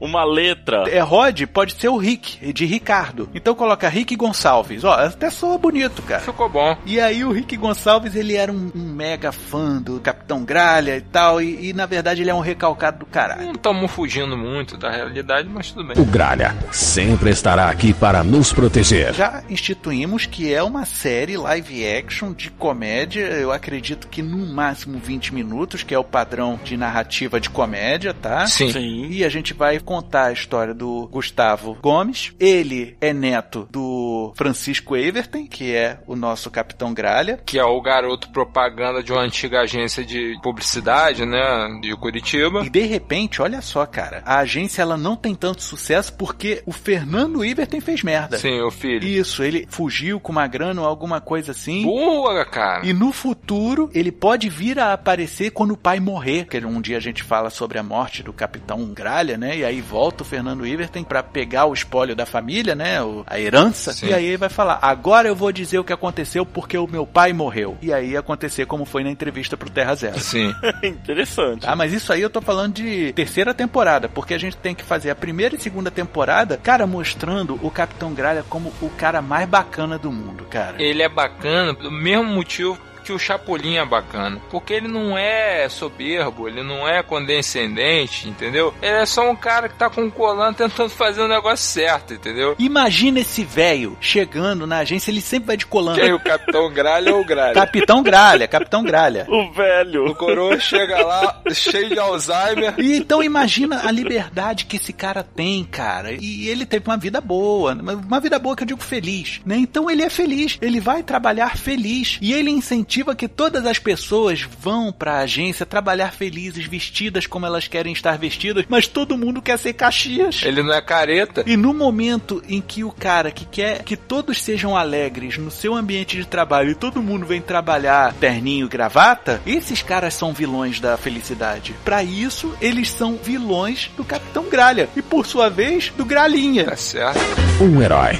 uma 0.00 0.24
letra. 0.24 0.84
É 0.88 1.00
Rod, 1.00 1.42
pode 1.46 1.74
ser 1.74 1.88
o 1.88 1.96
Rick, 1.96 2.52
de 2.52 2.66
Ricardo. 2.66 3.28
Então 3.34 3.54
coloca 3.54 3.88
Rick 3.88 4.14
Gonçalves. 4.16 4.84
Ó, 4.84 4.92
até 4.92 5.30
soa 5.30 5.58
bonito, 5.58 6.02
cara. 6.02 6.20
Ficou 6.20 6.48
bom. 6.48 6.76
E 6.86 6.99
aí 7.00 7.24
o 7.24 7.32
Rick 7.32 7.56
Gonçalves, 7.56 8.14
ele 8.14 8.34
era 8.36 8.52
um, 8.52 8.70
um 8.74 8.92
mega 8.92 9.32
fã 9.32 9.80
do 9.80 10.00
Capitão 10.00 10.44
Gralha 10.44 10.96
e 10.96 11.00
tal, 11.00 11.40
e, 11.40 11.68
e, 11.68 11.72
na 11.72 11.86
verdade 11.86 12.22
ele 12.22 12.30
é 12.30 12.34
um 12.34 12.40
recalcado 12.40 13.00
do 13.00 13.06
caralho. 13.06 13.46
Não 13.46 13.52
estamos 13.52 13.90
fugindo 13.90 14.36
muito 14.36 14.76
da 14.76 14.90
realidade, 14.90 15.48
mas 15.48 15.70
tudo 15.70 15.88
bem. 15.88 16.02
O 16.02 16.04
Gralha 16.04 16.56
sempre 16.72 17.30
estará 17.30 17.68
aqui 17.68 17.92
para 17.92 18.22
nos 18.22 18.52
proteger. 18.52 19.14
Já 19.14 19.42
instituímos 19.48 20.26
que 20.26 20.52
é 20.52 20.62
uma 20.62 20.84
série 20.84 21.36
live 21.36 21.86
action 21.86 22.32
de 22.32 22.50
comédia, 22.50 23.20
eu 23.20 23.52
acredito 23.52 24.08
que 24.08 24.22
no 24.22 24.46
máximo 24.46 24.98
20 24.98 25.34
minutos, 25.34 25.82
que 25.82 25.94
é 25.94 25.98
o 25.98 26.04
padrão 26.04 26.58
de 26.62 26.76
narrativa 26.76 27.40
de 27.40 27.50
comédia, 27.50 28.14
tá? 28.14 28.46
Sim. 28.46 28.72
Sim. 28.72 29.08
E 29.10 29.24
a 29.24 29.28
gente 29.28 29.54
vai 29.54 29.78
contar 29.78 30.26
a 30.26 30.32
história 30.32 30.74
do 30.74 31.08
Gustavo 31.08 31.76
Gomes. 31.80 32.32
Ele 32.38 32.96
é 33.00 33.12
neto 33.12 33.68
do 33.70 34.32
Francisco 34.36 34.96
Everton, 34.96 35.46
que 35.46 35.74
é 35.74 35.98
o 36.06 36.16
nosso 36.16 36.50
Capitão 36.50 36.89
Gralha. 36.92 37.40
Que 37.44 37.58
é 37.58 37.64
o 37.64 37.80
garoto 37.80 38.30
propaganda 38.30 39.02
de 39.02 39.12
uma 39.12 39.22
antiga 39.22 39.60
agência 39.60 40.04
de 40.04 40.38
publicidade, 40.42 41.24
né? 41.24 41.78
De 41.80 41.94
Curitiba. 41.96 42.64
E 42.64 42.70
de 42.70 42.82
repente, 42.82 43.42
olha 43.42 43.60
só, 43.60 43.84
cara, 43.86 44.22
a 44.24 44.38
agência 44.38 44.82
ela 44.82 44.96
não 44.96 45.16
tem 45.16 45.34
tanto 45.34 45.62
sucesso 45.62 46.12
porque 46.14 46.62
o 46.66 46.72
Fernando 46.72 47.44
Everton 47.44 47.80
fez 47.80 48.02
merda. 48.02 48.38
Sim, 48.38 48.60
o 48.60 48.70
filho. 48.70 49.06
Isso, 49.06 49.42
ele 49.42 49.66
fugiu 49.68 50.20
com 50.20 50.32
uma 50.32 50.46
grana 50.46 50.82
ou 50.82 50.86
alguma 50.86 51.20
coisa 51.20 51.52
assim. 51.52 51.82
Boa, 51.82 52.44
cara. 52.44 52.86
E 52.86 52.92
no 52.92 53.12
futuro, 53.12 53.90
ele 53.94 54.12
pode 54.12 54.48
vir 54.48 54.78
a 54.78 54.92
aparecer 54.92 55.50
quando 55.50 55.72
o 55.72 55.76
pai 55.76 56.00
morrer. 56.00 56.44
Porque 56.44 56.64
um 56.64 56.80
dia 56.80 56.96
a 56.96 57.00
gente 57.00 57.22
fala 57.22 57.50
sobre 57.50 57.78
a 57.78 57.82
morte 57.82 58.22
do 58.22 58.32
Capitão 58.32 58.86
Gralha, 58.86 59.36
né? 59.36 59.58
E 59.58 59.64
aí 59.64 59.80
volta 59.80 60.22
o 60.22 60.26
Fernando 60.26 60.66
Iverton 60.66 61.02
pra 61.04 61.22
pegar 61.22 61.66
o 61.66 61.72
espólio 61.72 62.14
da 62.14 62.26
família, 62.26 62.74
né? 62.74 62.98
A 63.26 63.40
herança. 63.40 63.92
Sim. 63.92 64.08
E 64.08 64.14
aí 64.14 64.26
ele 64.26 64.36
vai 64.36 64.48
falar: 64.48 64.78
agora 64.82 65.28
eu 65.28 65.36
vou 65.36 65.52
dizer 65.52 65.78
o 65.78 65.84
que 65.84 65.92
aconteceu 65.92 66.44
porque 66.44 66.76
o 66.84 66.90
meu 66.90 67.06
pai 67.06 67.32
morreu. 67.32 67.76
E 67.82 67.92
aí 67.92 68.10
ia 68.10 68.20
acontecer 68.20 68.66
como 68.66 68.84
foi 68.84 69.04
na 69.04 69.10
entrevista 69.10 69.56
pro 69.56 69.70
Terra 69.70 69.94
Zero. 69.94 70.18
Sim. 70.18 70.54
Interessante. 70.82 71.66
Ah, 71.66 71.76
mas 71.76 71.92
isso 71.92 72.12
aí 72.12 72.20
eu 72.20 72.30
tô 72.30 72.40
falando 72.40 72.74
de 72.74 73.12
terceira 73.12 73.54
temporada, 73.54 74.08
porque 74.08 74.34
a 74.34 74.38
gente 74.38 74.56
tem 74.56 74.74
que 74.74 74.84
fazer 74.84 75.10
a 75.10 75.14
primeira 75.14 75.54
e 75.54 75.60
segunda 75.60 75.90
temporada, 75.90 76.56
cara, 76.56 76.86
mostrando 76.86 77.58
o 77.62 77.70
Capitão 77.70 78.12
Gralha 78.12 78.44
como 78.48 78.72
o 78.80 78.90
cara 78.90 79.22
mais 79.22 79.48
bacana 79.48 79.98
do 79.98 80.10
mundo, 80.10 80.44
cara. 80.44 80.80
Ele 80.82 81.02
é 81.02 81.08
bacana 81.08 81.74
pelo 81.74 81.90
mesmo 81.90 82.24
motivo 82.24 82.78
que 83.00 83.12
o 83.12 83.18
Chapolin 83.18 83.76
é 83.76 83.84
bacana. 83.84 84.40
Porque 84.50 84.74
ele 84.74 84.88
não 84.88 85.16
é 85.16 85.68
soberbo, 85.68 86.48
ele 86.48 86.62
não 86.62 86.88
é 86.88 87.02
condescendente, 87.02 88.28
entendeu? 88.28 88.74
Ele 88.80 88.98
é 88.98 89.06
só 89.06 89.28
um 89.28 89.36
cara 89.36 89.68
que 89.68 89.74
tá 89.74 89.88
com 89.90 90.02
um 90.02 90.10
colã 90.10 90.52
tentando 90.52 90.90
fazer 90.90 91.22
o 91.22 91.28
negócio 91.28 91.64
certo, 91.64 92.14
entendeu? 92.14 92.54
Imagina 92.58 93.20
esse 93.20 93.42
velho 93.44 93.96
chegando 94.00 94.66
na 94.66 94.78
agência, 94.78 95.10
ele 95.10 95.20
sempre 95.20 95.48
vai 95.48 95.56
de 95.56 95.66
colã. 95.66 95.94
Quem, 95.94 96.12
o 96.12 96.20
Capitão 96.20 96.70
Gralha 96.72 97.14
ou 97.14 97.22
o 97.22 97.24
Gralha? 97.24 97.54
Capitão 97.54 98.02
Gralha, 98.02 98.48
Capitão 98.48 98.82
Gralha. 98.82 99.26
O 99.28 99.50
velho. 99.52 100.06
O 100.06 100.14
coroa 100.14 100.58
chega 100.58 101.02
lá 101.04 101.40
cheio 101.52 101.88
de 101.88 101.98
Alzheimer. 101.98 102.74
E 102.78 102.96
então 102.96 103.22
imagina 103.22 103.86
a 103.86 103.90
liberdade 103.90 104.66
que 104.66 104.76
esse 104.76 104.92
cara 104.92 105.22
tem, 105.22 105.64
cara. 105.64 106.12
E 106.12 106.48
ele 106.48 106.66
teve 106.66 106.86
uma 106.86 106.96
vida 106.96 107.20
boa, 107.20 107.72
uma 107.72 108.20
vida 108.20 108.38
boa 108.38 108.56
que 108.56 108.62
eu 108.62 108.66
digo 108.66 108.82
feliz, 108.82 109.40
né? 109.44 109.56
Então 109.56 109.90
ele 109.90 110.02
é 110.02 110.10
feliz, 110.10 110.58
ele 110.60 110.80
vai 110.80 111.02
trabalhar 111.02 111.56
feliz 111.56 112.18
e 112.20 112.32
ele 112.32 112.50
incentiva 112.50 112.89
que 113.16 113.28
todas 113.28 113.66
as 113.66 113.78
pessoas 113.78 114.42
vão 114.42 114.92
para 114.92 115.14
a 115.14 115.20
agência 115.20 115.64
trabalhar 115.64 116.12
felizes, 116.12 116.66
vestidas 116.66 117.24
como 117.26 117.46
elas 117.46 117.68
querem 117.68 117.92
estar 117.92 118.18
vestidas, 118.18 118.64
mas 118.68 118.88
todo 118.88 119.16
mundo 119.16 119.40
quer 119.40 119.58
ser 119.58 119.74
Caxias. 119.74 120.42
Ele 120.42 120.62
não 120.62 120.74
é 120.74 120.82
careta. 120.82 121.44
E 121.46 121.56
no 121.56 121.72
momento 121.72 122.42
em 122.48 122.60
que 122.60 122.82
o 122.82 122.90
cara 122.90 123.30
que 123.30 123.44
quer 123.44 123.84
que 123.84 123.96
todos 123.96 124.42
sejam 124.42 124.76
alegres 124.76 125.38
no 125.38 125.50
seu 125.50 125.74
ambiente 125.74 126.16
de 126.16 126.24
trabalho 126.26 126.70
e 126.70 126.74
todo 126.74 127.02
mundo 127.02 127.24
vem 127.26 127.40
trabalhar 127.40 128.12
terninho 128.14 128.66
e 128.66 128.68
gravata, 128.68 129.40
esses 129.46 129.82
caras 129.82 130.14
são 130.14 130.32
vilões 130.32 130.80
da 130.80 130.96
felicidade. 130.96 131.74
Para 131.84 132.02
isso, 132.02 132.54
eles 132.60 132.90
são 132.90 133.14
vilões 133.16 133.88
do 133.96 134.04
Capitão 134.04 134.48
Gralha 134.48 134.88
e 134.96 135.02
por 135.02 135.24
sua 135.24 135.48
vez 135.48 135.92
do 135.96 136.04
Gralinha. 136.04 136.64
Tá 136.64 136.76
certo. 136.76 137.20
Um 137.60 137.80
herói. 137.80 138.18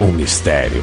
Um 0.00 0.10
mistério. 0.10 0.82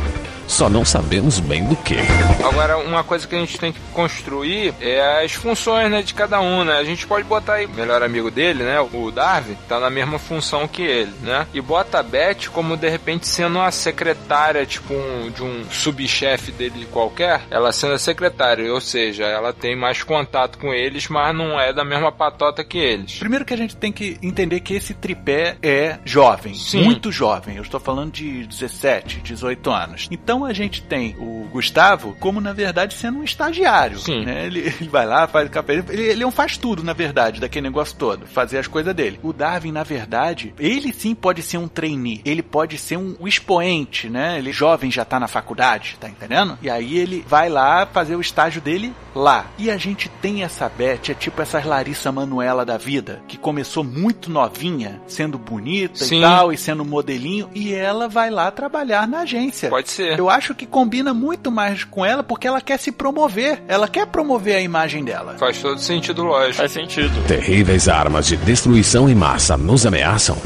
Só 0.49 0.67
não 0.67 0.83
sabemos 0.83 1.39
bem 1.39 1.63
do 1.63 1.75
que. 1.75 1.95
Agora, 2.43 2.77
uma 2.79 3.03
coisa 3.03 3.27
que 3.27 3.35
a 3.35 3.39
gente 3.39 3.59
tem 3.59 3.71
que 3.71 3.79
construir 3.93 4.73
é 4.81 5.23
as 5.23 5.31
funções 5.31 5.91
né, 5.91 6.01
de 6.01 6.13
cada 6.13 6.41
um, 6.41 6.63
né? 6.63 6.77
A 6.77 6.83
gente 6.83 7.05
pode 7.05 7.23
botar 7.23 7.53
aí 7.53 7.67
o 7.67 7.69
melhor 7.69 8.01
amigo 8.01 8.31
dele, 8.31 8.63
né? 8.63 8.79
O 8.81 9.12
Darwin, 9.12 9.55
tá 9.67 9.79
na 9.79 9.91
mesma 9.91 10.17
função 10.17 10.67
que 10.67 10.81
ele, 10.81 11.13
né? 11.21 11.45
E 11.53 11.62
bota 11.62 11.99
a 11.99 12.03
Beth 12.03 12.49
como 12.51 12.75
de 12.75 12.89
repente 12.89 13.27
sendo 13.27 13.59
uma 13.59 13.71
secretária, 13.71 14.65
tipo 14.65 14.91
um, 14.91 15.29
de 15.29 15.43
um 15.43 15.63
subchefe 15.69 16.51
dele 16.51 16.88
qualquer, 16.91 17.41
ela 17.51 17.71
sendo 17.71 17.93
a 17.93 17.99
secretária, 17.99 18.73
ou 18.73 18.81
seja, 18.81 19.25
ela 19.25 19.53
tem 19.53 19.75
mais 19.75 20.01
contato 20.01 20.57
com 20.57 20.73
eles, 20.73 21.07
mas 21.07 21.35
não 21.35 21.59
é 21.59 21.71
da 21.71 21.85
mesma 21.85 22.12
patota 22.12 22.63
que 22.63 22.79
eles. 22.79 23.19
Primeiro 23.19 23.45
que 23.45 23.53
a 23.53 23.57
gente 23.57 23.75
tem 23.75 23.91
que 23.91 24.17
entender 24.21 24.62
que 24.62 24.73
esse 24.73 24.95
tripé 24.95 25.57
é 25.62 25.99
jovem, 26.03 26.55
Sim. 26.55 26.83
muito 26.83 27.12
jovem. 27.12 27.55
Eu 27.57 27.63
estou 27.63 27.79
falando 27.79 28.12
de 28.12 28.47
17, 28.47 29.21
18 29.21 29.69
anos. 29.69 30.07
Então 30.09 30.38
a 30.45 30.54
gente 30.54 30.82
tem 30.82 31.15
o 31.19 31.47
Gustavo 31.52 32.15
como, 32.19 32.39
na 32.39 32.54
verdade, 32.54 32.93
sendo 32.93 33.19
um 33.19 33.23
estagiário. 33.23 33.99
Sim. 33.99 34.25
né? 34.25 34.45
Ele, 34.45 34.60
ele 34.60 34.89
vai 34.89 35.06
lá, 35.06 35.28
faz 35.28 35.47
o 35.47 35.52
café. 35.52 35.73
Ele, 35.73 36.04
ele 36.04 36.23
é 36.23 36.28
um 36.28 36.32
faz 36.32 36.58
tudo, 36.58 36.84
na 36.84 36.93
verdade, 36.93 37.39
daquele 37.39 37.67
negócio 37.67 37.95
todo. 37.97 38.28
Fazer 38.28 38.58
as 38.58 38.67
coisas 38.67 38.93
dele. 38.93 39.19
O 39.23 39.34
Darwin, 39.34 39.71
na 39.71 39.84
verdade, 39.84 40.54
ele 40.60 40.93
sim 40.93 41.15
pode 41.15 41.41
ser 41.41 41.58
um 41.58 41.67
trainee. 41.67 42.21
Ele 42.23 42.41
pode 42.41 42.78
ser 42.78 42.97
um, 42.97 43.15
um 43.19 43.28
expoente, 43.28 44.10
né? 44.10 44.38
Ele 44.38 44.52
jovem 44.52 44.91
já 44.91 45.06
tá 45.06 45.19
na 45.19 45.28
faculdade, 45.28 45.97
tá 45.99 46.10
entendendo? 46.10 46.58
E 46.62 46.69
aí 46.69 46.97
ele 46.97 47.25
vai 47.28 47.49
lá 47.49 47.86
fazer 47.86 48.15
o 48.15 48.21
estágio 48.21 48.62
dele 48.62 48.93
lá. 49.15 49.47
E 49.58 49.69
a 49.69 49.78
gente 49.78 50.10
tem 50.21 50.43
essa 50.43 50.69
Beth, 50.69 51.10
é 51.10 51.13
tipo 51.13 51.41
essas 51.41 51.65
Larissa 51.65 52.12
Manuela 52.12 52.65
da 52.65 52.78
vida, 52.78 53.21
que 53.28 53.38
começou 53.38 53.84
muito 53.84 54.32
novinha, 54.32 55.02
sendo 55.08 55.38
bonita 55.38 56.06
Sim. 56.06 56.19
e 56.19 56.21
tal, 56.21 56.54
e 56.54 56.58
sendo 56.58 56.86
modelinho, 56.86 57.49
e 57.54 57.73
ela 57.73 58.08
vai 58.08 58.30
lá 58.30 58.52
trabalhar 58.52 59.08
na 59.08 59.21
agência. 59.21 59.69
Pode 59.69 59.89
ser. 59.89 60.17
Eu 60.17 60.28
acho 60.29 60.53
que 60.53 60.65
combina 60.65 61.13
muito 61.13 61.51
mais 61.51 61.83
com 61.83 62.05
ela 62.05 62.23
porque 62.23 62.47
ela 62.47 62.61
quer 62.61 62.77
se 62.79 62.91
promover. 62.91 63.61
Ela 63.67 63.87
quer 63.87 64.07
promover 64.07 64.55
a 64.55 64.61
imagem 64.61 65.03
dela. 65.03 65.35
Faz 65.37 65.61
todo 65.61 65.79
sentido 65.79 66.23
lógico. 66.23 66.55
Faz 66.57 66.71
sentido. 66.71 67.27
Terríveis 67.27 67.87
armas 67.87 68.27
de 68.27 68.37
destruição 68.37 69.09
em 69.09 69.15
massa 69.15 69.57
nos 69.57 69.85
ameaçam. 69.85 70.37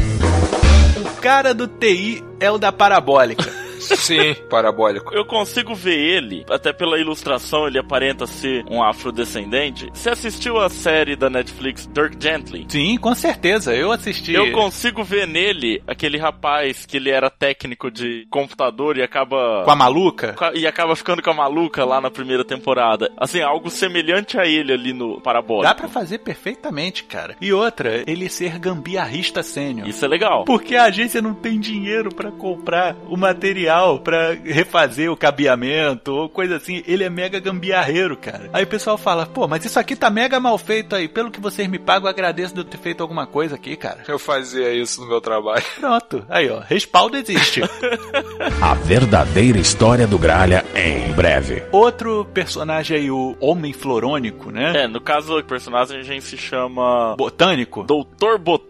O 1.00 1.22
cara 1.22 1.54
do 1.54 1.67
TI 1.67 2.24
é 2.39 2.52
o 2.52 2.58
da 2.58 2.72
parabólica. 2.72 3.62
Sim, 3.84 4.36
parabólico. 4.50 5.13
Eu 5.13 5.26
consigo 5.26 5.74
ver 5.76 5.98
ele, 5.98 6.46
até 6.50 6.72
pela 6.74 7.00
ilustração, 7.00 7.67
ele 7.67 7.80
aparenta 7.80 8.26
ser 8.26 8.63
um 8.69 8.84
afrodescendente. 8.84 9.89
Você 9.93 10.10
assistiu 10.10 10.60
a 10.60 10.69
série 10.69 11.15
da 11.15 11.30
Netflix 11.30 11.88
Dirk 11.93 12.15
Gently? 12.19 12.65
Sim, 12.69 12.98
com 12.98 13.13
certeza. 13.13 13.74
Eu 13.76 13.91
assisti. 13.91 14.34
Eu 14.34 14.52
consigo 14.52 15.04
ver 15.04 15.28
nele 15.28 15.82
aquele 15.88 16.17
rapaz 16.17 16.86
que 16.86 16.98
ele 16.98 17.10
era 17.10 17.30
técnico 17.30 17.91
de 17.91 18.26
computador 18.30 18.98
e 18.98 19.04
acaba. 19.04 19.63
Com 19.63 19.72
a 19.72 19.76
maluca? 19.76 20.36
E 20.54 20.65
acaba 20.67 20.96
ficando 20.96 21.22
com 21.22 21.32
a 21.32 21.36
maluca 21.36 21.86
lá 21.86 22.00
na 22.00 22.12
primeira 22.12 22.43
temporada. 22.43 23.12
Assim, 23.17 23.41
algo 23.41 23.69
semelhante 23.69 24.38
a 24.39 24.46
ele 24.46 24.74
ali 24.74 24.93
no 24.93 25.22
Parabólico. 25.22 25.67
Dá 25.67 25.76
pra 25.76 25.88
fazer 25.88 26.19
perfeitamente, 26.19 27.04
cara. 27.04 27.36
E 27.41 27.52
outra, 27.52 28.04
ele 28.08 28.30
ser 28.30 28.60
gambiarrista 28.60 29.43
sênior. 29.43 29.88
Isso 29.88 30.04
é 30.04 30.08
legal. 30.08 30.46
Porque 30.46 30.76
a 30.76 30.86
agência 30.86 31.22
não 31.22 31.34
tem 31.34 31.60
dinheiro 31.60 32.13
pra 32.13 32.32
comprar 32.32 32.96
o 33.08 33.17
material 33.17 33.73
pra 34.04 34.32
refazer 34.44 35.12
o 35.12 35.18
cabeamento 35.18 36.14
ou 36.14 36.30
coisa 36.30 36.58
assim. 36.58 36.84
Ele 36.88 37.04
é 37.04 37.10
mega 37.10 37.40
gambiarreiro, 37.40 38.18
cara. 38.18 38.50
Aí 38.54 38.64
o 38.64 38.68
pessoal 38.68 38.98
fala, 38.98 39.26
pô, 39.26 39.48
mas 39.48 39.66
isso 39.66 39.80
aqui 39.80 39.96
tá 39.96 40.10
mega 40.10 40.40
mal 40.40 40.58
feito 40.58 40.96
aí. 40.96 41.08
Pelo 41.08 41.32
que 41.32 41.40
vocês 41.40 41.68
me 41.68 41.80
pagam, 41.80 42.08
eu 42.08 42.10
agradeço 42.10 42.54
de 42.54 42.60
eu 42.62 42.66
ter 42.66 42.78
feito 42.78 43.02
alguma 43.02 43.26
coisa 43.26 43.56
aqui, 43.56 43.76
cara. 43.76 44.00
Eu 44.08 44.20
fazia 44.20 44.72
isso 44.74 45.02
no 45.02 45.08
meu 45.08 45.22
trabalho. 45.22 45.64
Pronto. 45.80 46.26
Aí, 46.30 46.50
ó. 46.50 46.60
Respaldo 46.60 47.18
existe. 47.18 47.62
A 48.62 48.74
verdadeira 48.74 49.58
história 49.58 50.08
do 50.08 50.18
Gralha 50.18 50.66
em 50.76 51.12
breve. 51.14 51.64
Outro 51.72 52.26
personagem 52.34 52.98
aí, 52.98 53.12
o 53.12 53.36
Homem 53.40 53.74
Florônico, 53.74 54.52
né? 54.52 54.84
É, 54.84 54.88
no 54.88 55.02
caso, 55.02 55.40
o 55.40 55.44
personagem 55.44 56.22
se 56.22 56.38
chama 56.38 57.16
Botânico. 57.18 57.84
Doutor 57.84 58.38
Botânico. 58.38 58.62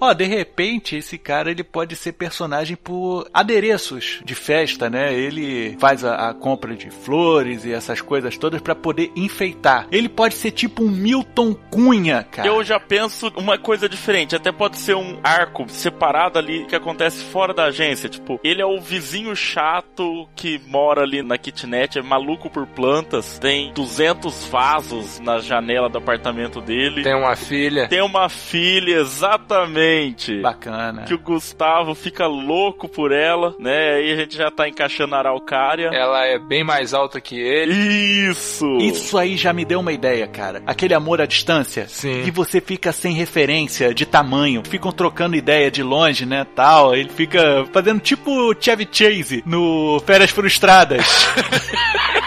Ó, 0.00 0.12
de 0.12 0.24
repente, 0.24 0.96
esse 0.96 1.18
cara 1.18 1.50
ele 1.50 1.62
pode 1.62 1.94
ser 1.94 2.12
personagem 2.12 2.76
por 2.76 3.28
adereços 3.32 4.20
de 4.24 4.34
festa, 4.34 4.88
né? 4.88 5.14
Ele 5.14 5.76
faz 5.78 6.04
a, 6.04 6.30
a 6.30 6.34
compra 6.34 6.74
de 6.74 6.90
flores 6.90 7.64
e 7.64 7.72
essas 7.72 8.00
coisas 8.00 8.36
todas 8.38 8.60
pra 8.60 8.74
poder 8.74 9.12
enfeitar. 9.14 9.86
Ele 9.92 10.08
pode 10.08 10.34
ser 10.34 10.50
tipo 10.50 10.82
um 10.82 10.90
Milton 10.90 11.54
Cunha, 11.70 12.24
cara. 12.24 12.48
Eu 12.48 12.64
já 12.64 12.80
penso 12.80 13.32
uma 13.36 13.58
coisa 13.58 13.88
diferente. 13.88 14.34
Até 14.34 14.50
pode 14.50 14.78
ser 14.78 14.96
um 14.96 15.18
arco 15.22 15.68
separado 15.68 16.38
ali 16.38 16.64
que 16.66 16.74
acontece 16.74 17.22
fora 17.24 17.52
da 17.52 17.64
agência. 17.64 18.08
Tipo, 18.08 18.40
ele 18.42 18.62
é 18.62 18.66
o 18.66 18.80
vizinho 18.80 19.34
chato 19.36 20.28
que 20.34 20.60
mora 20.66 21.02
ali 21.02 21.22
na 21.22 21.36
kitnet, 21.36 21.98
é 21.98 22.02
maluco 22.02 22.48
por 22.50 22.66
plantas, 22.66 23.38
tem 23.38 23.72
200 23.72 24.46
vasos 24.46 25.20
na 25.20 25.38
janela 25.38 25.88
do 25.88 25.98
apartamento 25.98 26.60
dele. 26.60 27.02
Tem 27.02 27.14
uma 27.14 27.36
filha. 27.36 27.88
Tem 27.88 28.02
uma 28.02 28.28
filha, 28.28 29.04
exatamente. 29.18 30.40
Bacana. 30.40 31.02
Que 31.02 31.14
o 31.14 31.18
Gustavo 31.18 31.94
fica 31.94 32.26
louco 32.26 32.88
por 32.88 33.12
ela, 33.12 33.54
né? 33.58 33.94
Aí 33.94 34.12
a 34.12 34.16
gente 34.16 34.36
já 34.36 34.50
tá 34.50 34.68
encaixando 34.68 35.14
a 35.14 35.18
araucária. 35.18 35.90
Ela 35.92 36.24
é 36.24 36.38
bem 36.38 36.62
mais 36.62 36.94
alta 36.94 37.20
que 37.20 37.38
ele. 37.38 37.74
Isso! 37.74 38.66
Isso 38.78 39.18
aí 39.18 39.36
já 39.36 39.52
me 39.52 39.64
deu 39.64 39.80
uma 39.80 39.92
ideia, 39.92 40.26
cara. 40.26 40.62
Aquele 40.66 40.94
amor 40.94 41.20
à 41.20 41.26
distância. 41.26 41.86
Sim. 41.88 42.22
Que 42.24 42.30
você 42.30 42.60
fica 42.60 42.92
sem 42.92 43.12
referência 43.14 43.92
de 43.92 44.06
tamanho. 44.06 44.62
Ficam 44.64 44.92
trocando 44.92 45.36
ideia 45.36 45.70
de 45.70 45.82
longe, 45.82 46.24
né, 46.24 46.46
tal. 46.54 46.94
Ele 46.94 47.08
fica 47.08 47.66
fazendo 47.72 48.00
tipo 48.00 48.30
o 48.30 48.54
Chevy 48.58 48.88
Chase 48.90 49.42
no 49.44 50.00
Férias 50.06 50.30
Frustradas. 50.30 51.04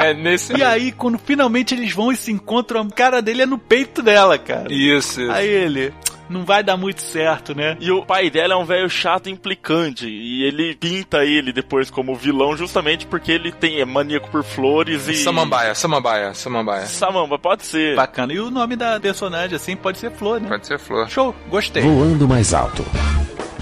É 0.00 0.14
nesse. 0.14 0.56
e 0.56 0.62
aí, 0.62 0.92
quando 0.92 1.18
finalmente 1.18 1.74
eles 1.74 1.92
vão 1.92 2.10
e 2.10 2.16
se 2.16 2.32
encontram, 2.32 2.80
a 2.80 2.90
cara 2.90 3.20
dele 3.20 3.42
é 3.42 3.46
no 3.46 3.58
peito 3.58 4.02
dela, 4.02 4.38
cara. 4.38 4.72
Isso, 4.72 5.20
isso. 5.20 5.30
Aí 5.30 5.48
ele... 5.48 5.92
Não 6.30 6.44
vai 6.44 6.62
dar 6.62 6.76
muito 6.76 7.02
certo, 7.02 7.56
né? 7.56 7.76
E 7.80 7.90
o 7.90 8.06
pai 8.06 8.30
dela 8.30 8.54
é 8.54 8.56
um 8.56 8.64
velho 8.64 8.88
chato 8.88 9.28
e 9.28 9.32
implicante. 9.32 10.06
E 10.08 10.44
ele 10.44 10.76
pinta 10.76 11.24
ele 11.24 11.52
depois 11.52 11.90
como 11.90 12.14
vilão 12.14 12.56
justamente 12.56 13.04
porque 13.04 13.32
ele 13.32 13.50
tem 13.50 13.80
é 13.80 13.84
maníaco 13.84 14.30
por 14.30 14.44
flores 14.44 15.08
e. 15.08 15.16
Samambaia, 15.16 15.74
samambaia, 15.74 16.32
samambaia. 16.32 16.86
Samamba, 16.86 17.36
pode 17.36 17.64
ser. 17.66 17.96
Bacana. 17.96 18.32
E 18.32 18.38
o 18.38 18.48
nome 18.48 18.76
da 18.76 19.00
personagem, 19.00 19.56
assim, 19.56 19.74
pode 19.74 19.98
ser 19.98 20.12
Flor, 20.12 20.40
né? 20.40 20.48
Pode 20.48 20.68
ser 20.68 20.78
flor. 20.78 21.08
Show, 21.10 21.34
gostei. 21.48 21.82
Voando 21.82 22.28
mais 22.28 22.54
alto, 22.54 22.86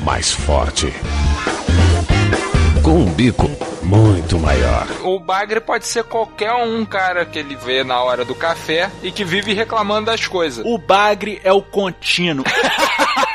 mais 0.05 0.31
forte. 0.31 0.93
Com 2.89 3.01
um 3.01 3.05
bico 3.05 3.47
muito 3.83 4.39
maior. 4.39 4.87
O 5.05 5.21
bagre 5.21 5.61
pode 5.61 5.87
ser 5.87 6.05
qualquer 6.05 6.55
um 6.55 6.87
cara 6.87 7.27
que 7.27 7.39
ele 7.39 7.55
vê 7.55 7.85
na 7.85 8.03
hora 8.03 8.25
do 8.25 8.35
café 8.35 8.91
e 9.03 9.13
que 9.13 9.25
vive 9.25 9.53
reclamando 9.53 10.07
das 10.07 10.27
coisas. 10.27 10.65
O 10.65 10.79
bagre 10.79 11.39
é 11.45 11.53
o 11.53 11.61
contínuo. 11.61 12.47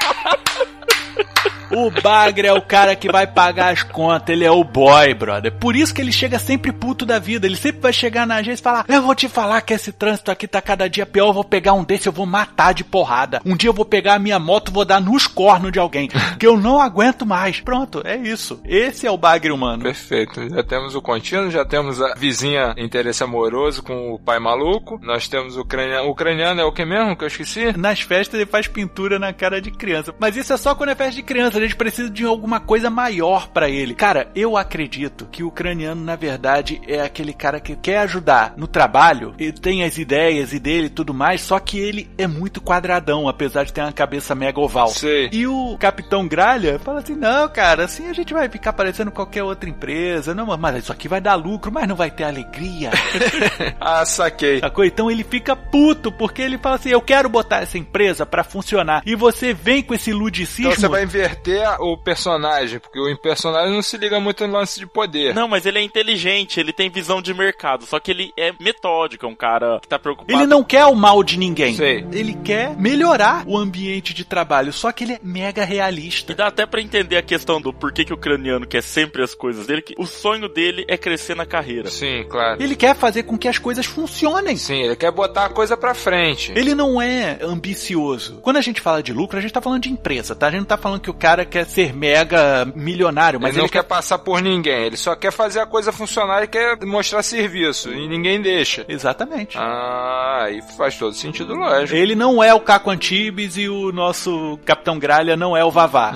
O 1.76 1.90
Bagre 1.90 2.48
é 2.48 2.54
o 2.54 2.62
cara 2.62 2.96
que 2.96 3.12
vai 3.12 3.26
pagar 3.26 3.74
as 3.74 3.82
contas, 3.82 4.30
ele 4.30 4.46
é 4.46 4.52
o 4.52 4.64
boy, 4.64 5.14
brother. 5.16 5.52
Por 5.52 5.76
isso 5.76 5.94
que 5.94 6.02
ele 6.02 6.12
chega 6.12 6.38
sempre 6.38 6.72
puto 6.72 7.06
da 7.06 7.18
vida. 7.18 7.48
Ele 7.48 7.56
sempre 7.56 7.82
vai 7.82 7.92
chegar 7.92 8.28
na 8.28 8.36
agência 8.36 8.62
e 8.62 8.64
falar: 8.64 8.86
Eu 8.88 9.02
vou 9.02 9.16
te 9.16 9.28
falar 9.28 9.62
que 9.62 9.74
esse 9.74 9.92
trânsito 9.92 10.30
aqui 10.30 10.48
tá 10.48 10.62
cada 10.62 10.88
dia 10.88 11.06
pior. 11.06 11.28
Eu 11.28 11.34
vou 11.34 11.44
pegar 11.44 11.74
um 11.74 11.84
desse, 11.84 12.08
eu 12.08 12.14
vou 12.14 12.26
matar 12.26 12.74
de 12.74 12.84
porrada. 12.84 13.42
Um 13.44 13.56
dia 13.56 13.70
eu 13.70 13.74
vou 13.74 13.86
pegar 13.86 14.14
a 14.16 14.20
minha 14.20 14.38
moto 14.38 14.72
vou 14.72 14.86
dar 14.86 15.02
nos 15.02 15.28
cornos 15.28 15.72
de 15.72 15.80
alguém. 15.80 16.10
Que 16.40 16.48
eu 16.48 16.58
não 16.58 16.82
aguento 16.82 17.26
mais. 17.26 17.62
Pronto, 17.62 18.02
é 18.04 18.18
isso. 18.18 18.60
Esse 18.66 19.08
é 19.08 19.12
o 19.12 19.18
Bagre 19.18 19.52
humano. 19.52 19.84
Perfeito. 19.84 20.50
Já 20.50 20.64
temos 20.64 20.94
o 20.94 21.02
contínuo, 21.02 21.50
já 21.50 21.64
temos 21.64 22.02
a 22.02 22.16
vizinha 22.16 22.74
interesse 22.78 23.24
amoroso 23.24 23.82
com 23.82 24.14
o 24.14 24.20
pai 24.20 24.40
maluco. 24.40 25.00
Nós 25.02 25.28
temos 25.28 25.56
o 25.56 25.62
ucraniano. 25.62 26.08
O 26.08 26.12
ucraniano 26.12 26.60
é 26.60 26.66
o 26.66 26.72
que 26.72 26.84
mesmo 26.84 27.16
que 27.16 27.24
eu 27.24 27.28
esqueci? 27.28 27.78
Nas 27.78 28.02
festas 28.02 28.40
ele 28.40 28.50
faz 28.50 28.68
pintura 28.68 29.18
na 29.18 29.32
cara 29.32 29.62
de 29.62 29.72
criança. 29.72 30.14
Mas 30.20 30.36
isso 30.36 30.52
é 30.52 30.58
só 30.58 30.76
quando 30.76 30.90
é 30.90 30.96
festa 30.96 31.16
de 31.16 31.24
criança. 31.24 31.63
A 31.64 31.66
gente 31.66 31.78
precisa 31.78 32.10
de 32.10 32.26
alguma 32.26 32.60
coisa 32.60 32.90
maior 32.90 33.48
para 33.48 33.70
ele. 33.70 33.96
Cara, 33.96 34.30
eu 34.36 34.58
acredito 34.58 35.30
que 35.32 35.44
o 35.44 35.48
ucraniano, 35.48 36.04
na 36.04 36.18
verdade, 36.18 36.82
é 36.86 37.00
aquele 37.00 37.32
cara 37.32 37.58
que 37.58 37.74
quer 37.74 38.00
ajudar 38.00 38.54
no 38.58 38.68
trabalho. 38.68 39.34
Ele 39.40 39.54
tem 39.54 39.86
as 39.86 39.98
ideias 39.98 40.52
e 40.52 40.60
dele 40.60 40.88
e 40.88 40.90
tudo 40.90 41.14
mais. 41.14 41.40
Só 41.40 41.58
que 41.60 41.80
ele 41.80 42.10
é 42.18 42.28
muito 42.28 42.60
quadradão, 42.60 43.30
apesar 43.30 43.64
de 43.64 43.72
ter 43.72 43.80
uma 43.80 43.94
cabeça 43.94 44.36
mega 44.36 44.60
oval. 44.60 44.90
Sei. 44.90 45.30
E 45.32 45.48
o 45.48 45.78
Capitão 45.80 46.28
Gralha 46.28 46.78
fala 46.80 47.00
assim: 47.00 47.16
não, 47.16 47.48
cara, 47.48 47.86
assim 47.86 48.10
a 48.10 48.14
gente 48.14 48.34
vai 48.34 48.50
ficar 48.50 48.74
parecendo 48.74 49.10
qualquer 49.10 49.44
outra 49.44 49.70
empresa. 49.70 50.36
Não, 50.36 50.46
mas 50.58 50.84
isso 50.84 50.92
aqui 50.92 51.08
vai 51.08 51.22
dar 51.22 51.36
lucro, 51.36 51.72
mas 51.72 51.88
não 51.88 51.96
vai 51.96 52.12
ter 52.12 52.26
alegria. 52.26 52.92
ah, 53.80 54.06
saquei. 54.06 54.60
Sacou? 54.60 54.84
Então 54.84 55.10
ele 55.10 55.24
fica 55.24 55.56
puto, 55.56 56.12
porque 56.12 56.42
ele 56.42 56.58
fala 56.58 56.76
assim: 56.76 56.90
eu 56.90 57.02
quero 57.02 57.30
botar 57.30 57.62
essa 57.62 57.78
empresa 57.78 58.26
para 58.26 58.44
funcionar. 58.44 59.02
E 59.06 59.16
você 59.16 59.54
vem 59.54 59.82
com 59.82 59.94
esse 59.94 60.12
ludicismo. 60.12 60.72
Então 60.72 60.82
você 60.82 60.90
vai 60.90 61.04
inverter 61.04 61.43
o 61.80 61.98
personagem, 61.98 62.80
porque 62.80 63.00
o 63.00 63.18
personagem 63.18 63.74
não 63.74 63.82
se 63.82 63.98
liga 63.98 64.20
muito 64.20 64.46
no 64.48 64.54
lance 64.54 64.80
de 64.80 64.86
poder. 64.86 65.34
Não, 65.34 65.48
mas 65.48 65.66
ele 65.66 65.80
é 65.80 65.82
inteligente, 65.82 66.60
ele 66.60 66.74
tem 66.74 66.90
visão 66.90 67.22
de 67.22 67.34
mercado, 67.34 67.86
só 67.86 68.00
que 68.00 68.12
ele 68.12 68.34
é 68.38 68.54
metódico, 68.60 69.26
é 69.26 69.30
um 69.30 69.36
cara 69.36 69.80
que 69.82 69.88
tá 69.88 70.00
preocupado. 70.00 70.38
Ele 70.38 70.48
não 70.48 70.64
quer 70.64 70.86
o 70.86 70.96
mal 70.96 71.24
de 71.24 71.38
ninguém. 71.38 71.76
Sei. 71.76 72.06
Ele 72.12 72.34
quer 72.34 72.76
melhorar 72.78 73.44
o 73.48 73.58
ambiente 73.58 74.14
de 74.14 74.26
trabalho, 74.26 74.72
só 74.74 74.92
que 74.92 75.04
ele 75.04 75.14
é 75.14 75.20
mega 75.24 75.64
realista. 75.64 76.32
E 76.32 76.36
dá 76.36 76.48
até 76.48 76.66
para 76.66 76.82
entender 76.82 77.18
a 77.18 77.22
questão 77.22 77.62
do 77.62 77.74
porquê 77.74 78.06
que 78.06 78.14
o 78.14 78.16
ucraniano 78.16 78.68
quer 78.68 78.84
sempre 78.84 79.24
as 79.24 79.34
coisas 79.34 79.68
dele, 79.68 79.82
que 79.82 79.96
o 79.98 80.06
sonho 80.06 80.48
dele 80.48 80.86
é 80.88 80.98
crescer 80.98 81.36
na 81.36 81.46
carreira. 81.46 81.90
Sim, 81.90 82.26
claro. 82.30 82.62
Ele 82.62 82.76
quer 82.76 82.96
fazer 82.96 83.24
com 83.24 83.38
que 83.38 83.48
as 83.48 83.58
coisas 83.58 83.86
funcionem. 83.86 84.58
Sim, 84.58 84.84
ele 84.84 84.96
quer 84.96 85.12
botar 85.12 85.46
a 85.46 85.50
coisa 85.50 85.76
pra 85.76 85.94
frente. 85.94 86.52
Ele 86.56 86.76
não 86.76 87.02
é 87.02 87.40
ambicioso. 87.42 88.40
Quando 88.42 88.58
a 88.58 88.62
gente 88.62 88.82
fala 88.82 89.02
de 89.02 89.14
lucro, 89.14 89.38
a 89.38 89.42
gente 89.42 89.54
tá 89.54 89.62
falando 89.62 89.84
de 89.84 89.92
empresa, 89.92 90.36
tá? 90.36 90.48
A 90.48 90.52
gente 90.52 90.60
não 90.60 90.66
tá 90.66 90.78
falando 90.78 91.02
que 91.02 91.10
o 91.10 91.14
cara 91.14 91.33
quer 91.46 91.66
ser 91.66 91.94
mega 91.94 92.66
milionário, 92.76 93.40
mas 93.40 93.54
ele 93.54 93.64
não 93.64 93.70
quer 93.70 93.84
passar 93.84 94.20
por 94.20 94.42
ninguém, 94.42 94.86
ele 94.86 94.98
só 94.98 95.16
quer 95.16 95.32
fazer 95.32 95.60
a 95.60 95.66
coisa 95.66 95.92
funcionar 95.92 96.44
e 96.44 96.48
quer 96.48 96.78
mostrar 96.86 97.24
serviço, 97.24 97.92
e 97.92 98.08
ninguém 98.08 98.42
deixa. 98.42 98.86
Exatamente. 98.88 99.58
Ah, 99.58 100.44
aí 100.44 100.62
faz 100.78 100.98
todo 100.98 101.14
sentido, 101.14 101.54
lógico. 101.56 101.98
Ele 101.98 102.16
não 102.16 102.44
é 102.44 102.54
o 102.54 102.60
Caco 102.60 102.90
Antibes 102.90 103.58
e 103.58 103.68
o 103.68 103.92
nosso 103.92 104.60
Capitão 104.66 105.00
Gralha 105.00 105.36
não 105.36 105.58
é 105.58 105.64
o 105.66 105.72
Vavá. 105.72 106.14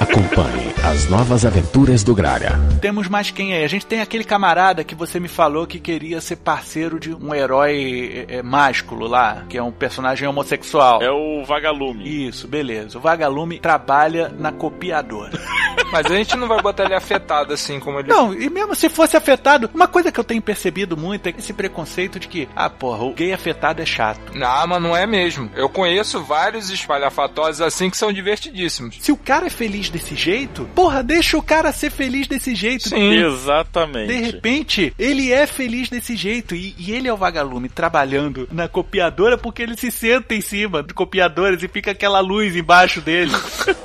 Acompanhe 0.00 0.72
as 0.84 1.08
novas 1.08 1.46
aventuras 1.46 2.04
do 2.04 2.14
Gralha. 2.14 2.58
Temos 2.80 3.08
mais 3.08 3.30
quem 3.30 3.54
aí? 3.54 3.64
A 3.64 3.68
gente 3.68 3.86
tem 3.86 4.00
aquele 4.00 4.24
camarada 4.24 4.84
que 4.84 4.94
você 4.94 5.18
me 5.18 5.28
falou 5.28 5.66
que 5.66 5.78
queria 5.78 6.20
ser 6.20 6.36
parceiro 6.36 7.00
de 7.00 7.14
um 7.14 7.34
herói 7.34 8.26
é, 8.28 8.36
é, 8.36 8.42
másculo 8.42 9.06
lá, 9.06 9.44
que 9.48 9.56
é 9.56 9.62
um 9.62 9.72
personagem 9.72 10.28
homossexual. 10.28 11.02
É 11.02 11.10
o 11.10 11.44
Vagalume. 11.44 12.28
Isso, 12.28 12.46
beleza. 12.46 12.98
O 12.98 13.00
Vagalume 13.00 13.58
trabalha 13.58 14.32
na 14.38 14.51
copiadora. 14.52 15.32
Mas 15.90 16.06
a 16.06 16.14
gente 16.14 16.36
não 16.36 16.48
vai 16.48 16.60
botar 16.62 16.84
ele 16.84 16.94
afetado 16.94 17.52
assim 17.52 17.78
como 17.78 17.98
ele. 17.98 18.08
Não, 18.08 18.32
e 18.32 18.48
mesmo 18.48 18.74
se 18.74 18.88
fosse 18.88 19.16
afetado, 19.16 19.70
uma 19.74 19.86
coisa 19.86 20.10
que 20.10 20.18
eu 20.18 20.24
tenho 20.24 20.40
percebido 20.40 20.96
muito 20.96 21.26
é 21.26 21.34
esse 21.36 21.52
preconceito 21.52 22.18
de 22.18 22.28
que, 22.28 22.48
ah, 22.56 22.70
porra, 22.70 23.04
o 23.04 23.12
gay 23.12 23.32
afetado 23.32 23.82
é 23.82 23.86
chato. 23.86 24.32
Não, 24.34 24.66
mas 24.66 24.82
não 24.82 24.96
é 24.96 25.06
mesmo. 25.06 25.50
Eu 25.54 25.68
conheço 25.68 26.22
vários 26.22 26.70
espalhafatosos 26.70 27.60
assim 27.60 27.90
que 27.90 27.96
são 27.96 28.12
divertidíssimos. 28.12 28.96
Se 29.00 29.12
o 29.12 29.16
cara 29.16 29.46
é 29.46 29.50
feliz 29.50 29.90
desse 29.90 30.14
jeito, 30.14 30.68
porra, 30.74 31.02
deixa 31.02 31.36
o 31.36 31.42
cara 31.42 31.72
ser 31.72 31.90
feliz 31.90 32.26
desse 32.26 32.54
jeito. 32.54 32.88
Sim. 32.88 33.12
Exatamente. 33.12 34.08
De 34.08 34.20
repente, 34.20 34.94
ele 34.98 35.32
é 35.32 35.46
feliz 35.46 35.88
desse 35.88 36.16
jeito 36.16 36.54
e, 36.54 36.74
e 36.78 36.92
ele 36.92 37.08
é 37.08 37.12
o 37.12 37.16
vagalume 37.16 37.68
trabalhando 37.68 38.48
na 38.50 38.68
copiadora 38.68 39.36
porque 39.36 39.62
ele 39.62 39.76
se 39.76 39.90
senta 39.90 40.34
em 40.34 40.40
cima 40.40 40.82
de 40.82 40.94
copiadoras 40.94 41.62
e 41.62 41.68
fica 41.68 41.90
aquela 41.90 42.20
luz 42.20 42.56
embaixo 42.56 43.00
dele. 43.00 43.32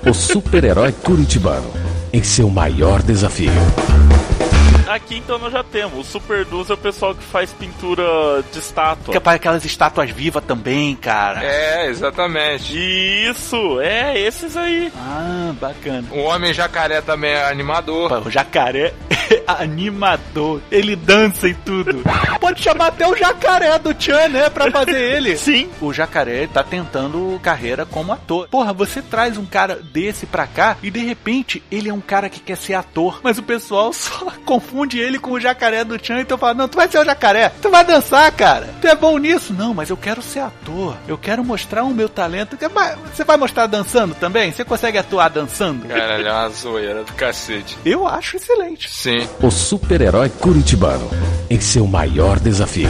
O 0.07 0.13
super-herói 0.57 0.91
curitibano 0.91 1.69
em 2.11 2.23
seu 2.23 2.49
maior 2.49 3.03
desafio. 3.03 3.51
Aqui 4.87 5.17
então 5.17 5.37
nós 5.37 5.51
já 5.51 5.63
temos. 5.63 5.99
O 5.99 6.03
Super 6.11 6.45
Duz 6.45 6.69
é 6.69 6.73
o 6.73 6.77
pessoal 6.77 7.13
que 7.13 7.23
faz 7.23 7.51
pintura 7.51 8.03
de 8.51 8.59
estátua. 8.59 9.05
Fica 9.13 9.21
para 9.21 9.33
aquelas 9.33 9.65
estátuas 9.65 10.09
vivas 10.09 10.43
também, 10.45 10.95
cara. 10.95 11.43
É, 11.43 11.87
exatamente. 11.87 12.75
Isso, 12.77 13.79
é, 13.81 14.19
esses 14.19 14.55
aí. 14.55 14.91
Ah, 14.97 15.53
bacana. 15.59 16.07
O 16.11 16.19
Homem 16.23 16.53
Jacaré 16.53 17.01
também 17.01 17.31
é 17.31 17.49
animador. 17.49 18.09
Pô, 18.09 18.27
O 18.27 18.31
jacaré 18.31 18.93
é 19.09 19.43
animador. 19.47 20.61
Ele 20.71 20.95
dança 20.95 21.47
e 21.47 21.53
tudo. 21.53 22.01
Pode 22.39 22.61
chamar 22.61 22.87
até 22.87 23.07
o 23.07 23.15
jacaré 23.15 23.77
do 23.79 23.93
Chan, 23.99 24.29
né? 24.29 24.49
Pra 24.49 24.71
fazer 24.71 24.95
ele. 25.17 25.37
Sim. 25.37 25.69
O 25.81 25.91
jacaré 25.93 26.47
tá 26.47 26.63
tentando 26.63 27.39
carreira 27.43 27.85
como 27.85 28.13
ator. 28.13 28.47
Porra, 28.49 28.71
você 28.73 29.01
traz 29.01 29.37
um 29.37 29.45
cara 29.45 29.75
desse 29.75 30.25
pra 30.25 30.47
cá 30.47 30.77
e 30.81 30.89
de 30.89 30.99
repente 30.99 31.61
ele 31.71 31.89
é 31.89 31.93
um 31.93 32.01
cara 32.01 32.29
que 32.29 32.39
quer 32.39 32.57
ser 32.57 32.73
ator. 32.73 33.19
Mas 33.23 33.37
o 33.37 33.43
pessoal 33.43 33.91
só 33.93 34.31
confunde 34.45 34.76
ele 34.99 35.19
com 35.19 35.31
o 35.31 35.39
jacaré 35.39 35.83
do 35.83 36.03
Chan. 36.03 36.21
Então 36.21 36.37
fala: 36.37 36.53
Não, 36.53 36.67
tu 36.67 36.75
vai 36.75 36.87
ser 36.87 36.99
o 36.99 37.05
jacaré. 37.05 37.51
Tu 37.61 37.69
vai 37.69 37.85
dançar, 37.85 38.31
cara. 38.31 38.69
Tu 38.81 38.87
é 38.87 38.95
bom 38.95 39.17
nisso. 39.17 39.53
Não, 39.53 39.73
mas 39.73 39.89
eu 39.89 39.97
quero 39.97 40.21
ser 40.21 40.39
ator. 40.39 40.95
Eu 41.07 41.17
quero 41.17 41.43
mostrar 41.43 41.83
o 41.83 41.93
meu 41.93 42.09
talento. 42.09 42.57
Você 43.13 43.23
vai 43.23 43.37
mostrar 43.37 43.67
dançando 43.67 44.15
também? 44.15 44.51
Você 44.51 44.63
consegue 44.63 44.97
atuar 44.97 45.29
dançando? 45.29 45.87
Caralho, 45.87 46.27
é 46.27 46.31
uma 46.31 46.49
zoeira 46.49 47.03
do 47.03 47.13
cacete. 47.13 47.77
Eu 47.85 48.07
acho 48.07 48.37
excelente. 48.37 48.89
Sim. 48.89 49.27
O 49.41 49.49
super-herói 49.49 50.29
curitibano 50.29 51.09
em 51.49 51.59
seu 51.59 51.87
maior 51.87 52.39
desafio. 52.39 52.89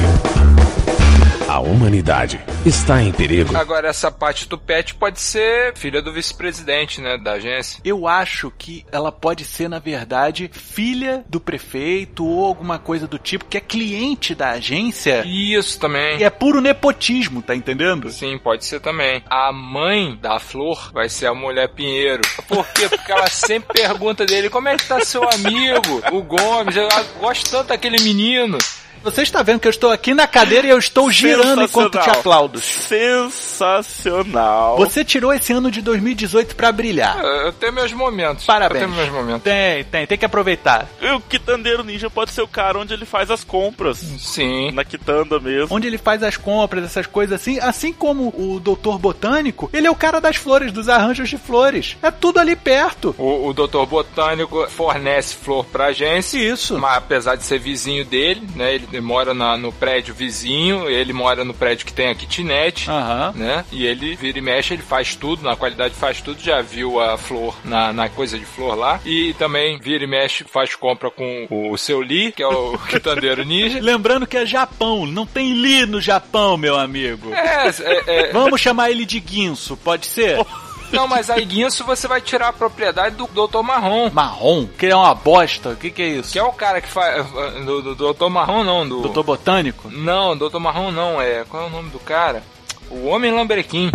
A 1.57 1.59
humanidade 1.59 2.39
está 2.63 3.01
em 3.01 3.11
perigo. 3.11 3.57
Agora, 3.57 3.87
essa 3.87 4.11
parte 4.11 4.47
do 4.47 4.59
pet 4.59 4.93
pode 4.93 5.19
ser 5.19 5.75
filha 5.75 6.03
do 6.03 6.13
vice-presidente, 6.13 7.01
né? 7.01 7.17
Da 7.17 7.31
agência. 7.31 7.81
Eu 7.83 8.07
acho 8.07 8.53
que 8.55 8.85
ela 8.91 9.11
pode 9.11 9.43
ser, 9.43 9.67
na 9.67 9.79
verdade, 9.79 10.51
filha 10.53 11.25
do 11.27 11.39
prefeito 11.39 12.23
ou 12.23 12.45
alguma 12.45 12.77
coisa 12.77 13.07
do 13.07 13.17
tipo, 13.17 13.45
que 13.45 13.57
é 13.57 13.59
cliente 13.59 14.35
da 14.35 14.51
agência. 14.51 15.23
Isso 15.25 15.79
também. 15.79 16.19
E 16.19 16.23
é 16.23 16.29
puro 16.29 16.61
nepotismo, 16.61 17.41
tá 17.41 17.55
entendendo? 17.55 18.11
Sim, 18.11 18.37
pode 18.37 18.63
ser 18.63 18.79
também. 18.79 19.23
A 19.27 19.51
mãe 19.51 20.15
da 20.21 20.37
Flor 20.37 20.91
vai 20.93 21.09
ser 21.09 21.25
a 21.25 21.33
mulher 21.33 21.69
Pinheiro. 21.69 22.21
Por 22.47 22.67
quê? 22.67 22.87
Porque 22.87 23.11
ela 23.11 23.31
sempre 23.31 23.81
pergunta 23.81 24.27
dele 24.27 24.47
como 24.47 24.69
é 24.69 24.77
que 24.77 24.87
tá 24.87 25.03
seu 25.03 25.27
amigo, 25.27 26.03
o 26.11 26.21
Gomes. 26.21 26.75
Eu 26.75 26.87
gosto 27.19 27.49
tanto 27.49 27.69
daquele 27.69 27.99
menino. 28.03 28.59
Você 29.03 29.23
está 29.23 29.41
vendo 29.41 29.59
que 29.59 29.67
eu 29.67 29.71
estou 29.71 29.91
aqui 29.91 30.13
na 30.13 30.27
cadeira 30.27 30.67
e 30.67 30.69
eu 30.69 30.77
estou 30.77 31.11
girando 31.11 31.63
enquanto 31.63 31.99
te 31.99 32.09
aplaudo. 32.09 32.59
Sensacional. 32.59 34.77
Você 34.77 35.03
tirou 35.03 35.33
esse 35.33 35.51
ano 35.53 35.71
de 35.71 35.81
2018 35.81 36.55
pra 36.55 36.71
brilhar. 36.71 37.17
Eu 37.19 37.47
eu 37.47 37.53
tenho 37.53 37.73
meus 37.73 37.93
momentos. 37.93 38.45
Parabéns. 38.45 38.81
Eu 38.81 38.87
tenho 38.87 38.99
meus 38.99 39.13
momentos. 39.13 39.43
Tem, 39.43 39.83
tem, 39.85 40.05
tem 40.05 40.17
que 40.17 40.25
aproveitar. 40.25 40.87
E 41.01 41.09
o 41.11 41.21
Quitandeiro 41.21 41.83
Ninja 41.83 42.09
pode 42.09 42.31
ser 42.31 42.41
o 42.41 42.47
cara 42.47 42.77
onde 42.77 42.93
ele 42.93 43.05
faz 43.05 43.31
as 43.31 43.43
compras. 43.43 43.97
Sim. 43.97 44.71
Na 44.71 44.83
quitanda 44.83 45.39
mesmo. 45.39 45.75
Onde 45.75 45.87
ele 45.87 45.97
faz 45.97 46.21
as 46.23 46.35
compras, 46.35 46.83
essas 46.83 47.05
coisas 47.05 47.39
assim, 47.39 47.59
assim 47.59 47.93
como 47.93 48.33
o 48.37 48.59
Doutor 48.59 48.99
Botânico, 48.99 49.69
ele 49.73 49.87
é 49.87 49.91
o 49.91 49.95
cara 49.95 50.19
das 50.19 50.35
flores, 50.35 50.71
dos 50.71 50.89
arranjos 50.89 51.29
de 51.29 51.37
flores. 51.37 51.97
É 52.01 52.11
tudo 52.11 52.39
ali 52.39 52.55
perto. 52.55 53.15
O, 53.17 53.47
o 53.47 53.53
Dr. 53.53 53.85
Botânico 53.87 54.67
fornece 54.69 55.35
flor 55.35 55.65
pra 55.65 55.87
agência. 55.87 56.37
Isso. 56.37 56.77
Mas 56.77 56.97
apesar 56.97 57.35
de 57.35 57.43
ser 57.43 57.59
vizinho 57.59 58.03
dele, 58.03 58.41
né? 58.55 58.75
Ele 58.75 58.86
mora 59.01 59.33
na- 59.33 59.57
no 59.57 59.71
prédio 59.71 60.13
vizinho, 60.13 60.89
ele 60.89 61.13
mora 61.13 61.43
no 61.43 61.53
prédio 61.53 61.85
que 61.85 61.93
tem 61.93 62.09
a 62.09 62.15
kitnet, 62.15 62.89
Aham. 62.89 63.33
né? 63.35 63.65
E 63.71 63.85
ele 63.85 64.15
vira 64.15 64.37
e 64.37 64.41
mexe, 64.41 64.73
ele 64.73 64.81
faz 64.83 65.15
tudo, 65.15 65.43
na 65.43 65.55
qualidade 65.55 65.93
faz 65.95 66.21
tudo, 66.21 66.41
já 66.41 66.61
viu 66.61 66.99
a 66.99 67.17
flor 67.17 67.55
na, 67.65 67.91
na 67.93 68.09
coisa 68.09 68.37
de 68.37 68.45
flor 68.45 68.75
lá. 68.75 68.99
E 69.05 69.33
também 69.35 69.77
vira 69.79 70.03
e 70.03 70.07
mexe, 70.07 70.43
faz 70.43 70.75
compra 70.75 71.09
com 71.11 71.47
o 71.49 71.77
seu 71.77 71.99
Lee, 71.99 72.31
que 72.31 72.43
é 72.43 72.47
o 72.47 72.77
quitandeiro 72.89 73.43
ninja. 73.43 73.79
Lembrando 73.81 74.25
que 74.27 74.37
é 74.37 74.45
Japão, 74.45 75.05
não 75.05 75.25
tem 75.25 75.53
Li 75.53 75.85
no 75.85 75.99
Japão, 76.01 76.57
meu 76.57 76.77
amigo. 76.77 77.33
É, 77.33 77.67
é, 77.67 78.03
é, 78.29 78.31
Vamos 78.31 78.59
chamar 78.61 78.91
ele 78.91 79.05
de 79.05 79.19
Guinso, 79.19 79.75
pode 79.77 80.05
ser? 80.05 80.37
não, 80.91 81.07
mas 81.07 81.29
aí 81.29 81.43
Guinso 81.45 81.83
você 81.83 82.07
vai 82.07 82.21
tirar 82.21 82.49
a 82.49 82.53
propriedade 82.53 83.15
do 83.15 83.27
Dr. 83.27 83.61
Marrom. 83.61 84.09
Marrom? 84.11 84.67
Que 84.67 84.87
é 84.87 84.95
uma 84.95 85.13
bosta, 85.13 85.69
o 85.69 85.75
que, 85.75 85.91
que 85.91 86.01
é 86.01 86.07
isso? 86.07 86.31
Que 86.31 86.39
é 86.39 86.43
o 86.43 86.53
cara 86.53 86.81
que 86.81 86.87
faz. 86.87 87.25
Do, 87.65 87.95
do 87.95 88.13
Dr. 88.13 88.27
Marrom, 88.27 88.63
não, 88.63 88.87
do. 88.87 89.01
Doutor 89.01 89.23
Botânico? 89.23 89.89
Não, 89.89 90.37
Dr. 90.37 90.59
Marrom 90.59 90.91
não, 90.91 91.21
é. 91.21 91.43
Qual 91.45 91.63
é 91.63 91.67
o 91.67 91.69
nome 91.69 91.89
do 91.89 91.99
cara? 91.99 92.43
O 92.89 93.07
Homem 93.07 93.31
Lambrequim. 93.31 93.91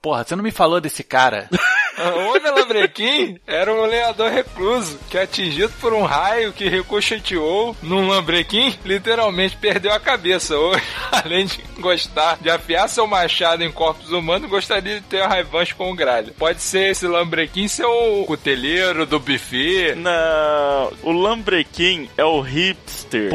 Porra, 0.00 0.24
você 0.24 0.36
não 0.36 0.44
me 0.44 0.52
falou 0.52 0.80
desse 0.80 1.02
cara. 1.02 1.48
O 1.98 2.30
homem 2.30 2.52
lambrequim 2.52 3.38
era 3.46 3.72
um 3.72 3.86
lenhador 3.86 4.30
recluso 4.30 4.98
que, 5.08 5.16
atingido 5.16 5.72
por 5.80 5.94
um 5.94 6.02
raio 6.02 6.52
que 6.52 6.68
ricocheteou 6.68 7.74
num 7.82 8.08
lambrequim, 8.08 8.74
literalmente 8.84 9.56
perdeu 9.56 9.92
a 9.92 10.00
cabeça. 10.00 10.56
Hoje, 10.58 10.82
além 11.10 11.46
de 11.46 11.58
gostar 11.78 12.36
de 12.40 12.50
afiar 12.50 12.88
seu 12.88 13.06
machado 13.06 13.64
em 13.64 13.72
corpos 13.72 14.12
humanos, 14.12 14.50
gostaria 14.50 14.96
de 14.96 15.06
ter 15.06 15.22
a 15.22 15.28
revanche 15.28 15.74
com 15.74 15.90
o 15.90 15.94
gralha. 15.94 16.34
Pode 16.38 16.60
ser 16.62 16.90
esse 16.90 17.06
lambrequim 17.06 17.66
ser 17.66 17.86
o 17.86 18.24
cuteleiro 18.24 19.06
do 19.06 19.18
buffet. 19.18 19.94
Não, 19.94 20.92
o 21.02 21.12
Lambrequim 21.12 22.08
é 22.16 22.24
o 22.24 22.40
hipster. 22.40 23.30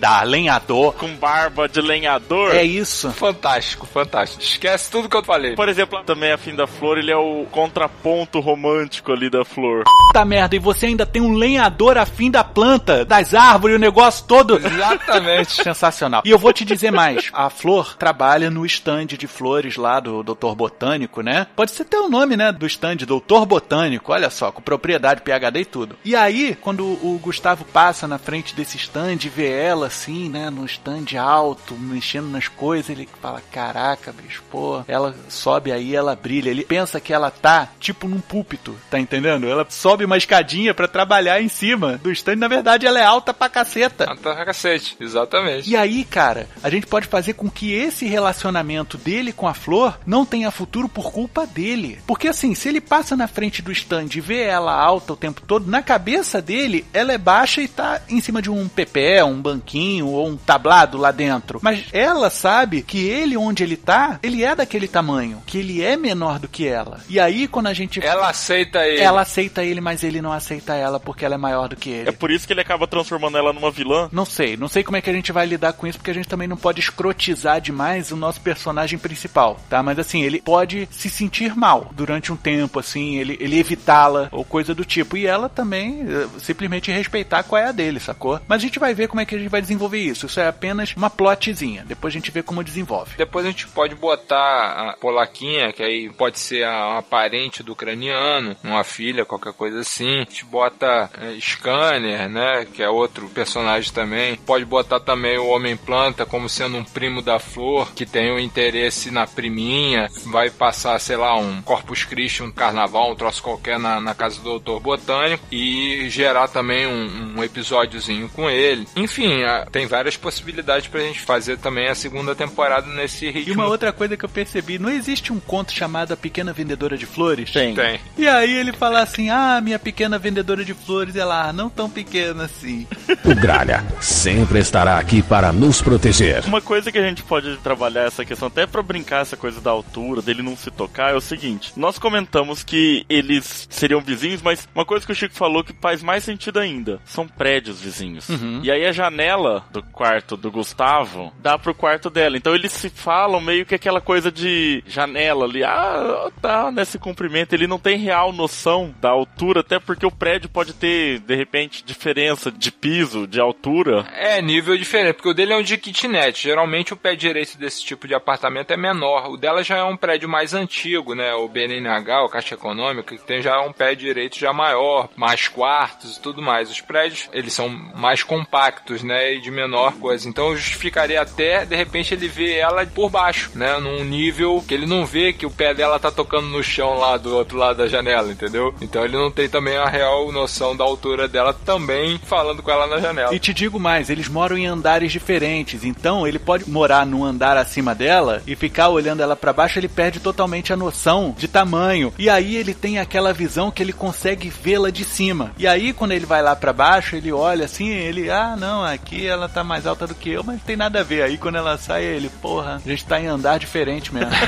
Da 0.00 0.22
lenhador. 0.22 0.94
Com 0.94 1.14
barba 1.14 1.68
de 1.68 1.80
lenhador. 1.80 2.54
É 2.54 2.64
isso. 2.64 3.10
Fantástico, 3.12 3.86
fantástico. 3.86 4.42
Esquece 4.42 4.90
tudo 4.90 5.10
que 5.10 5.16
eu 5.16 5.22
falei. 5.22 5.54
Por 5.54 5.68
exemplo, 5.68 6.02
também 6.04 6.32
a 6.32 6.38
fim 6.38 6.54
da 6.54 6.66
flor, 6.66 6.96
ele 6.96 7.12
é 7.12 7.16
o 7.16 7.44
contraponto 7.50 8.40
romântico 8.40 9.12
ali 9.12 9.28
da 9.28 9.44
flor. 9.44 9.84
Puta 10.06 10.24
merda, 10.24 10.56
e 10.56 10.58
você 10.58 10.86
ainda 10.86 11.04
tem 11.04 11.20
um 11.20 11.34
lenhador 11.34 11.98
afim 11.98 12.30
da 12.30 12.42
planta, 12.42 13.04
das 13.04 13.34
árvores, 13.34 13.76
o 13.76 13.78
negócio 13.78 14.24
todo. 14.26 14.56
Exatamente. 14.56 15.52
Sensacional. 15.62 16.22
E 16.24 16.30
eu 16.30 16.38
vou 16.38 16.52
te 16.52 16.64
dizer 16.64 16.90
mais. 16.90 17.28
A 17.32 17.50
Flor 17.50 17.94
trabalha 17.96 18.50
no 18.50 18.64
stand 18.64 19.06
de 19.06 19.26
flores 19.26 19.76
lá 19.76 20.00
do 20.00 20.22
Doutor 20.22 20.54
Botânico, 20.54 21.20
né? 21.20 21.46
Pode 21.54 21.72
ser 21.72 21.82
até 21.82 21.98
o 21.98 22.08
nome, 22.08 22.36
né? 22.36 22.50
Do 22.52 22.66
stand 22.66 22.96
Doutor 22.96 23.44
Botânico. 23.44 24.12
Olha 24.12 24.30
só, 24.30 24.50
com 24.50 24.62
propriedade, 24.62 25.20
PHD 25.20 25.60
e 25.60 25.64
tudo. 25.64 25.96
E 26.04 26.16
aí, 26.16 26.56
quando 26.58 26.84
o 26.84 27.20
Gustavo 27.22 27.64
passa 27.66 28.08
na 28.08 28.18
frente 28.18 28.54
desse 28.54 28.78
stand 28.78 29.18
e 29.24 29.28
vê 29.28 29.50
ela 29.50 29.89
assim, 29.90 30.28
né? 30.28 30.48
No 30.48 30.64
stand 30.64 31.18
alto, 31.18 31.74
mexendo 31.74 32.28
nas 32.28 32.48
coisas, 32.48 32.88
ele 32.88 33.08
fala: 33.20 33.42
Caraca, 33.52 34.12
bicho, 34.12 34.42
pô. 34.50 34.82
Ela 34.86 35.14
sobe 35.28 35.72
aí, 35.72 35.94
ela 35.94 36.16
brilha. 36.16 36.48
Ele 36.48 36.64
pensa 36.64 37.00
que 37.00 37.12
ela 37.12 37.30
tá 37.30 37.68
tipo 37.78 38.08
num 38.08 38.20
púlpito, 38.20 38.74
tá 38.88 38.98
entendendo? 38.98 39.48
Ela 39.48 39.66
sobe 39.68 40.04
uma 40.04 40.16
escadinha 40.16 40.72
pra 40.72 40.88
trabalhar 40.88 41.42
em 41.42 41.48
cima 41.48 41.98
do 42.02 42.10
stand. 42.12 42.36
Na 42.36 42.48
verdade, 42.48 42.86
ela 42.86 43.00
é 43.00 43.04
alta 43.04 43.34
pra 43.34 43.48
caceta. 43.48 44.06
Ah, 44.08 44.16
tá 44.16 44.44
cacete, 44.44 44.96
exatamente. 45.00 45.68
E 45.68 45.76
aí, 45.76 46.04
cara, 46.04 46.48
a 46.62 46.70
gente 46.70 46.86
pode 46.86 47.06
fazer 47.06 47.34
com 47.34 47.50
que 47.50 47.72
esse 47.72 48.06
relacionamento 48.06 48.96
dele 48.96 49.32
com 49.32 49.48
a 49.48 49.54
flor 49.54 49.98
não 50.06 50.24
tenha 50.24 50.50
futuro 50.50 50.88
por 50.88 51.12
culpa 51.12 51.46
dele. 51.46 51.98
Porque 52.06 52.28
assim, 52.28 52.54
se 52.54 52.68
ele 52.68 52.80
passa 52.80 53.16
na 53.16 53.26
frente 53.26 53.60
do 53.60 53.72
stand 53.72 54.08
e 54.14 54.20
vê 54.20 54.42
ela 54.42 54.72
alta 54.72 55.12
o 55.12 55.16
tempo 55.16 55.42
todo, 55.46 55.70
na 55.70 55.82
cabeça 55.82 56.40
dele, 56.40 56.86
ela 56.92 57.12
é 57.12 57.18
baixa 57.18 57.60
e 57.60 57.68
tá 57.68 58.00
em 58.08 58.20
cima 58.20 58.40
de 58.40 58.50
um 58.50 58.68
pepé, 58.68 59.24
um 59.24 59.40
banquinho 59.40 59.79
ou 60.02 60.28
um 60.28 60.36
tablado 60.36 60.98
lá 60.98 61.10
dentro. 61.10 61.60
Mas 61.62 61.84
ela 61.92 62.30
sabe 62.30 62.82
que 62.82 63.06
ele, 63.06 63.36
onde 63.36 63.62
ele 63.62 63.76
tá, 63.76 64.18
ele 64.22 64.44
é 64.44 64.54
daquele 64.54 64.88
tamanho, 64.88 65.42
que 65.46 65.58
ele 65.58 65.82
é 65.82 65.96
menor 65.96 66.38
do 66.38 66.48
que 66.48 66.66
ela. 66.66 67.00
E 67.08 67.18
aí, 67.18 67.46
quando 67.48 67.66
a 67.66 67.74
gente. 67.74 68.04
Ela 68.04 68.28
aceita 68.28 68.86
ele. 68.86 69.00
Ela 69.00 69.22
aceita 69.22 69.64
ele, 69.64 69.80
mas 69.80 70.02
ele 70.02 70.20
não 70.20 70.32
aceita 70.32 70.74
ela 70.74 70.98
porque 71.00 71.24
ela 71.24 71.34
é 71.34 71.38
maior 71.38 71.68
do 71.68 71.76
que 71.76 71.90
ele. 71.90 72.08
É 72.08 72.12
por 72.12 72.30
isso 72.30 72.46
que 72.46 72.52
ele 72.52 72.60
acaba 72.60 72.86
transformando 72.86 73.36
ela 73.36 73.52
numa 73.52 73.70
vilã. 73.70 74.08
Não 74.12 74.24
sei, 74.24 74.56
não 74.56 74.68
sei 74.68 74.82
como 74.82 74.96
é 74.96 75.00
que 75.00 75.10
a 75.10 75.12
gente 75.12 75.32
vai 75.32 75.46
lidar 75.46 75.72
com 75.72 75.86
isso, 75.86 75.98
porque 75.98 76.10
a 76.10 76.14
gente 76.14 76.28
também 76.28 76.48
não 76.48 76.56
pode 76.56 76.80
escrotizar 76.80 77.60
demais 77.60 78.10
o 78.10 78.16
nosso 78.16 78.40
personagem 78.40 78.98
principal, 78.98 79.58
tá? 79.68 79.82
Mas 79.82 79.98
assim, 79.98 80.22
ele 80.22 80.40
pode 80.40 80.88
se 80.90 81.08
sentir 81.08 81.54
mal 81.54 81.90
durante 81.92 82.32
um 82.32 82.36
tempo, 82.36 82.78
assim, 82.78 83.16
ele, 83.16 83.36
ele 83.40 83.58
evitá-la 83.58 84.28
ou 84.30 84.44
coisa 84.44 84.74
do 84.74 84.84
tipo. 84.84 85.16
E 85.16 85.26
ela 85.26 85.48
também 85.48 86.04
eh, 86.08 86.26
simplesmente 86.38 86.90
respeitar 86.90 87.42
qual 87.42 87.60
é 87.60 87.66
a 87.66 87.72
dele, 87.72 88.00
sacou? 88.00 88.40
Mas 88.46 88.58
a 88.58 88.66
gente 88.66 88.78
vai 88.78 88.94
ver 88.94 89.08
como 89.08 89.20
é 89.20 89.24
que 89.24 89.34
a 89.34 89.38
gente 89.38 89.48
vai 89.48 89.60
desenvolver 89.70 89.98
isso. 89.98 90.26
Isso 90.26 90.40
é 90.40 90.48
apenas 90.48 90.94
uma 90.96 91.08
plotzinha. 91.08 91.84
Depois 91.86 92.12
a 92.12 92.16
gente 92.18 92.30
vê 92.30 92.42
como 92.42 92.64
desenvolve. 92.64 93.16
Depois 93.16 93.46
a 93.46 93.50
gente 93.50 93.68
pode 93.68 93.94
botar 93.94 94.90
a 94.90 94.96
polaquinha, 95.00 95.72
que 95.72 95.82
aí 95.82 96.10
pode 96.10 96.38
ser 96.38 96.64
a, 96.66 97.02
parente 97.08 97.62
do 97.62 97.72
ucraniano, 97.72 98.56
uma 98.62 98.84
filha, 98.84 99.24
qualquer 99.24 99.52
coisa 99.52 99.80
assim. 99.80 100.16
A 100.16 100.24
gente 100.24 100.44
bota 100.44 101.10
é, 101.18 101.38
Scanner, 101.40 102.28
né? 102.28 102.66
Que 102.72 102.82
é 102.82 102.88
outro 102.88 103.28
personagem 103.28 103.92
também. 103.92 104.36
Pode 104.36 104.64
botar 104.64 105.00
também 105.00 105.38
o 105.38 105.48
Homem-Planta 105.48 106.26
como 106.26 106.48
sendo 106.48 106.76
um 106.76 106.84
primo 106.84 107.22
da 107.22 107.38
Flor, 107.38 107.92
que 107.94 108.04
tem 108.04 108.32
um 108.32 108.38
interesse 108.38 109.10
na 109.10 109.26
priminha. 109.26 110.08
Vai 110.26 110.50
passar, 110.50 110.98
sei 110.98 111.16
lá, 111.16 111.36
um 111.38 111.62
Corpus 111.62 112.04
Christi, 112.04 112.42
um 112.42 112.50
carnaval, 112.50 113.12
um 113.12 113.16
troço 113.16 113.42
qualquer 113.42 113.78
na, 113.78 114.00
na 114.00 114.14
casa 114.14 114.36
do 114.38 114.44
Doutor 114.44 114.80
Botânico. 114.80 115.44
E 115.50 116.08
gerar 116.08 116.48
também 116.48 116.86
um, 116.86 117.36
um 117.36 117.44
episódiozinho 117.44 118.28
com 118.28 118.48
ele. 118.48 118.86
Enfim, 118.96 119.42
a, 119.42 119.59
tem 119.66 119.86
várias 119.86 120.16
possibilidades 120.16 120.88
pra 120.88 121.00
gente 121.00 121.20
fazer 121.20 121.58
também 121.58 121.88
a 121.88 121.94
segunda 121.94 122.34
temporada 122.34 122.86
nesse 122.88 123.30
ritmo. 123.30 123.52
E 123.52 123.56
uma 123.56 123.66
outra 123.66 123.92
coisa 123.92 124.16
que 124.16 124.24
eu 124.24 124.28
percebi, 124.28 124.78
não 124.78 124.90
existe 124.90 125.32
um 125.32 125.40
conto 125.40 125.72
chamado 125.72 126.12
A 126.12 126.16
Pequena 126.16 126.52
Vendedora 126.52 126.96
de 126.96 127.06
Flores? 127.06 127.50
Tem. 127.50 127.74
Tem. 127.74 128.00
E 128.16 128.28
aí 128.28 128.52
ele 128.52 128.72
fala 128.72 129.02
assim: 129.02 129.30
Ah, 129.30 129.60
minha 129.60 129.78
pequena 129.78 130.18
vendedora 130.18 130.64
de 130.64 130.74
flores, 130.74 131.16
ela 131.16 131.48
ah, 131.48 131.52
não 131.52 131.68
tão 131.68 131.88
pequena 131.88 132.44
assim. 132.44 132.86
O 133.24 133.34
Gralha 133.34 133.84
sempre 134.00 134.58
estará 134.58 134.98
aqui 134.98 135.22
para 135.22 135.52
nos 135.52 135.82
proteger. 135.82 136.44
Uma 136.46 136.60
coisa 136.60 136.90
que 136.90 136.98
a 136.98 137.02
gente 137.02 137.22
pode 137.22 137.56
trabalhar 137.58 138.04
essa 138.04 138.24
questão, 138.24 138.48
até 138.48 138.66
pra 138.66 138.82
brincar 138.82 139.22
essa 139.22 139.36
coisa 139.36 139.60
da 139.60 139.70
altura, 139.70 140.22
dele 140.22 140.42
não 140.42 140.56
se 140.56 140.70
tocar, 140.70 141.12
é 141.12 141.16
o 141.16 141.20
seguinte: 141.20 141.72
nós 141.76 141.98
comentamos 141.98 142.62
que 142.62 143.04
eles 143.08 143.68
seriam 143.70 144.00
vizinhos, 144.00 144.42
mas 144.42 144.68
uma 144.74 144.84
coisa 144.84 145.04
que 145.04 145.12
o 145.12 145.14
Chico 145.14 145.34
falou 145.34 145.62
que 145.62 145.74
faz 145.80 146.02
mais 146.02 146.24
sentido 146.24 146.58
ainda: 146.58 147.00
são 147.04 147.26
prédios 147.26 147.80
vizinhos. 147.80 148.28
Uhum. 148.28 148.60
E 148.62 148.70
aí 148.70 148.86
a 148.86 148.92
janela 148.92 149.49
do 149.70 149.82
quarto 149.82 150.36
do 150.36 150.50
Gustavo 150.50 151.32
dá 151.38 151.58
pro 151.58 151.74
quarto 151.74 152.08
dela. 152.08 152.36
Então 152.36 152.54
eles 152.54 152.72
se 152.72 152.88
falam 152.88 153.40
meio 153.40 153.66
que 153.66 153.74
aquela 153.74 154.00
coisa 154.00 154.30
de 154.30 154.82
janela 154.86 155.44
ali, 155.44 155.64
ah, 155.64 156.30
tá 156.40 156.70
nesse 156.70 156.98
comprimento. 156.98 157.54
Ele 157.54 157.66
não 157.66 157.78
tem 157.78 157.98
real 157.98 158.32
noção 158.32 158.94
da 159.00 159.10
altura, 159.10 159.60
até 159.60 159.78
porque 159.78 160.06
o 160.06 160.10
prédio 160.10 160.48
pode 160.48 160.72
ter, 160.72 161.20
de 161.20 161.34
repente, 161.34 161.84
diferença 161.84 162.50
de 162.50 162.70
piso, 162.70 163.26
de 163.26 163.40
altura. 163.40 164.06
É, 164.14 164.40
nível 164.40 164.76
diferente, 164.76 165.14
porque 165.14 165.28
o 165.28 165.34
dele 165.34 165.52
é 165.52 165.56
um 165.56 165.62
de 165.62 165.76
kitnet. 165.76 166.42
Geralmente 166.42 166.92
o 166.92 166.96
pé 166.96 167.14
direito 167.14 167.58
desse 167.58 167.84
tipo 167.84 168.06
de 168.06 168.14
apartamento 168.14 168.70
é 168.70 168.76
menor. 168.76 169.30
O 169.30 169.36
dela 169.36 169.62
já 169.62 169.78
é 169.78 169.84
um 169.84 169.96
prédio 169.96 170.28
mais 170.28 170.54
antigo, 170.54 171.14
né? 171.14 171.34
O 171.34 171.48
BNH, 171.48 172.24
o 172.24 172.28
Caixa 172.28 172.54
Econômica, 172.54 173.16
que 173.16 173.24
tem 173.24 173.42
já 173.42 173.60
um 173.60 173.72
pé 173.72 173.94
direito 173.94 174.38
já 174.38 174.52
maior, 174.52 175.08
mais 175.16 175.48
quartos 175.48 176.16
e 176.16 176.20
tudo 176.20 176.42
mais. 176.42 176.70
Os 176.70 176.80
prédios, 176.80 177.28
eles 177.32 177.52
são 177.52 177.68
mais 177.68 178.22
compactos, 178.22 179.02
né? 179.02 179.39
De 179.40 179.50
menor 179.50 179.94
coisa. 179.94 180.28
Então 180.28 180.56
justificaria 180.56 181.20
até, 181.20 181.64
de 181.64 181.76
repente, 181.76 182.14
ele 182.14 182.28
ver 182.28 182.56
ela 182.56 182.84
por 182.86 183.10
baixo, 183.10 183.50
né? 183.54 183.78
Num 183.78 184.04
nível 184.04 184.62
que 184.66 184.74
ele 184.74 184.86
não 184.86 185.04
vê 185.06 185.32
que 185.32 185.46
o 185.46 185.50
pé 185.50 185.74
dela 185.74 185.98
tá 185.98 186.10
tocando 186.10 186.48
no 186.48 186.62
chão 186.62 186.98
lá 186.98 187.16
do 187.16 187.36
outro 187.36 187.56
lado 187.56 187.78
da 187.78 187.88
janela, 187.88 188.30
entendeu? 188.30 188.74
Então 188.80 189.04
ele 189.04 189.16
não 189.16 189.30
tem 189.30 189.48
também 189.48 189.76
a 189.76 189.86
real 189.86 190.30
noção 190.32 190.76
da 190.76 190.84
altura 190.84 191.28
dela 191.28 191.52
também 191.52 192.18
falando 192.24 192.62
com 192.62 192.70
ela 192.70 192.86
na 192.86 192.98
janela. 192.98 193.34
E 193.34 193.38
te 193.38 193.52
digo 193.54 193.78
mais, 193.78 194.10
eles 194.10 194.28
moram 194.28 194.56
em 194.56 194.66
andares 194.66 195.12
diferentes, 195.12 195.84
então 195.84 196.26
ele 196.26 196.38
pode 196.38 196.68
morar 196.68 197.06
num 197.06 197.24
andar 197.24 197.56
acima 197.56 197.94
dela 197.94 198.42
e 198.46 198.54
ficar 198.54 198.88
olhando 198.88 199.22
ela 199.22 199.36
pra 199.36 199.52
baixo, 199.52 199.78
ele 199.78 199.88
perde 199.88 200.20
totalmente 200.20 200.72
a 200.72 200.76
noção 200.76 201.34
de 201.36 201.48
tamanho. 201.48 202.12
E 202.18 202.28
aí 202.28 202.56
ele 202.56 202.74
tem 202.74 202.98
aquela 202.98 203.32
visão 203.32 203.70
que 203.70 203.82
ele 203.82 203.92
consegue 203.92 204.48
vê-la 204.48 204.90
de 204.90 205.04
cima. 205.04 205.52
E 205.58 205.66
aí 205.66 205.92
quando 205.92 206.12
ele 206.12 206.26
vai 206.26 206.42
lá 206.42 206.54
pra 206.54 206.72
baixo, 206.72 207.16
ele 207.16 207.32
olha 207.32 207.64
assim, 207.64 207.88
ele, 207.88 208.30
ah, 208.30 208.56
não, 208.58 208.84
aqui 208.84 209.19
ela 209.26 209.48
tá 209.48 209.62
mais 209.64 209.86
alta 209.86 210.06
do 210.06 210.14
que 210.14 210.30
eu, 210.30 210.42
mas 210.44 210.56
não 210.56 210.64
tem 210.64 210.76
nada 210.76 211.00
a 211.00 211.04
ver. 211.04 211.22
Aí 211.22 211.38
quando 211.38 211.56
ela 211.56 211.76
sai, 211.78 212.04
ele, 212.04 212.28
porra, 212.28 212.80
a 212.84 212.88
gente 212.88 213.04
tá 213.04 213.20
em 213.20 213.26
andar 213.26 213.58
diferente 213.58 214.12
mesmo. 214.12 214.30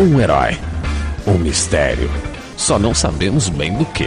Um 0.00 0.20
herói. 0.20 0.58
Um 1.26 1.38
mistério. 1.38 2.10
Só 2.56 2.78
não 2.78 2.94
sabemos 2.94 3.48
bem 3.48 3.76
do 3.76 3.84
que. 3.86 4.06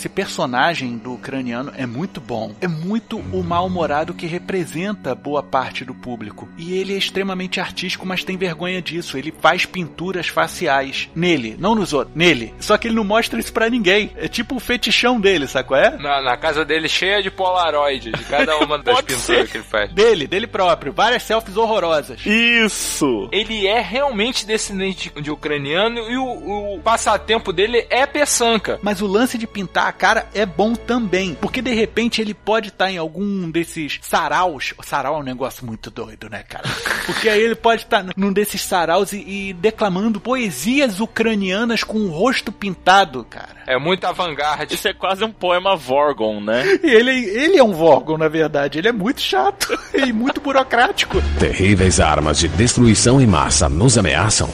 Esse 0.00 0.08
personagem 0.08 0.96
do 0.96 1.12
ucraniano 1.12 1.74
é 1.76 1.84
muito 1.84 2.22
bom. 2.22 2.54
É 2.58 2.66
muito 2.66 3.18
o 3.18 3.44
mal-humorado 3.44 4.14
que 4.14 4.24
representa 4.24 5.14
boa 5.14 5.42
parte 5.42 5.84
do 5.84 5.94
público. 5.94 6.48
E 6.56 6.72
ele 6.72 6.94
é 6.94 6.96
extremamente 6.96 7.60
artístico, 7.60 8.06
mas 8.06 8.24
tem 8.24 8.38
vergonha 8.38 8.80
disso. 8.80 9.18
Ele 9.18 9.30
faz 9.42 9.66
pinturas 9.66 10.26
faciais 10.26 11.10
nele, 11.14 11.54
não 11.58 11.74
nos 11.74 11.92
outros, 11.92 12.16
nele. 12.16 12.54
Só 12.58 12.78
que 12.78 12.88
ele 12.88 12.94
não 12.94 13.04
mostra 13.04 13.38
isso 13.38 13.52
pra 13.52 13.68
ninguém. 13.68 14.10
É 14.16 14.26
tipo 14.26 14.56
o 14.56 14.58
fetichão 14.58 15.20
dele, 15.20 15.46
sabe 15.46 15.68
qual 15.68 15.78
é? 15.78 15.90
Na, 15.98 16.22
na 16.22 16.34
casa 16.34 16.64
dele 16.64 16.88
cheia 16.88 17.22
de 17.22 17.30
polaroid, 17.30 18.10
de 18.10 18.24
cada 18.24 18.56
uma 18.56 18.78
das 18.82 19.02
pinturas 19.02 19.20
ser. 19.20 19.48
que 19.48 19.58
ele 19.58 19.64
faz. 19.64 19.92
Dele, 19.92 20.26
dele 20.26 20.46
próprio. 20.46 20.94
Várias 20.94 21.24
selfies 21.24 21.58
horrorosas. 21.58 22.24
Isso! 22.24 23.28
Ele 23.30 23.66
é 23.66 23.80
realmente 23.82 24.46
descendente 24.46 25.12
de 25.20 25.30
ucraniano 25.30 25.98
e 26.10 26.16
o, 26.16 26.76
o 26.76 26.80
passatempo 26.80 27.52
dele 27.52 27.86
é 27.90 28.06
peçanca. 28.06 28.78
Mas 28.82 29.02
o 29.02 29.06
lance 29.06 29.36
de 29.36 29.46
pintar 29.46 29.89
a 29.90 29.92
cara 29.92 30.26
é 30.32 30.46
bom 30.46 30.74
também. 30.74 31.34
Porque 31.34 31.60
de 31.60 31.74
repente 31.74 32.22
ele 32.22 32.32
pode 32.32 32.68
estar 32.68 32.90
em 32.90 32.96
algum 32.96 33.50
desses 33.50 33.98
saraus. 34.02 34.72
Sarau 34.82 35.16
é 35.16 35.18
um 35.18 35.24
negócio 35.24 35.66
muito 35.66 35.90
doido, 35.90 36.30
né, 36.30 36.44
cara? 36.48 36.68
Porque 37.06 37.28
aí 37.28 37.40
ele 37.40 37.56
pode 37.56 37.82
estar 37.82 38.06
num 38.16 38.32
desses 38.32 38.62
saraus 38.62 39.12
e, 39.12 39.18
e 39.18 39.52
declamando 39.52 40.20
poesias 40.20 41.00
ucranianas 41.00 41.82
com 41.82 41.98
o 41.98 42.10
rosto 42.10 42.52
pintado, 42.52 43.24
cara. 43.28 43.56
É 43.66 43.78
muito 43.78 44.06
avant-garde. 44.06 44.74
Isso 44.74 44.86
é 44.86 44.94
quase 44.94 45.24
um 45.24 45.32
poema 45.32 45.76
Vorgon, 45.76 46.40
né? 46.40 46.64
E 46.82 46.88
ele, 46.88 47.12
ele 47.12 47.58
é 47.58 47.62
um 47.62 47.72
Vorgon, 47.72 48.16
na 48.16 48.28
verdade. 48.28 48.78
Ele 48.78 48.88
é 48.88 48.92
muito 48.92 49.20
chato 49.20 49.76
e 49.92 50.12
muito 50.12 50.40
burocrático. 50.40 51.20
Terríveis 51.38 52.00
armas 52.00 52.38
de 52.38 52.48
destruição 52.48 53.20
em 53.20 53.26
massa 53.26 53.68
nos 53.68 53.98
ameaçam. 53.98 54.48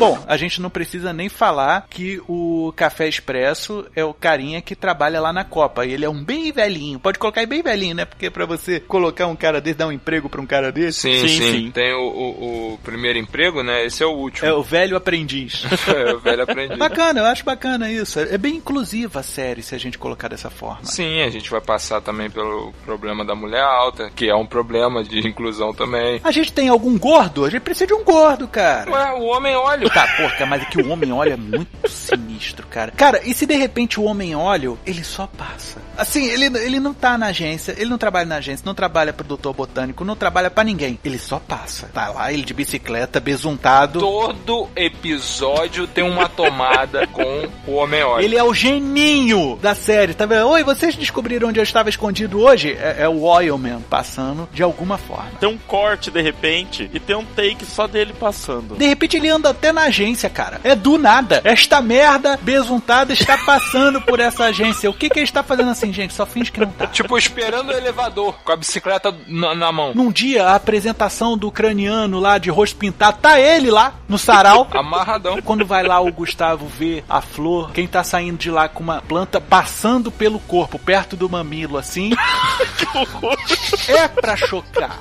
Bom, 0.00 0.18
a 0.26 0.36
gente 0.36 0.60
não 0.60 0.70
precisa 0.70 1.12
nem 1.12 1.28
falar 1.28 1.86
que 1.90 2.20
o 2.26 2.72
Café 2.74 3.06
Expresso 3.06 3.84
é 3.94 4.04
o 4.04 4.12
carinha 4.14 4.60
que 4.62 4.74
trabalha 4.74 5.20
lá 5.20 5.32
na 5.32 5.44
Copa. 5.44 5.84
E 5.84 5.92
ele 5.92 6.04
é 6.04 6.08
um 6.10 6.24
bem 6.24 6.50
velhinho. 6.50 6.98
Pode 6.98 7.18
colocar 7.18 7.40
aí 7.42 7.46
bem 7.46 7.62
velhinho, 7.62 7.94
né? 7.94 8.04
Porque 8.04 8.30
pra 8.30 8.46
você 8.46 8.80
colocar 8.80 9.26
um 9.26 9.36
cara 9.36 9.60
desse, 9.60 9.76
dar 9.78 9.86
um 9.88 9.92
emprego 9.92 10.28
pra 10.28 10.40
um 10.40 10.46
cara 10.46 10.72
desse. 10.72 11.00
Sim, 11.02 11.28
sim. 11.28 11.28
Sim, 11.28 11.52
sim. 11.52 11.70
Tem 11.70 11.92
o, 11.92 12.00
o- 12.00 12.72
o 12.74 12.78
primeiro 12.78 13.18
emprego, 13.18 13.62
né? 13.62 13.84
Esse 13.84 14.02
é 14.02 14.06
o 14.06 14.10
último. 14.12 14.48
É 14.48 14.52
o 14.52 14.62
velho 14.62 14.96
aprendiz. 14.96 15.64
É, 15.90 16.14
o 16.14 16.18
velho 16.20 16.42
aprendiz. 16.44 16.78
bacana, 16.78 17.20
eu 17.20 17.26
acho 17.26 17.44
bacana 17.44 17.90
isso. 17.90 18.20
É 18.20 18.38
bem 18.38 18.56
inclusiva 18.56 19.20
a 19.20 19.22
série 19.22 19.62
se 19.62 19.74
a 19.74 19.78
gente 19.78 19.98
colocar 19.98 20.28
dessa 20.28 20.48
forma. 20.48 20.84
Sim, 20.84 21.20
a 21.22 21.28
gente 21.30 21.50
vai 21.50 21.60
passar 21.60 22.00
também 22.00 22.30
pelo 22.30 22.72
problema 22.84 23.24
da 23.24 23.34
mulher 23.34 23.62
alta, 23.62 24.10
que 24.14 24.28
é 24.28 24.34
um 24.34 24.46
problema 24.46 25.02
de 25.02 25.18
inclusão 25.26 25.74
também. 25.74 26.20
A 26.22 26.30
gente 26.30 26.52
tem 26.52 26.68
algum 26.68 26.96
gordo? 26.98 27.44
A 27.44 27.50
gente 27.50 27.62
precisa 27.62 27.86
de 27.88 27.94
um 27.94 28.04
gordo, 28.04 28.46
cara. 28.46 28.90
Ué, 28.90 29.12
o 29.14 29.24
homem 29.24 29.54
óleo. 29.56 29.89
Tá, 29.92 30.06
porra, 30.16 30.46
mas 30.46 30.62
é 30.62 30.64
que 30.64 30.80
o 30.80 30.88
homem 30.90 31.12
óleo 31.12 31.32
é 31.32 31.36
muito 31.36 31.88
sinistro, 31.88 32.66
cara. 32.66 32.92
Cara, 32.92 33.20
e 33.24 33.34
se 33.34 33.44
de 33.46 33.54
repente 33.54 33.98
o 33.98 34.04
homem 34.04 34.34
óleo, 34.34 34.78
ele 34.86 35.02
só 35.02 35.26
passa? 35.26 35.80
Assim, 35.96 36.26
ele, 36.26 36.46
ele 36.58 36.80
não 36.80 36.94
tá 36.94 37.18
na 37.18 37.26
agência, 37.26 37.74
ele 37.76 37.90
não 37.90 37.98
trabalha 37.98 38.26
na 38.26 38.36
agência, 38.36 38.64
não 38.64 38.74
trabalha 38.74 39.12
pro 39.12 39.26
doutor 39.26 39.52
botânico, 39.52 40.04
não 40.04 40.16
trabalha 40.16 40.50
pra 40.50 40.64
ninguém. 40.64 40.98
Ele 41.04 41.18
só 41.18 41.38
passa. 41.38 41.88
Tá 41.92 42.08
lá, 42.08 42.32
ele 42.32 42.42
de 42.42 42.54
bicicleta, 42.54 43.20
besuntado. 43.20 44.00
Todo 44.00 44.68
episódio 44.76 45.86
tem 45.86 46.04
uma 46.04 46.28
tomada 46.28 47.06
com 47.12 47.48
o 47.66 47.74
homem 47.74 48.02
óleo. 48.02 48.24
Ele 48.24 48.36
é 48.36 48.42
o 48.42 48.54
geninho 48.54 49.58
da 49.60 49.74
série, 49.74 50.14
tá 50.14 50.26
vendo? 50.26 50.48
Oi, 50.48 50.64
vocês 50.64 50.96
descobriram 50.96 51.48
onde 51.48 51.58
eu 51.58 51.64
estava 51.64 51.88
escondido 51.88 52.40
hoje? 52.40 52.72
É, 52.72 52.96
é 53.00 53.08
o 53.08 53.22
Oilman 53.22 53.80
passando 53.82 54.48
de 54.52 54.62
alguma 54.62 54.98
forma. 54.98 55.32
Tem 55.38 55.48
um 55.48 55.58
corte 55.58 56.10
de 56.10 56.22
repente 56.22 56.90
e 56.92 57.00
tem 57.00 57.16
um 57.16 57.24
take 57.24 57.64
só 57.64 57.86
dele 57.86 58.12
passando. 58.12 58.76
De 58.76 58.86
repente 58.86 59.16
ele 59.16 59.28
anda 59.28 59.50
até 59.50 59.72
na 59.72 59.79
agência, 59.82 60.28
cara. 60.30 60.60
É 60.64 60.74
do 60.74 60.98
nada. 60.98 61.40
Esta 61.44 61.80
merda 61.80 62.38
besuntada 62.42 63.12
está 63.12 63.36
passando 63.38 64.00
por 64.00 64.20
essa 64.20 64.44
agência. 64.44 64.90
O 64.90 64.94
que 64.94 65.08
que 65.08 65.18
ele 65.18 65.24
está 65.24 65.42
fazendo 65.42 65.70
assim, 65.70 65.92
gente? 65.92 66.14
Só 66.14 66.26
finge 66.26 66.52
que 66.52 66.60
não 66.60 66.70
tá. 66.70 66.86
Tipo, 66.86 67.16
esperando 67.16 67.70
o 67.70 67.72
elevador, 67.72 68.34
com 68.44 68.52
a 68.52 68.56
bicicleta 68.56 69.14
na, 69.26 69.54
na 69.54 69.72
mão. 69.72 69.92
Num 69.94 70.10
dia, 70.10 70.46
a 70.46 70.54
apresentação 70.54 71.36
do 71.36 71.48
ucraniano 71.48 72.18
lá 72.18 72.38
de 72.38 72.50
rosto 72.50 72.76
pintado, 72.76 73.18
tá 73.18 73.38
ele 73.38 73.70
lá 73.70 73.94
no 74.08 74.18
sarau. 74.18 74.68
Amarradão. 74.72 75.40
Quando 75.42 75.66
vai 75.66 75.82
lá 75.82 76.00
o 76.00 76.12
Gustavo 76.12 76.66
ver 76.66 77.04
a 77.08 77.20
flor, 77.20 77.72
quem 77.72 77.86
tá 77.86 78.02
saindo 78.02 78.38
de 78.38 78.50
lá 78.50 78.68
com 78.68 78.82
uma 78.82 79.00
planta 79.02 79.40
passando 79.40 80.10
pelo 80.10 80.38
corpo, 80.40 80.78
perto 80.78 81.16
do 81.16 81.28
mamilo, 81.28 81.76
assim. 81.76 82.10
é 83.88 84.08
pra 84.08 84.36
chocar. 84.36 85.00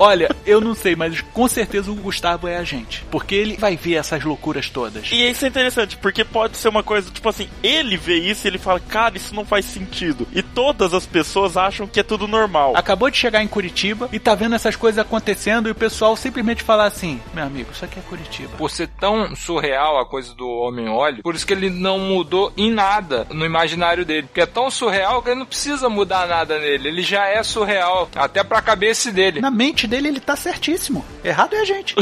Olha, 0.00 0.34
eu 0.46 0.60
não 0.60 0.74
sei, 0.74 0.94
mas 0.96 1.20
com 1.20 1.48
certeza 1.48 1.90
o 1.90 1.94
Gustavo 1.94 2.48
é 2.48 2.56
a 2.56 2.64
gente. 2.64 3.04
Porque 3.10 3.34
ele 3.34 3.56
vai 3.56 3.76
ver 3.76 3.94
essas 3.94 4.22
loucuras 4.24 4.68
todas. 4.68 5.10
E 5.10 5.28
isso 5.28 5.44
é 5.44 5.48
interessante, 5.48 5.96
porque 5.96 6.24
pode 6.24 6.56
ser 6.56 6.68
uma 6.68 6.82
coisa, 6.82 7.10
tipo 7.10 7.28
assim, 7.28 7.48
ele 7.62 7.96
vê 7.96 8.16
isso 8.16 8.46
e 8.46 8.48
ele 8.48 8.58
fala, 8.58 8.80
cara, 8.80 9.16
isso 9.16 9.34
não 9.34 9.44
faz 9.44 9.64
sentido. 9.64 10.26
E 10.32 10.42
todas 10.42 10.94
as 10.94 11.06
pessoas 11.06 11.56
acham 11.56 11.86
que 11.86 12.00
é 12.00 12.02
tudo 12.02 12.28
normal. 12.28 12.72
Acabou 12.76 13.10
de 13.10 13.16
chegar 13.16 13.42
em 13.42 13.48
Curitiba 13.48 14.08
e 14.12 14.18
tá 14.18 14.34
vendo 14.34 14.54
essas 14.54 14.76
coisas 14.76 14.98
acontecendo 14.98 15.68
e 15.68 15.72
o 15.72 15.74
pessoal 15.74 16.16
simplesmente 16.16 16.62
fala 16.62 16.84
assim: 16.84 17.20
Meu 17.34 17.44
amigo, 17.44 17.70
isso 17.72 17.84
aqui 17.84 17.98
é 17.98 18.02
Curitiba. 18.02 18.56
Por 18.56 18.70
ser 18.70 18.88
tão 19.00 19.34
surreal 19.34 19.98
a 19.98 20.06
coisa 20.06 20.34
do 20.34 20.48
homem 20.48 20.88
óleo, 20.88 21.22
por 21.22 21.34
isso 21.34 21.46
que 21.46 21.52
ele 21.52 21.70
não 21.70 21.98
mudou 21.98 22.52
em 22.56 22.70
nada 22.70 23.26
no 23.30 23.44
imaginário 23.44 24.04
dele. 24.04 24.26
Porque 24.26 24.40
é 24.40 24.46
tão 24.46 24.70
surreal 24.70 25.22
que 25.22 25.30
ele 25.30 25.40
não 25.40 25.46
precisa 25.46 25.88
mudar 25.88 26.26
nada 26.26 26.58
nele. 26.58 26.88
Ele 26.88 27.02
já 27.02 27.26
é 27.26 27.42
surreal, 27.42 28.08
até 28.14 28.44
pra 28.44 28.62
cabeça 28.62 29.10
dele. 29.10 29.40
Na 29.40 29.50
mente 29.50 29.86
dele, 29.88 30.08
ele 30.08 30.20
tá 30.20 30.36
certíssimo. 30.36 31.04
Errado 31.24 31.54
é 31.54 31.60
a 31.60 31.64
gente. 31.64 31.94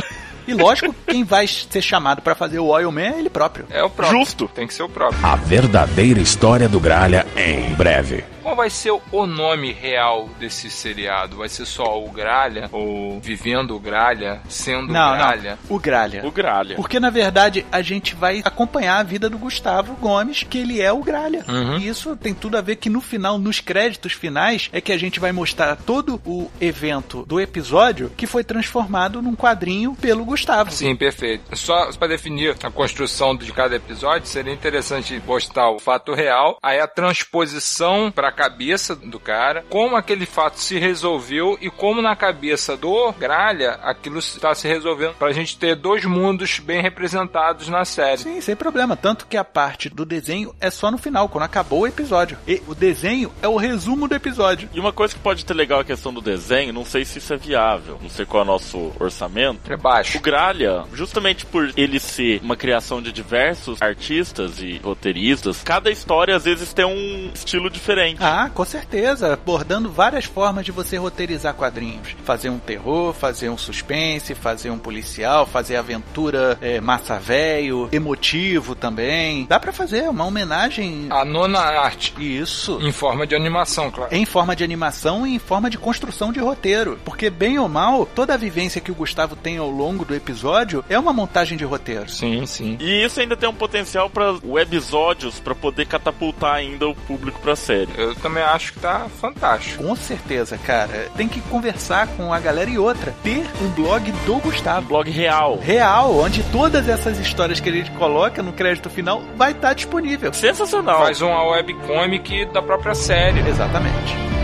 E 0.46 0.54
lógico, 0.54 0.94
quem 1.06 1.24
vai 1.24 1.46
ser 1.46 1.82
chamado 1.82 2.22
pra 2.22 2.34
fazer 2.34 2.58
o 2.58 2.66
Oil 2.66 2.92
Man 2.92 3.02
é 3.02 3.18
ele 3.18 3.30
próprio. 3.30 3.66
É 3.70 3.82
o 3.82 3.90
próprio. 3.90 4.18
Justo. 4.18 4.48
Tem 4.54 4.66
que 4.66 4.74
ser 4.74 4.82
o 4.82 4.88
próprio. 4.88 5.24
A 5.24 5.36
verdadeira 5.36 6.20
história 6.20 6.68
do 6.68 6.78
Gralha 6.78 7.26
em 7.36 7.74
breve. 7.74 8.24
Qual 8.46 8.54
vai 8.54 8.70
ser 8.70 8.92
o 9.10 9.26
nome 9.26 9.72
real 9.72 10.28
desse 10.38 10.70
seriado? 10.70 11.38
Vai 11.38 11.48
ser 11.48 11.66
só 11.66 12.00
o 12.00 12.08
Gralha? 12.08 12.68
Ou 12.70 13.18
Vivendo 13.18 13.74
o 13.74 13.80
Gralha? 13.80 14.40
Sendo 14.48 14.92
Não, 14.92 15.16
Gralha? 15.16 15.58
não. 15.68 15.76
O 15.76 15.80
Gralha. 15.80 16.24
O 16.24 16.30
Gralha. 16.30 16.76
Porque 16.76 17.00
na 17.00 17.10
verdade 17.10 17.66
a 17.72 17.82
gente 17.82 18.14
vai 18.14 18.42
acompanhar 18.44 18.98
a 18.98 19.02
vida 19.02 19.28
do 19.28 19.36
Gustavo 19.36 19.94
Gomes, 19.96 20.44
que 20.44 20.58
ele 20.58 20.80
é 20.80 20.92
o 20.92 21.02
Gralha. 21.02 21.44
Uhum. 21.48 21.78
E 21.78 21.88
isso 21.88 22.14
tem 22.14 22.32
tudo 22.32 22.56
a 22.56 22.60
ver 22.60 22.76
que 22.76 22.88
no 22.88 23.00
final, 23.00 23.36
nos 23.36 23.58
créditos 23.58 24.12
finais, 24.12 24.70
é 24.72 24.80
que 24.80 24.92
a 24.92 24.96
gente 24.96 25.18
vai 25.18 25.32
mostrar 25.32 25.74
todo 25.74 26.22
o 26.24 26.48
evento 26.60 27.24
do 27.26 27.40
episódio 27.40 28.12
que 28.16 28.28
foi 28.28 28.44
transformado 28.44 29.20
num 29.20 29.34
quadrinho 29.34 29.96
pelo 29.96 30.24
Gustavo. 30.24 30.70
Sim, 30.70 30.94
perfeito. 30.94 31.56
Só 31.56 31.90
para 31.94 32.06
definir 32.06 32.54
a 32.62 32.70
construção 32.70 33.34
de 33.34 33.52
cada 33.52 33.74
episódio, 33.74 34.28
seria 34.28 34.54
interessante 34.54 35.18
postar 35.18 35.68
o 35.68 35.80
fato 35.80 36.14
real, 36.14 36.58
aí 36.62 36.78
a 36.78 36.86
transposição 36.86 38.12
para 38.12 38.35
cabeça 38.36 38.94
do 38.94 39.18
cara, 39.18 39.64
como 39.70 39.96
aquele 39.96 40.26
fato 40.26 40.60
se 40.60 40.78
resolveu 40.78 41.56
e 41.60 41.70
como 41.70 42.02
na 42.02 42.14
cabeça 42.14 42.76
do 42.76 43.12
Gralha 43.12 43.72
aquilo 43.82 44.18
está 44.18 44.54
se 44.54 44.68
resolvendo, 44.68 45.14
pra 45.14 45.32
gente 45.32 45.56
ter 45.58 45.74
dois 45.74 46.04
mundos 46.04 46.58
bem 46.58 46.82
representados 46.82 47.68
na 47.68 47.84
série. 47.84 48.18
Sim, 48.18 48.40
sem 48.40 48.54
problema. 48.54 48.96
Tanto 48.96 49.26
que 49.26 49.36
a 49.36 49.44
parte 49.44 49.88
do 49.88 50.04
desenho 50.04 50.54
é 50.60 50.70
só 50.70 50.90
no 50.90 50.98
final, 50.98 51.28
quando 51.28 51.44
acabou 51.44 51.80
o 51.80 51.86
episódio. 51.86 52.38
E 52.46 52.62
o 52.66 52.74
desenho 52.74 53.32
é 53.40 53.48
o 53.48 53.56
resumo 53.56 54.06
do 54.06 54.14
episódio. 54.14 54.68
E 54.72 54.78
uma 54.78 54.92
coisa 54.92 55.14
que 55.14 55.20
pode 55.20 55.44
ter 55.44 55.54
legal 55.54 55.78
é 55.78 55.82
a 55.82 55.84
questão 55.86 56.12
do 56.12 56.20
desenho, 56.20 56.72
não 56.72 56.84
sei 56.84 57.04
se 57.04 57.18
isso 57.18 57.32
é 57.32 57.36
viável, 57.36 57.98
não 58.02 58.10
sei 58.10 58.26
qual 58.26 58.42
é 58.42 58.44
o 58.44 58.46
nosso 58.46 58.92
orçamento. 59.00 59.72
É 59.72 59.76
baixo. 59.76 60.18
O 60.18 60.20
Gralha, 60.20 60.84
justamente 60.92 61.46
por 61.46 61.72
ele 61.76 61.98
ser 61.98 62.40
uma 62.42 62.56
criação 62.56 63.00
de 63.00 63.10
diversos 63.10 63.80
artistas 63.80 64.60
e 64.60 64.78
roteiristas, 64.78 65.62
cada 65.62 65.90
história 65.90 66.36
às 66.36 66.44
vezes 66.44 66.72
tem 66.72 66.84
um 66.84 67.30
estilo 67.34 67.70
diferente. 67.70 68.22
Ah, 68.26 68.50
com 68.52 68.64
certeza. 68.64 69.34
Abordando 69.34 69.88
várias 69.88 70.24
formas 70.24 70.64
de 70.64 70.72
você 70.72 70.96
roteirizar 70.96 71.54
quadrinhos. 71.54 72.16
Fazer 72.24 72.50
um 72.50 72.58
terror, 72.58 73.12
fazer 73.12 73.48
um 73.48 73.56
suspense, 73.56 74.34
fazer 74.34 74.70
um 74.70 74.78
policial, 74.78 75.46
fazer 75.46 75.76
aventura 75.76 76.58
é, 76.60 76.80
massa 76.80 77.20
velho, 77.20 77.88
emotivo 77.92 78.74
também. 78.74 79.46
Dá 79.46 79.60
pra 79.60 79.72
fazer 79.72 80.08
uma 80.08 80.24
homenagem. 80.24 81.06
A 81.10 81.24
nona 81.24 81.60
arte. 81.60 82.14
Isso. 82.18 82.80
Em 82.82 82.90
forma 82.90 83.28
de 83.28 83.36
animação, 83.36 83.92
claro. 83.92 84.12
Em 84.12 84.26
forma 84.26 84.56
de 84.56 84.64
animação 84.64 85.24
e 85.24 85.36
em 85.36 85.38
forma 85.38 85.70
de 85.70 85.78
construção 85.78 86.32
de 86.32 86.40
roteiro. 86.40 86.98
Porque, 87.04 87.30
bem 87.30 87.60
ou 87.60 87.68
mal, 87.68 88.06
toda 88.06 88.34
a 88.34 88.36
vivência 88.36 88.80
que 88.80 88.90
o 88.90 88.94
Gustavo 88.94 89.36
tem 89.36 89.58
ao 89.58 89.70
longo 89.70 90.04
do 90.04 90.16
episódio 90.16 90.84
é 90.88 90.98
uma 90.98 91.12
montagem 91.12 91.56
de 91.56 91.64
roteiro. 91.64 92.10
Sim, 92.10 92.44
sim. 92.44 92.76
E 92.80 93.04
isso 93.04 93.20
ainda 93.20 93.36
tem 93.36 93.48
um 93.48 93.54
potencial 93.54 94.10
para 94.10 94.34
webisódios 94.44 95.38
para 95.38 95.54
poder 95.54 95.86
catapultar 95.86 96.56
ainda 96.56 96.88
o 96.88 96.94
público 96.94 97.38
pra 97.40 97.54
série. 97.54 97.92
Eu 97.96 98.05
também 98.14 98.42
acho 98.42 98.72
que 98.72 98.80
tá 98.80 99.06
fantástico. 99.20 99.82
Com 99.82 99.96
certeza, 99.96 100.58
cara. 100.58 101.10
Tem 101.16 101.28
que 101.28 101.40
conversar 101.42 102.06
com 102.08 102.32
a 102.32 102.40
galera 102.40 102.70
e 102.70 102.78
outra. 102.78 103.14
Ter 103.22 103.46
um 103.62 103.68
blog 103.70 104.10
do 104.24 104.36
Gustavo. 104.36 104.88
Blog 104.88 105.10
real. 105.10 105.58
Real, 105.58 106.16
onde 106.18 106.42
todas 106.44 106.88
essas 106.88 107.18
histórias 107.18 107.60
que 107.60 107.68
a 107.68 107.72
gente 107.72 107.90
coloca 107.92 108.42
no 108.42 108.52
crédito 108.52 108.88
final 108.90 109.22
vai 109.36 109.52
estar 109.52 109.74
disponível. 109.74 110.32
Sensacional. 110.32 111.00
Faz 111.00 111.20
uma 111.20 111.42
webcomic 111.50 112.46
da 112.46 112.62
própria 112.62 112.94
série. 112.94 113.40
Exatamente. 113.48 114.35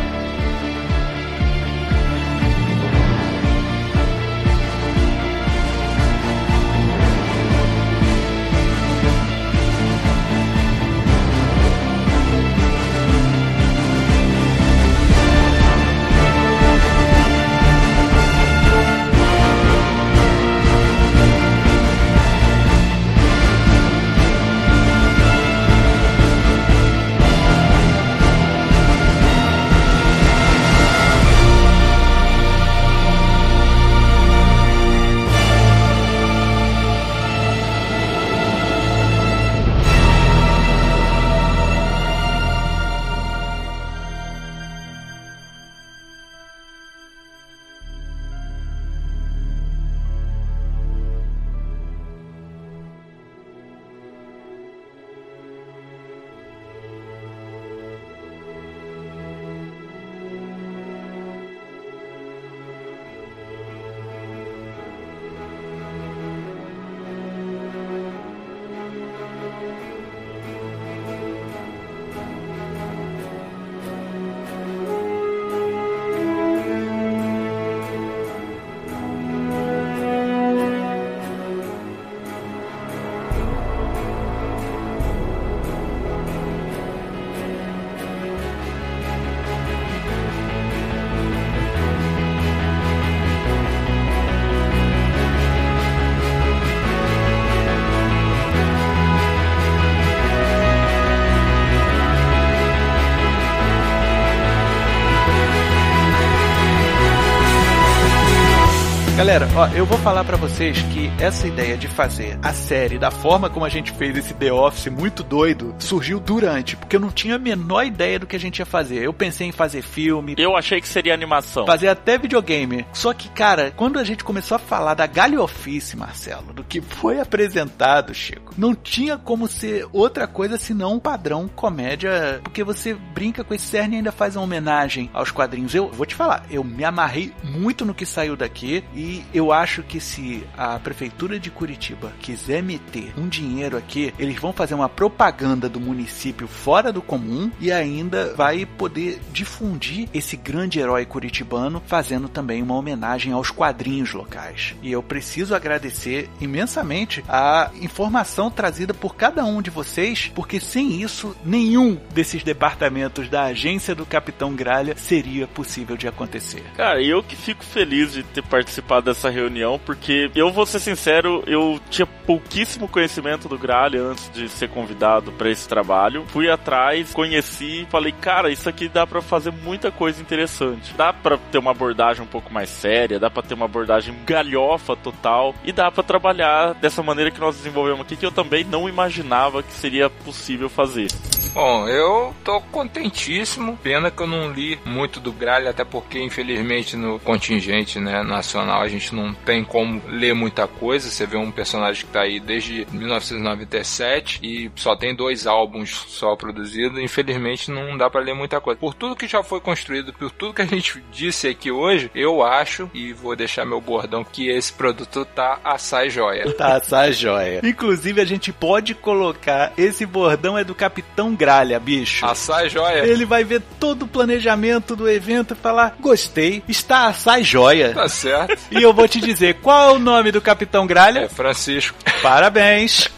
Galera, 109.32 109.48
ó, 109.56 109.66
eu 109.68 109.86
vou 109.86 109.96
falar 109.96 110.24
para 110.24 110.36
vocês 110.36 110.82
que 110.92 111.10
essa 111.18 111.48
ideia 111.48 111.74
de 111.74 111.88
fazer 111.88 112.38
a 112.42 112.52
série 112.52 112.98
da 112.98 113.10
forma 113.10 113.48
como 113.48 113.64
a 113.64 113.68
gente 113.70 113.90
fez 113.92 114.14
esse 114.14 114.34
The 114.34 114.52
Office 114.52 114.92
muito 114.92 115.22
doido 115.22 115.74
surgiu 115.78 116.20
durante, 116.20 116.76
porque 116.76 116.96
eu 116.96 117.00
não 117.00 117.10
tinha 117.10 117.36
a 117.36 117.38
menor 117.38 117.86
ideia 117.86 118.18
do 118.18 118.26
que 118.26 118.36
a 118.36 118.38
gente 118.38 118.58
ia 118.58 118.66
fazer. 118.66 119.02
Eu 119.02 119.14
pensei 119.14 119.46
em 119.46 119.50
fazer 119.52 119.80
filme. 119.80 120.34
Eu 120.36 120.54
achei 120.54 120.82
que 120.82 120.86
seria 120.86 121.14
animação. 121.14 121.64
Fazer 121.64 121.88
até 121.88 122.18
videogame. 122.18 122.84
Só 122.92 123.14
que, 123.14 123.30
cara, 123.30 123.72
quando 123.74 123.98
a 123.98 124.04
gente 124.04 124.22
começou 124.22 124.56
a 124.56 124.58
falar 124.58 124.92
da 124.92 125.06
galhofice, 125.06 125.96
Marcelo, 125.96 126.52
do 126.52 126.62
que 126.62 126.82
foi 126.82 127.18
apresentado, 127.18 128.12
Chico, 128.12 128.52
não 128.58 128.74
tinha 128.74 129.16
como 129.16 129.48
ser 129.48 129.86
outra 129.94 130.26
coisa 130.26 130.58
senão 130.58 130.96
um 130.96 131.00
padrão 131.00 131.48
comédia, 131.48 132.38
porque 132.44 132.62
você 132.62 132.92
brinca 132.92 133.42
com 133.42 133.54
esse 133.54 133.64
cerne 133.64 133.94
e 133.94 133.96
ainda 133.96 134.12
faz 134.12 134.36
uma 134.36 134.44
homenagem 134.44 135.08
aos 135.14 135.30
quadrinhos. 135.30 135.74
Eu 135.74 135.88
vou 135.88 136.04
te 136.04 136.14
falar, 136.14 136.44
eu 136.50 136.62
me 136.62 136.84
amarrei 136.84 137.32
muito 137.42 137.86
no 137.86 137.94
que 137.94 138.04
saiu 138.04 138.36
daqui 138.36 138.84
e 138.94 139.21
eu 139.32 139.52
acho 139.52 139.82
que 139.82 140.00
se 140.00 140.44
a 140.56 140.78
prefeitura 140.78 141.38
de 141.38 141.50
Curitiba 141.50 142.12
quiser 142.20 142.62
meter 142.62 143.12
um 143.16 143.28
dinheiro 143.28 143.76
aqui, 143.76 144.12
eles 144.18 144.38
vão 144.38 144.52
fazer 144.52 144.74
uma 144.74 144.88
propaganda 144.88 145.68
do 145.68 145.80
município 145.80 146.46
fora 146.46 146.92
do 146.92 147.02
comum 147.02 147.50
e 147.60 147.70
ainda 147.70 148.34
vai 148.34 148.66
poder 148.66 149.20
difundir 149.32 150.08
esse 150.12 150.36
grande 150.36 150.78
herói 150.78 151.04
curitibano, 151.06 151.82
fazendo 151.86 152.28
também 152.28 152.62
uma 152.62 152.74
homenagem 152.74 153.32
aos 153.32 153.50
quadrinhos 153.50 154.12
locais. 154.12 154.74
E 154.82 154.90
eu 154.90 155.02
preciso 155.02 155.54
agradecer 155.54 156.28
imensamente 156.40 157.24
a 157.28 157.70
informação 157.80 158.50
trazida 158.50 158.94
por 158.94 159.16
cada 159.16 159.44
um 159.44 159.62
de 159.62 159.70
vocês, 159.70 160.30
porque 160.34 160.60
sem 160.60 161.00
isso, 161.02 161.36
nenhum 161.44 161.98
desses 162.12 162.42
departamentos 162.42 163.28
da 163.28 163.44
agência 163.44 163.94
do 163.94 164.06
Capitão 164.06 164.54
Gralha 164.54 164.96
seria 164.96 165.46
possível 165.46 165.96
de 165.96 166.08
acontecer. 166.08 166.62
Cara, 166.76 167.02
eu 167.02 167.22
que 167.22 167.36
fico 167.36 167.64
feliz 167.64 168.12
de 168.12 168.22
ter 168.22 168.42
participado 168.42 169.10
dessa 169.12 169.30
reunião, 169.30 169.78
porque 169.84 170.30
eu 170.34 170.50
vou 170.50 170.66
ser 170.66 170.80
sincero, 170.80 171.42
eu 171.46 171.80
tinha 171.90 172.06
pouquíssimo 172.06 172.88
conhecimento 172.88 173.48
do 173.48 173.58
Gralha 173.58 174.02
antes 174.02 174.30
de 174.32 174.48
ser 174.48 174.68
convidado 174.68 175.32
para 175.32 175.50
esse 175.50 175.68
trabalho. 175.68 176.24
Fui 176.28 176.50
atrás, 176.50 177.12
conheci, 177.12 177.86
falei, 177.90 178.12
cara, 178.12 178.50
isso 178.50 178.68
aqui 178.68 178.88
dá 178.88 179.06
para 179.06 179.20
fazer 179.20 179.52
muita 179.52 179.90
coisa 179.90 180.20
interessante. 180.20 180.94
Dá 180.94 181.12
para 181.12 181.36
ter 181.36 181.58
uma 181.58 181.70
abordagem 181.70 182.22
um 182.22 182.26
pouco 182.26 182.52
mais 182.52 182.68
séria, 182.68 183.18
dá 183.18 183.30
para 183.30 183.42
ter 183.42 183.54
uma 183.54 183.66
abordagem 183.66 184.14
galhofa 184.24 184.96
total 184.96 185.54
e 185.64 185.72
dá 185.72 185.90
para 185.90 186.02
trabalhar 186.02 186.74
dessa 186.74 187.02
maneira 187.02 187.30
que 187.30 187.40
nós 187.40 187.56
desenvolvemos 187.56 188.00
aqui 188.00 188.16
que 188.16 188.26
eu 188.26 188.32
também 188.32 188.64
não 188.64 188.88
imaginava 188.88 189.62
que 189.62 189.72
seria 189.72 190.08
possível 190.08 190.68
fazer. 190.68 191.08
Bom, 191.54 191.86
eu 191.86 192.34
tô 192.42 192.60
contentíssimo. 192.62 193.76
Pena 193.82 194.10
que 194.10 194.22
eu 194.22 194.26
não 194.26 194.50
li 194.50 194.78
muito 194.86 195.20
do 195.20 195.30
Gralha, 195.30 195.70
até 195.70 195.84
porque, 195.84 196.18
infelizmente, 196.18 196.96
no 196.96 197.18
contingente 197.20 198.00
né, 198.00 198.22
nacional 198.22 198.80
a 198.80 198.88
gente 198.88 199.01
não 199.10 199.32
tem 199.32 199.64
como 199.64 200.00
ler 200.08 200.34
muita 200.34 200.66
coisa. 200.66 201.08
Você 201.08 201.26
vê 201.26 201.36
um 201.36 201.50
personagem 201.50 202.06
que 202.06 202.12
tá 202.12 202.22
aí 202.22 202.38
desde 202.38 202.86
1997 202.92 204.40
e 204.42 204.70
só 204.76 204.94
tem 204.94 205.14
dois 205.14 205.46
álbuns 205.46 205.90
só 206.08 206.36
produzidos. 206.36 207.00
Infelizmente, 207.00 207.70
não 207.70 207.96
dá 207.96 208.08
para 208.08 208.20
ler 208.20 208.34
muita 208.34 208.60
coisa. 208.60 208.78
Por 208.78 208.94
tudo 208.94 209.16
que 209.16 209.26
já 209.26 209.42
foi 209.42 209.60
construído, 209.60 210.12
por 210.12 210.30
tudo 210.30 210.54
que 210.54 210.62
a 210.62 210.66
gente 210.66 211.02
disse 211.10 211.48
aqui 211.48 211.70
hoje, 211.70 212.10
eu 212.14 212.42
acho, 212.42 212.90
e 212.94 213.12
vou 213.12 213.34
deixar 213.34 213.64
meu 213.64 213.80
bordão, 213.80 214.24
que 214.24 214.48
esse 214.48 214.72
produto 214.72 215.24
tá 215.24 215.58
assai 215.64 216.10
joia. 216.10 216.52
Tá 216.52 216.76
assai 216.76 217.12
joia. 217.12 217.60
Inclusive, 217.64 218.20
a 218.20 218.24
gente 218.24 218.52
pode 218.52 218.94
colocar 218.94 219.72
esse 219.76 220.04
bordão 220.04 220.56
é 220.56 220.64
do 220.64 220.74
Capitão 220.74 221.34
Gralha, 221.34 221.78
bicho. 221.80 222.24
Assai 222.26 222.68
joia. 222.68 223.06
Ele 223.06 223.24
vai 223.24 223.44
ver 223.44 223.62
todo 223.80 224.04
o 224.04 224.08
planejamento 224.08 224.94
do 224.94 225.08
evento 225.08 225.54
e 225.54 225.56
falar: 225.56 225.96
gostei, 226.00 226.62
está 226.68 227.06
assai 227.06 227.42
joia. 227.42 227.92
Tá 227.94 228.08
certo. 228.08 228.58
E 228.70 228.82
eu 228.82 228.91
vou 228.94 229.08
te 229.08 229.20
dizer 229.20 229.54
qual 229.60 229.90
é 229.90 229.92
o 229.92 229.98
nome 229.98 230.32
do 230.32 230.40
Capitão 230.40 230.86
Gralha. 230.86 231.20
É 231.20 231.28
Francisco. 231.28 231.96
Parabéns. 232.22 233.10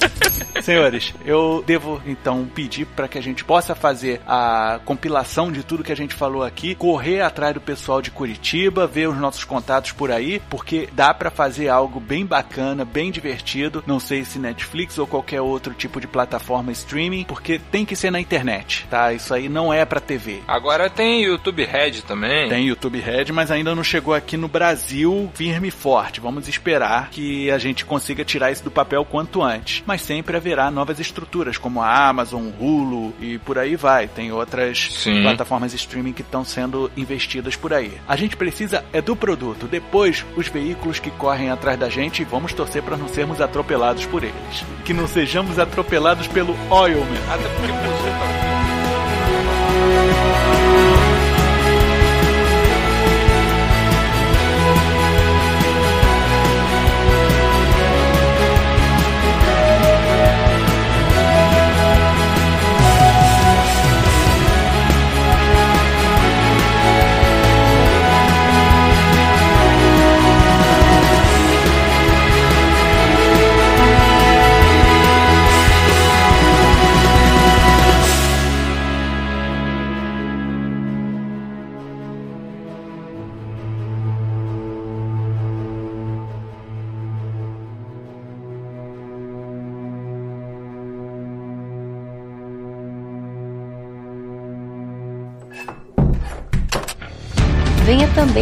Senhores, 0.62 1.12
eu 1.24 1.62
devo 1.66 2.00
então 2.06 2.46
pedir 2.46 2.86
para 2.86 3.08
que 3.08 3.18
a 3.18 3.22
gente 3.22 3.44
possa 3.44 3.74
fazer 3.74 4.20
a 4.26 4.80
compilação 4.84 5.52
de 5.52 5.62
tudo 5.62 5.84
que 5.84 5.92
a 5.92 5.96
gente 5.96 6.14
falou 6.14 6.42
aqui, 6.42 6.74
correr 6.74 7.20
atrás 7.20 7.54
do 7.54 7.60
pessoal 7.60 8.00
de 8.00 8.10
Curitiba, 8.10 8.86
ver 8.86 9.08
os 9.08 9.18
nossos 9.18 9.44
contatos 9.44 9.92
por 9.92 10.10
aí, 10.10 10.40
porque 10.48 10.88
dá 10.92 11.12
para 11.12 11.30
fazer 11.30 11.68
algo 11.68 12.00
bem 12.00 12.24
bacana, 12.24 12.84
bem 12.84 13.10
divertido. 13.10 13.82
Não 13.86 14.00
sei 14.00 14.24
se 14.24 14.38
Netflix 14.38 14.98
ou 14.98 15.06
qualquer 15.06 15.40
outro 15.40 15.74
tipo 15.74 16.00
de 16.00 16.06
plataforma 16.06 16.72
streaming, 16.72 17.24
porque 17.24 17.58
tem 17.58 17.84
que 17.84 17.96
ser 17.96 18.10
na 18.10 18.20
internet, 18.20 18.86
tá? 18.88 19.12
Isso 19.12 19.34
aí 19.34 19.48
não 19.48 19.72
é 19.72 19.84
para 19.84 20.00
TV. 20.00 20.42
Agora 20.48 20.88
tem 20.88 21.24
YouTube 21.24 21.64
Red 21.64 22.02
também. 22.06 22.48
Tem 22.48 22.66
YouTube 22.66 22.98
Red, 22.98 23.32
mas 23.32 23.50
ainda 23.50 23.74
não 23.74 23.84
chegou 23.84 24.14
aqui 24.14 24.36
no 24.36 24.48
Brasil 24.48 25.30
firme 25.34 25.63
e 25.66 25.70
forte. 25.70 26.20
Vamos 26.20 26.48
esperar 26.48 27.10
que 27.10 27.50
a 27.50 27.58
gente 27.58 27.84
consiga 27.84 28.24
tirar 28.24 28.50
isso 28.50 28.64
do 28.64 28.70
papel 28.70 29.04
quanto 29.04 29.42
antes. 29.42 29.82
Mas 29.86 30.02
sempre 30.02 30.36
haverá 30.36 30.70
novas 30.70 31.00
estruturas, 31.00 31.58
como 31.58 31.80
a 31.80 32.08
Amazon, 32.08 32.50
Hulu 32.58 33.14
e 33.20 33.38
por 33.38 33.58
aí 33.58 33.76
vai. 33.76 34.08
Tem 34.08 34.32
outras 34.32 34.88
Sim. 35.02 35.22
plataformas 35.22 35.74
streaming 35.74 36.12
que 36.12 36.22
estão 36.22 36.44
sendo 36.44 36.90
investidas 36.96 37.56
por 37.56 37.72
aí. 37.72 37.92
A 38.06 38.16
gente 38.16 38.36
precisa 38.36 38.84
é 38.92 39.00
do 39.00 39.16
produto, 39.16 39.66
depois 39.66 40.24
os 40.36 40.48
veículos 40.48 40.98
que 40.98 41.10
correm 41.10 41.50
atrás 41.50 41.78
da 41.78 41.88
gente 41.88 42.22
e 42.22 42.24
vamos 42.24 42.52
torcer 42.52 42.82
para 42.82 42.96
não 42.96 43.08
sermos 43.08 43.40
atropelados 43.40 44.06
por 44.06 44.22
eles. 44.22 44.64
Que 44.84 44.92
não 44.92 45.06
sejamos 45.06 45.58
atropelados 45.58 46.26
pelo 46.28 46.56
Oilman. 46.70 47.04
Até 47.30 47.48
porque 47.48 48.43